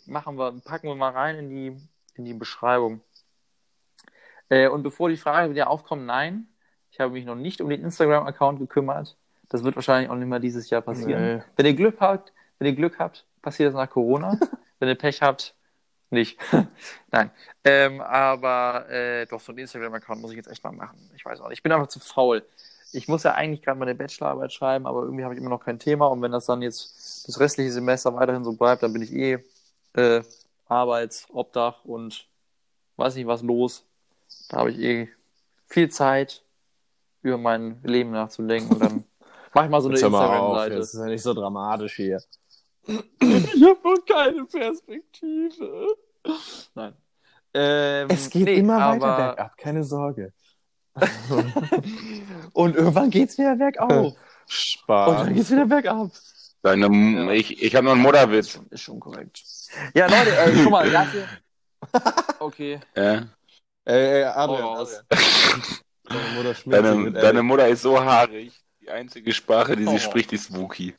machen 0.07 0.37
wir, 0.37 0.61
packen 0.65 0.89
wir 0.89 0.97
mal 0.97 1.13
rein 1.13 1.37
in 1.37 1.49
die, 1.49 1.77
in 2.15 2.25
die 2.25 2.35
Beschreibung. 2.35 3.03
Äh, 4.49 4.67
und 4.69 4.83
bevor 4.83 5.11
die 5.11 5.17
Frage 5.17 5.53
wieder 5.53 5.71
aufkommt, 5.71 6.05
nein, 6.05 6.49
ich 6.91 6.99
habe 6.99 7.13
mich 7.13 7.25
noch 7.25 7.37
nicht 7.37 7.61
um 7.61 7.71
den 7.71 7.85
Instagram-Account 7.85 8.59
gekümmert. 8.59 9.17
Das 9.49 9.63
wird 9.63 9.77
wahrscheinlich 9.77 10.11
auch 10.11 10.17
nicht 10.17 10.29
mal 10.29 10.41
dieses 10.41 10.71
Jahr 10.71 10.83
passieren. 10.83 11.37
Nee. 11.37 11.43
Wenn 11.55 11.67
ihr 11.67 11.75
Glück 11.75 12.01
habt, 12.01 12.33
wenn 12.59 12.67
ihr 12.67 12.75
Glück 12.75 12.99
habt, 12.99 13.27
passiert 13.43 13.69
das 13.69 13.77
nach 13.77 13.89
Corona. 13.89 14.41
wenn 14.81 14.89
ihr 14.89 14.97
Pech 14.97 15.23
habt, 15.23 15.55
nicht. 16.13 16.39
Nein. 17.11 17.31
Ähm, 17.65 18.01
aber 18.01 18.89
äh, 18.89 19.27
doch, 19.27 19.41
so 19.41 19.53
einen 19.53 19.59
Instagram-Account 19.59 20.21
muss 20.21 20.31
ich 20.31 20.37
jetzt 20.37 20.49
echt 20.51 20.63
mal 20.65 20.73
machen. 20.73 21.11
Ich 21.15 21.25
weiß 21.25 21.41
auch 21.41 21.49
nicht. 21.49 21.59
Ich 21.59 21.63
bin 21.63 21.73
einfach 21.73 21.89
zu 21.89 22.01
faul. 22.01 22.45
Ich 22.93 23.09
muss 23.09 23.23
ja 23.23 23.33
eigentlich 23.35 23.63
gerade 23.63 23.79
meine 23.79 23.95
Bachelorarbeit 23.95 24.53
schreiben, 24.53 24.87
aber 24.87 25.03
irgendwie 25.03 25.25
habe 25.25 25.35
ich 25.35 25.41
immer 25.41 25.51
noch 25.51 25.65
kein 25.65 25.79
Thema. 25.79 26.07
Und 26.07 26.21
wenn 26.23 26.33
das 26.33 26.47
dann 26.47 26.63
jetzt 26.63 27.27
das 27.27 27.41
restliche 27.41 27.73
Semester 27.73 28.15
weiterhin 28.15 28.45
so 28.45 28.53
bleibt, 28.53 28.83
dann 28.83 28.93
bin 28.93 29.03
ich 29.03 29.13
eh 29.13 29.39
äh, 29.95 30.23
Arbeits-, 30.69 31.27
Obdach 31.33 31.85
und 31.85 32.27
weiß 32.97 33.15
nicht 33.15 33.27
was 33.27 33.43
los. 33.43 33.85
Da 34.49 34.59
habe 34.59 34.71
ich 34.71 34.79
eh 34.79 35.09
viel 35.67 35.91
Zeit, 35.91 36.43
über 37.23 37.39
mein 37.39 37.81
Leben 37.83 38.11
nachzudenken. 38.11 38.75
Und 38.75 38.81
dann 38.81 39.05
mache 39.55 39.67
ich 39.67 39.71
mal 39.71 39.81
so 39.81 39.89
eine 39.89 39.99
Instagram-Seite. 39.99 40.77
Das 40.77 40.93
ist 40.93 41.01
ja 41.01 41.07
nicht 41.07 41.23
so 41.23 41.33
dramatisch 41.33 41.97
hier. 41.97 42.21
Ich 42.87 43.63
habe 43.63 43.79
noch 43.85 44.05
keine 44.07 44.45
Perspektive. 44.45 45.97
Nein. 46.75 46.95
Ähm, 47.55 48.09
Es 48.11 48.31
geht 48.31 48.45
nee, 48.45 48.55
immer 48.57 48.79
weiter 48.79 49.07
aber- 49.07 49.17
bergab, 49.27 49.57
keine 49.59 49.85
Sorge. 49.85 50.33
Und 52.53 52.77
irgendwann 52.77 53.11
geht's 53.11 53.39
wieder 53.39 53.57
bergauf. 53.57 53.91
Und 53.91 54.15
dann 54.15 54.17
Spaß. 54.49 55.29
geht's 55.29 55.51
wieder 55.51 55.67
bergab. 55.67 56.11
Deine, 56.63 57.35
ich 57.35 57.63
ich 57.63 57.75
habe 57.75 57.85
noch 57.87 57.93
einen 57.93 58.03
Mutterwitz. 58.03 58.61
Ist 58.71 58.83
schon 58.83 59.01
korrekt. 59.01 59.43
Ja, 59.95 60.07
Leute, 60.07 60.37
äh, 60.37 60.53
guck 60.63 60.71
mal, 60.71 60.91
dafür. 60.91 61.25
Okay. 62.39 62.79
Ja. 62.97 63.27
Ey, 63.85 63.97
ey, 64.21 64.25
Adrian, 64.25 64.63
Hau 64.63 64.75
raus. 64.75 65.03
deine 66.05 66.23
Mutter 66.37 66.55
Deine, 66.67 66.95
mit 66.95 67.17
deine. 67.17 67.43
Mutter 67.43 67.69
ist 67.69 67.83
so 67.83 68.01
haarig. 68.01 68.53
Die 68.81 68.91
einzige 68.91 69.33
Sprache, 69.33 69.77
die 69.77 69.85
sie 69.85 69.95
Oh. 69.95 69.99
spricht, 69.99 70.33
ist 70.33 70.55
Wookie. 70.57 70.95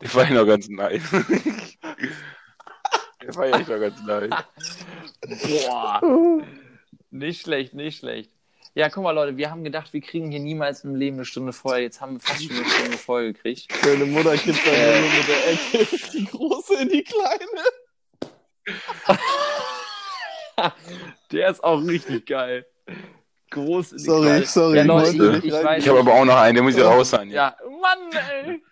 Der 0.00 0.14
war 0.14 0.24
ja 0.28 0.34
noch 0.34 0.46
ganz 0.46 0.68
nice. 0.68 1.02
Der 3.26 3.34
war 3.36 3.46
ja 3.46 3.58
echt 3.58 3.68
noch 3.68 3.80
ganz 3.80 4.02
nice. 4.06 4.30
Boah. 5.66 6.00
Nicht 7.10 7.42
schlecht, 7.42 7.74
nicht 7.74 7.98
schlecht. 7.98 8.30
Ja, 8.74 8.88
guck 8.90 9.02
mal, 9.04 9.10
Leute, 9.12 9.36
wir 9.38 9.50
haben 9.50 9.64
gedacht, 9.64 9.92
wir 9.94 10.02
kriegen 10.02 10.30
hier 10.30 10.40
niemals 10.40 10.84
im 10.84 10.94
Leben 10.94 11.16
eine 11.16 11.24
Stunde 11.24 11.52
voll. 11.54 11.78
Jetzt 11.78 12.00
haben 12.02 12.14
wir 12.14 12.20
fast 12.20 12.44
schon 12.44 12.56
eine 12.56 12.66
Stunde 12.68 12.98
voll 12.98 13.32
gekriegt. 13.32 13.68
Deine 13.84 14.04
Mutter 14.04 14.36
kippt 14.36 14.66
dann 14.66 15.00
nur 15.00 15.10
mit 15.10 15.28
der 15.28 15.52
Ecke 15.52 15.86
die 16.12 16.24
große 16.26 16.74
in 16.82 16.88
die 16.90 17.02
kleine. 17.02 17.62
Der 21.32 21.48
ist 21.50 21.62
auch 21.64 21.80
richtig 21.82 22.26
geil. 22.26 22.66
Groß 23.50 23.92
in 23.92 23.98
die 23.98 24.04
Sorry, 24.04 24.26
Kleine. 24.26 24.46
sorry, 24.46 24.76
Ja, 24.76 24.82
ich 24.82 24.88
Leute, 24.88 25.08
ich, 25.10 25.20
nicht 25.20 25.44
ich 25.44 25.52
weiß. 25.52 25.82
Ich 25.82 25.88
habe 25.88 25.98
aber 26.00 26.14
auch 26.14 26.24
noch 26.24 26.36
einen, 26.36 26.54
der 26.54 26.62
muss 26.64 26.74
ich 26.74 26.80
Ja. 26.80 26.88
raus 26.88 27.10
sein. 27.10 27.30
Ja, 27.30 27.56
Mann, 27.80 28.10
ey. 28.12 28.62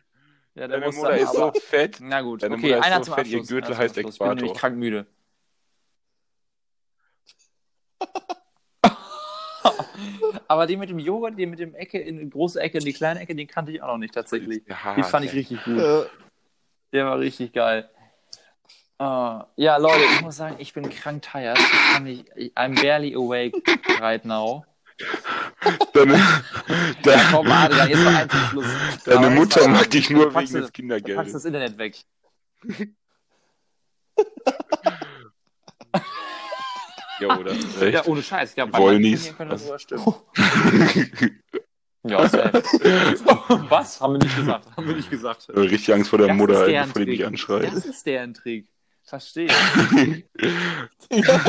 Ja, 0.56 0.68
der 0.68 0.78
Deine 0.80 0.92
Mutter 0.92 1.10
dann 1.10 1.18
ist 1.18 1.32
so 1.32 1.42
aber- 1.48 1.60
fett. 1.60 1.98
Na 2.00 2.20
gut, 2.22 2.42
Deine 2.42 2.54
okay, 2.54 2.62
Mutter 2.66 2.78
ist 2.78 2.84
einer 2.84 2.96
so 2.98 3.02
zum 3.04 3.14
fett, 3.14 3.26
ihr 3.26 3.38
Abschluss. 3.38 3.48
Gürtel 3.48 3.66
einer 3.66 3.74
zum 3.74 3.82
heißt 3.82 3.98
Abschluss. 3.98 4.14
Ich 4.14 4.18
bin 4.18 4.28
nämlich 4.28 4.44
Äquator. 4.44 4.60
krank 4.60 4.76
müde. 4.76 5.06
Aber 10.48 10.66
den 10.66 10.78
mit 10.78 10.90
dem 10.90 10.98
Joghurt, 10.98 11.38
den 11.38 11.50
mit 11.50 11.58
dem 11.58 11.74
Ecke 11.74 11.98
in 11.98 12.18
die 12.18 12.28
große 12.30 12.60
Ecke 12.60 12.78
in 12.78 12.84
die 12.84 12.92
kleine 12.92 13.20
Ecke, 13.20 13.34
den 13.34 13.46
kannte 13.46 13.72
ich 13.72 13.82
auch 13.82 13.88
noch 13.88 13.98
nicht 13.98 14.14
tatsächlich. 14.14 14.62
Ja, 14.66 14.94
Den 14.94 15.04
fand 15.04 15.24
ich 15.24 15.32
richtig 15.32 15.62
gut. 15.64 15.78
Der 16.92 17.06
war 17.06 17.18
richtig 17.18 17.52
geil. 17.52 17.88
Ah, 18.98 19.46
ja, 19.56 19.76
Leute, 19.78 20.04
ich 20.14 20.20
muss 20.20 20.36
sagen, 20.36 20.56
ich 20.58 20.72
bin 20.72 20.88
krank 20.88 21.22
tired. 21.22 21.58
Ich 21.58 21.92
kann 21.94 22.04
nicht, 22.04 22.30
I'm 22.56 22.80
barely 22.80 23.14
awake 23.14 23.60
right 24.00 24.24
now. 24.24 24.64
Deine, 25.92 26.14
Ja, 26.14 26.42
deine, 27.02 27.22
komm, 27.32 27.50
Adrian, 27.50 27.88
jetzt 27.88 28.06
eins 28.06 28.32
Schluss. 28.50 28.66
deine 29.04 29.18
Aber 29.18 29.30
Mutter 29.30 29.68
mag 29.68 29.90
dich 29.90 30.10
nur 30.10 30.30
packst 30.32 30.52
wegen 30.52 30.52
du- 30.52 30.58
des 30.60 30.66
Packst 30.66 30.74
Kindergeldes. 30.74 31.32
das 31.32 31.44
Internet 31.44 31.78
weg. 31.78 31.96
Ja, 37.20 37.38
oder? 37.38 37.52
Ja, 37.54 38.00
Echt? 38.00 38.08
ohne 38.08 38.22
Scheiß. 38.22 38.56
Ja, 38.56 38.72
Wollnies. 38.72 39.36
Können 39.36 39.50
das 39.50 39.62
sogar 39.62 39.78
stimmen. 39.78 40.04
ja. 42.04 42.18
Was? 43.70 44.00
Haben 44.00 44.14
wir 44.14 44.18
nicht 44.18 44.36
gesagt. 44.36 44.76
Haben 44.76 44.88
wir 44.88 44.96
nicht 44.96 45.10
gesagt. 45.10 45.48
Richtig 45.50 45.94
Angst 45.94 46.10
vor 46.10 46.18
der 46.18 46.28
Das 46.28 46.36
Mutter, 46.36 46.66
bevor 46.66 47.00
die 47.04 47.06
dich 47.12 47.24
anschreit. 47.24 47.72
Das 47.72 47.84
ist 47.86 48.04
deren 48.04 48.34
Trick. 48.34 48.66
Verstehe. 49.06 49.48
ich 49.48 51.28
habe 51.28 51.44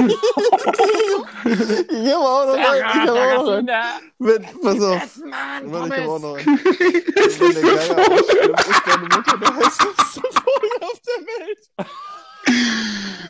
auch 2.19 2.45
noch 2.45 2.53
einen. 2.53 2.79
Ich 2.79 2.83
habe 2.83 3.37
auch 3.39 3.45
noch 3.45 3.53
einen. 3.53 3.69
Mit, 4.17 4.61
pass 4.61 4.81
auf. 4.81 5.17
Mann, 5.23 5.71
Warte, 5.71 5.95
ich 5.95 6.01
habe 6.01 6.11
auch 6.11 6.19
noch 6.19 6.35
einen. 6.35 6.45
Wenn 6.45 7.53
der 7.53 7.63
Geier 7.63 7.97
ausstimmt, 8.11 8.59
ist 8.59 8.83
deine 8.87 9.03
Mutter 9.03 9.37
der 9.37 9.55
hässlichste 9.55 10.21
Vogel 10.21 10.71
auf 10.81 10.99
der 11.07 11.19
Welt. 11.25 11.63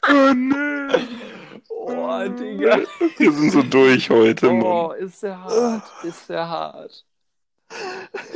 Oh, 0.07 0.33
nee. 0.33 1.07
Oh, 1.69 2.27
Digga. 2.29 2.79
Wir 3.17 3.31
sind 3.31 3.51
so 3.51 3.61
durch 3.61 4.09
heute, 4.09 4.49
Oh, 4.49 4.87
Mann. 4.89 4.97
ist 4.99 5.21
der 5.21 5.39
hart. 5.43 5.83
Ist 6.03 6.29
der 6.29 6.49
hart. 6.49 7.05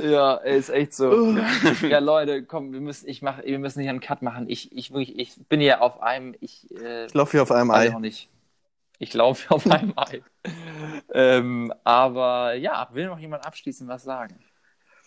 Ja, 0.01 0.35
er 0.35 0.55
ist 0.57 0.69
echt 0.69 0.93
so. 0.93 1.35
Ja, 1.83 1.99
Leute, 1.99 2.43
komm, 2.43 2.73
wir 2.73 2.81
müssen, 2.81 3.07
ich 3.07 3.21
mach, 3.21 3.43
wir 3.43 3.59
müssen 3.59 3.81
hier 3.81 3.89
einen 3.91 3.99
Cut 3.99 4.21
machen. 4.21 4.49
Ich, 4.49 4.71
ich, 4.75 4.91
wirklich, 4.91 5.17
ich 5.19 5.35
bin 5.47 5.59
hier 5.59 5.81
auf 5.81 6.01
einem, 6.01 6.35
ich, 6.39 6.69
äh, 6.75 7.05
Ich 7.05 7.13
laufe 7.13 7.31
hier 7.31 7.43
auf 7.43 7.51
einem 7.51 7.71
Ei. 7.71 7.93
auch 7.93 7.99
nicht. 7.99 8.29
Ich 8.97 9.13
laufe 9.13 9.47
hier 9.47 9.55
auf 9.55 9.69
einem 9.69 9.93
Ei. 9.95 10.21
ähm, 11.13 11.73
aber 11.83 12.53
ja, 12.55 12.89
will 12.91 13.07
noch 13.07 13.19
jemand 13.19 13.45
abschließend 13.45 13.89
was 13.89 14.03
sagen? 14.03 14.39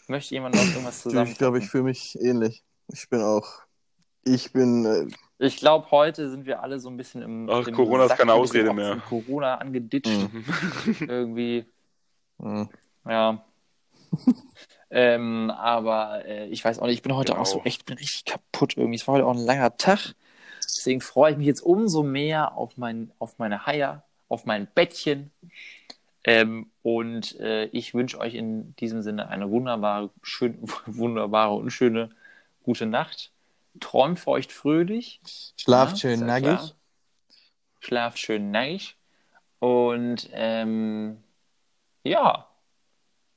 Möchte 0.08 0.34
jemand 0.34 0.54
noch 0.54 0.62
irgendwas 0.62 1.02
Du, 1.02 1.10
zusammen? 1.10 1.30
ich 1.30 1.38
glaube, 1.38 1.58
ich 1.58 1.68
fühle 1.68 1.84
mich 1.84 2.18
ähnlich. 2.20 2.62
Ich 2.88 3.08
bin 3.08 3.20
auch. 3.22 3.46
Ich 4.24 4.52
bin. 4.52 4.84
Äh, 4.84 5.06
Ich 5.44 5.56
glaube, 5.56 5.90
heute 5.90 6.30
sind 6.30 6.46
wir 6.46 6.62
alle 6.62 6.78
so 6.78 6.88
ein 6.90 6.96
bisschen 6.96 7.22
im. 7.22 7.50
Ach, 7.50 7.66
im 7.66 7.74
Corona 7.74 8.04
ist 8.04 8.16
keine 8.16 8.32
Ausrede 8.34 8.72
mehr. 8.72 9.00
Corona 9.08 9.56
angeditscht. 9.56 10.28
Irgendwie, 11.00 11.66
mh. 12.38 12.68
ja. 13.08 13.44
ähm, 14.90 15.50
aber 15.50 16.24
äh, 16.26 16.46
ich 16.48 16.64
weiß 16.64 16.78
auch 16.78 16.86
nicht, 16.86 16.96
ich 16.96 17.02
bin 17.02 17.14
heute 17.14 17.32
Genau. 17.32 17.42
auch 17.42 17.46
so 17.46 17.62
echt, 17.64 17.86
bin 17.86 17.98
richtig 17.98 18.24
kaputt 18.24 18.76
irgendwie. 18.76 18.96
Es 18.96 19.06
war 19.06 19.14
heute 19.14 19.26
auch 19.26 19.34
ein 19.34 19.44
langer 19.44 19.76
Tag. 19.76 20.14
Deswegen 20.64 21.00
freue 21.00 21.32
ich 21.32 21.38
mich 21.38 21.46
jetzt 21.46 21.60
umso 21.62 22.02
mehr 22.02 22.56
auf, 22.56 22.76
mein, 22.76 23.12
auf 23.18 23.38
meine 23.38 23.66
Haier, 23.66 24.04
auf 24.28 24.44
mein 24.46 24.66
Bettchen. 24.74 25.30
Ähm, 26.24 26.70
und 26.82 27.38
äh, 27.40 27.64
ich 27.66 27.94
wünsche 27.94 28.18
euch 28.20 28.34
in 28.34 28.76
diesem 28.76 29.02
Sinne 29.02 29.28
eine 29.28 29.50
wunderbare, 29.50 30.10
schön, 30.22 30.58
wunderbare 30.86 31.54
und 31.54 31.70
schöne 31.70 32.10
gute 32.62 32.86
Nacht. 32.86 33.32
Träumt 33.80 34.20
feucht 34.20 34.52
fröhlich. 34.52 35.20
Schlaft 35.56 35.96
Ja, 35.96 36.00
schön 36.00 36.12
ist 36.12 36.20
ja 36.20 36.26
nackig. 36.26 36.44
klar. 36.44 36.70
Schlaft 37.80 38.18
schön 38.18 38.50
nackig. 38.50 38.96
Und 39.58 40.28
ähm, 40.32 41.22
ja, 42.04 42.48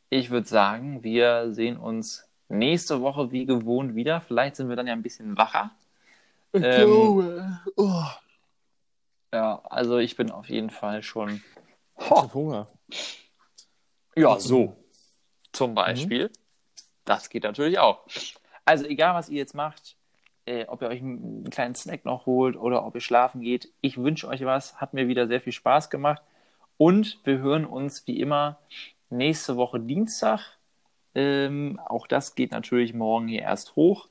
ich 0.10 0.30
würde 0.30 0.48
sagen, 0.48 1.04
wir 1.04 1.52
sehen 1.54 1.78
uns 1.78 2.28
nächste 2.50 3.02
Woche 3.02 3.32
wie 3.32 3.46
gewohnt 3.46 3.96
wieder. 3.96 4.22
Vielleicht 4.22 4.56
sind 4.56 4.70
wir 4.70 4.76
dann 4.76 4.88
ja 4.88 4.94
ein 4.94 5.02
bisschen 5.02 5.38
wacher. 5.38 5.72
Ich 6.54 6.64
Ähm, 6.64 6.86
glaube. 6.88 7.60
Oh, 7.76 8.04
Ja, 9.34 9.62
also 9.66 9.98
ich 9.98 10.16
bin 10.16 10.32
auf 10.32 10.50
jeden 10.50 10.70
Fall 10.70 11.04
schon. 11.04 11.42
ich 12.00 12.10
hab 12.10 12.34
Hunger. 12.34 12.68
Ja, 14.16 14.40
so. 14.40 14.76
Zum 15.52 15.74
Beispiel. 15.76 16.32
Das 17.04 17.30
geht 17.30 17.44
natürlich 17.44 17.80
auch. 17.80 18.06
Also 18.66 18.86
egal, 18.86 19.14
was 19.16 19.30
ihr 19.30 19.38
jetzt 19.38 19.54
macht, 19.54 19.96
äh, 20.46 20.66
ob 20.68 20.82
ihr 20.82 20.88
euch 20.88 21.02
einen 21.02 21.50
kleinen 21.50 21.76
Snack 21.76 22.06
noch 22.06 22.26
holt 22.26 22.56
oder 22.56 22.86
ob 22.86 22.96
ihr 22.96 23.02
schlafen 23.02 23.42
geht, 23.42 23.70
ich 23.82 23.98
wünsche 23.98 24.28
euch 24.28 24.44
was. 24.46 24.80
Hat 24.80 24.94
mir 24.94 25.08
wieder 25.08 25.28
sehr 25.28 25.42
viel 25.42 25.54
Spaß 25.54 25.90
gemacht. 25.90 26.22
Und 26.78 27.20
wir 27.24 27.38
hören 27.40 27.66
uns 27.66 28.06
wie 28.08 28.20
immer 28.20 28.60
nächste 29.10 29.56
Woche 29.58 29.80
Dienstag. 29.80 30.58
Ähm, 31.14 31.80
auch 31.86 32.08
das 32.08 32.36
geht 32.36 32.52
natürlich 32.52 32.94
morgen 32.94 33.28
hier 33.28 33.42
erst 33.42 33.76
hoch. 33.76 34.10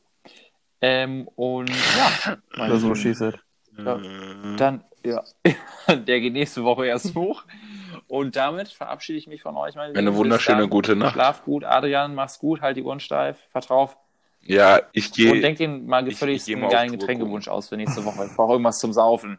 Ähm, 0.81 1.29
und 1.35 1.71
ja, 1.71 2.37
Oder 2.57 2.77
so 2.79 2.95
said. 2.95 3.39
Ja. 3.77 4.01
Dann, 4.57 4.85
ja, 5.05 5.23
der 5.89 6.21
geht 6.21 6.33
nächste 6.33 6.65
Woche 6.65 6.87
erst 6.87 7.15
hoch. 7.15 7.45
Und 8.07 8.37
damit 8.37 8.69
verabschiede 8.69 9.19
ich 9.19 9.27
mich 9.27 9.43
von 9.43 9.57
euch. 9.57 9.75
Meine 9.75 9.99
Eine 9.99 10.15
wunderschöne 10.15 10.63
dann. 10.63 10.71
gute 10.71 10.95
Nacht. 10.95 11.15
Schlaf 11.15 11.45
gut, 11.45 11.65
Adrian, 11.65 12.15
mach's 12.15 12.39
gut, 12.39 12.61
halt 12.61 12.77
die 12.77 12.83
Ohren 12.83 13.01
steif, 13.01 13.39
vertrauf. 13.51 13.97
Ja, 14.43 14.83
ich 14.93 15.07
Und 15.07 15.15
gehe. 15.15 15.41
denk 15.41 15.59
den 15.59 15.87
mal 15.87 16.05
gefälligst 16.05 16.49
einen 16.49 16.69
geilen 16.69 16.93
Getränkewunsch 16.93 17.49
aus 17.49 17.69
für 17.71 17.77
nächste 17.77 18.05
Woche. 18.05 18.27
Ich 18.27 18.37
brauche 18.37 18.53
irgendwas 18.53 18.79
zum 18.79 18.93
Saufen. 18.93 19.39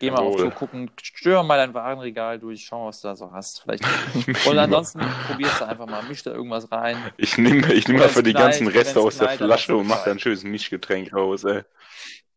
Geh 0.00 0.10
mal 0.10 0.20
auf 0.20 0.32
Jawohl. 0.32 0.48
Tour 0.48 0.50
gucken, 0.52 0.90
störe 1.02 1.44
mal 1.44 1.58
dein 1.58 1.74
Warenregal 1.74 2.38
durch, 2.38 2.64
schau, 2.64 2.86
was 2.86 3.02
du 3.02 3.08
da 3.08 3.16
so 3.16 3.30
hast. 3.32 3.60
Vielleicht. 3.60 3.84
Und 4.46 4.58
ansonsten 4.58 5.00
probierst 5.26 5.60
du 5.60 5.66
einfach 5.66 5.86
mal, 5.86 6.02
misch 6.04 6.22
da 6.22 6.32
irgendwas 6.32 6.72
rein. 6.72 6.96
Ich 7.18 7.36
nehme 7.36 7.70
ich 7.74 7.86
nehm 7.86 7.98
Wenn's 7.98 8.08
einfach 8.08 8.22
die 8.22 8.30
knallt, 8.30 8.46
ganzen 8.46 8.66
Reste 8.68 8.98
aus 8.98 9.18
der 9.18 9.26
knallt, 9.26 9.40
dann 9.42 9.48
Flasche 9.48 9.76
und 9.76 9.86
mache 9.86 9.98
es 9.98 10.04
da 10.06 10.10
ein 10.12 10.18
schönes 10.18 10.42
Mischgetränk 10.42 11.12
raus, 11.12 11.44
ey. 11.44 11.64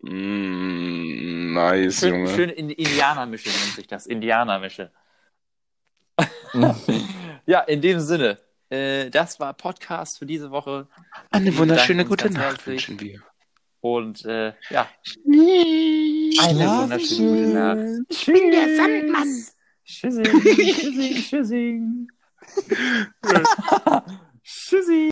Mm, 0.02 1.54
nice, 1.54 2.02
Schön, 2.02 2.16
Junge. 2.16 2.36
schön 2.36 2.50
in 2.50 2.70
Indianermische 2.70 3.48
nennt 3.48 3.76
sich 3.76 3.88
das. 3.88 4.08
Indianermische. 4.08 4.92
ja, 7.46 7.62
in 7.62 7.82
dem 7.82 8.02
Sinne. 8.02 8.40
Äh, 8.70 9.10
das 9.10 9.40
war 9.40 9.54
Podcast 9.54 10.20
für 10.20 10.26
diese 10.26 10.52
Woche. 10.52 10.88
Eine 11.32 11.58
wunderschöne 11.58 12.04
gute 12.04 12.30
Nacht 12.30 12.44
herzlich. 12.44 12.90
wünschen 12.90 13.00
wir. 13.00 13.22
Und 13.84 14.24
äh, 14.24 14.54
ja, 14.70 14.88
Eine 15.26 16.68
wunderschöne 16.70 17.28
gute 17.28 17.48
Nacht. 17.54 18.06
Ich 18.08 18.26
bin 18.26 18.50
der 18.50 18.78
Sandmann. 18.78 19.46
Tschüssing, 19.84 20.24
tschüssing, 20.24 21.16
tschüssing. 21.16 22.08
tschüssing. 23.22 23.68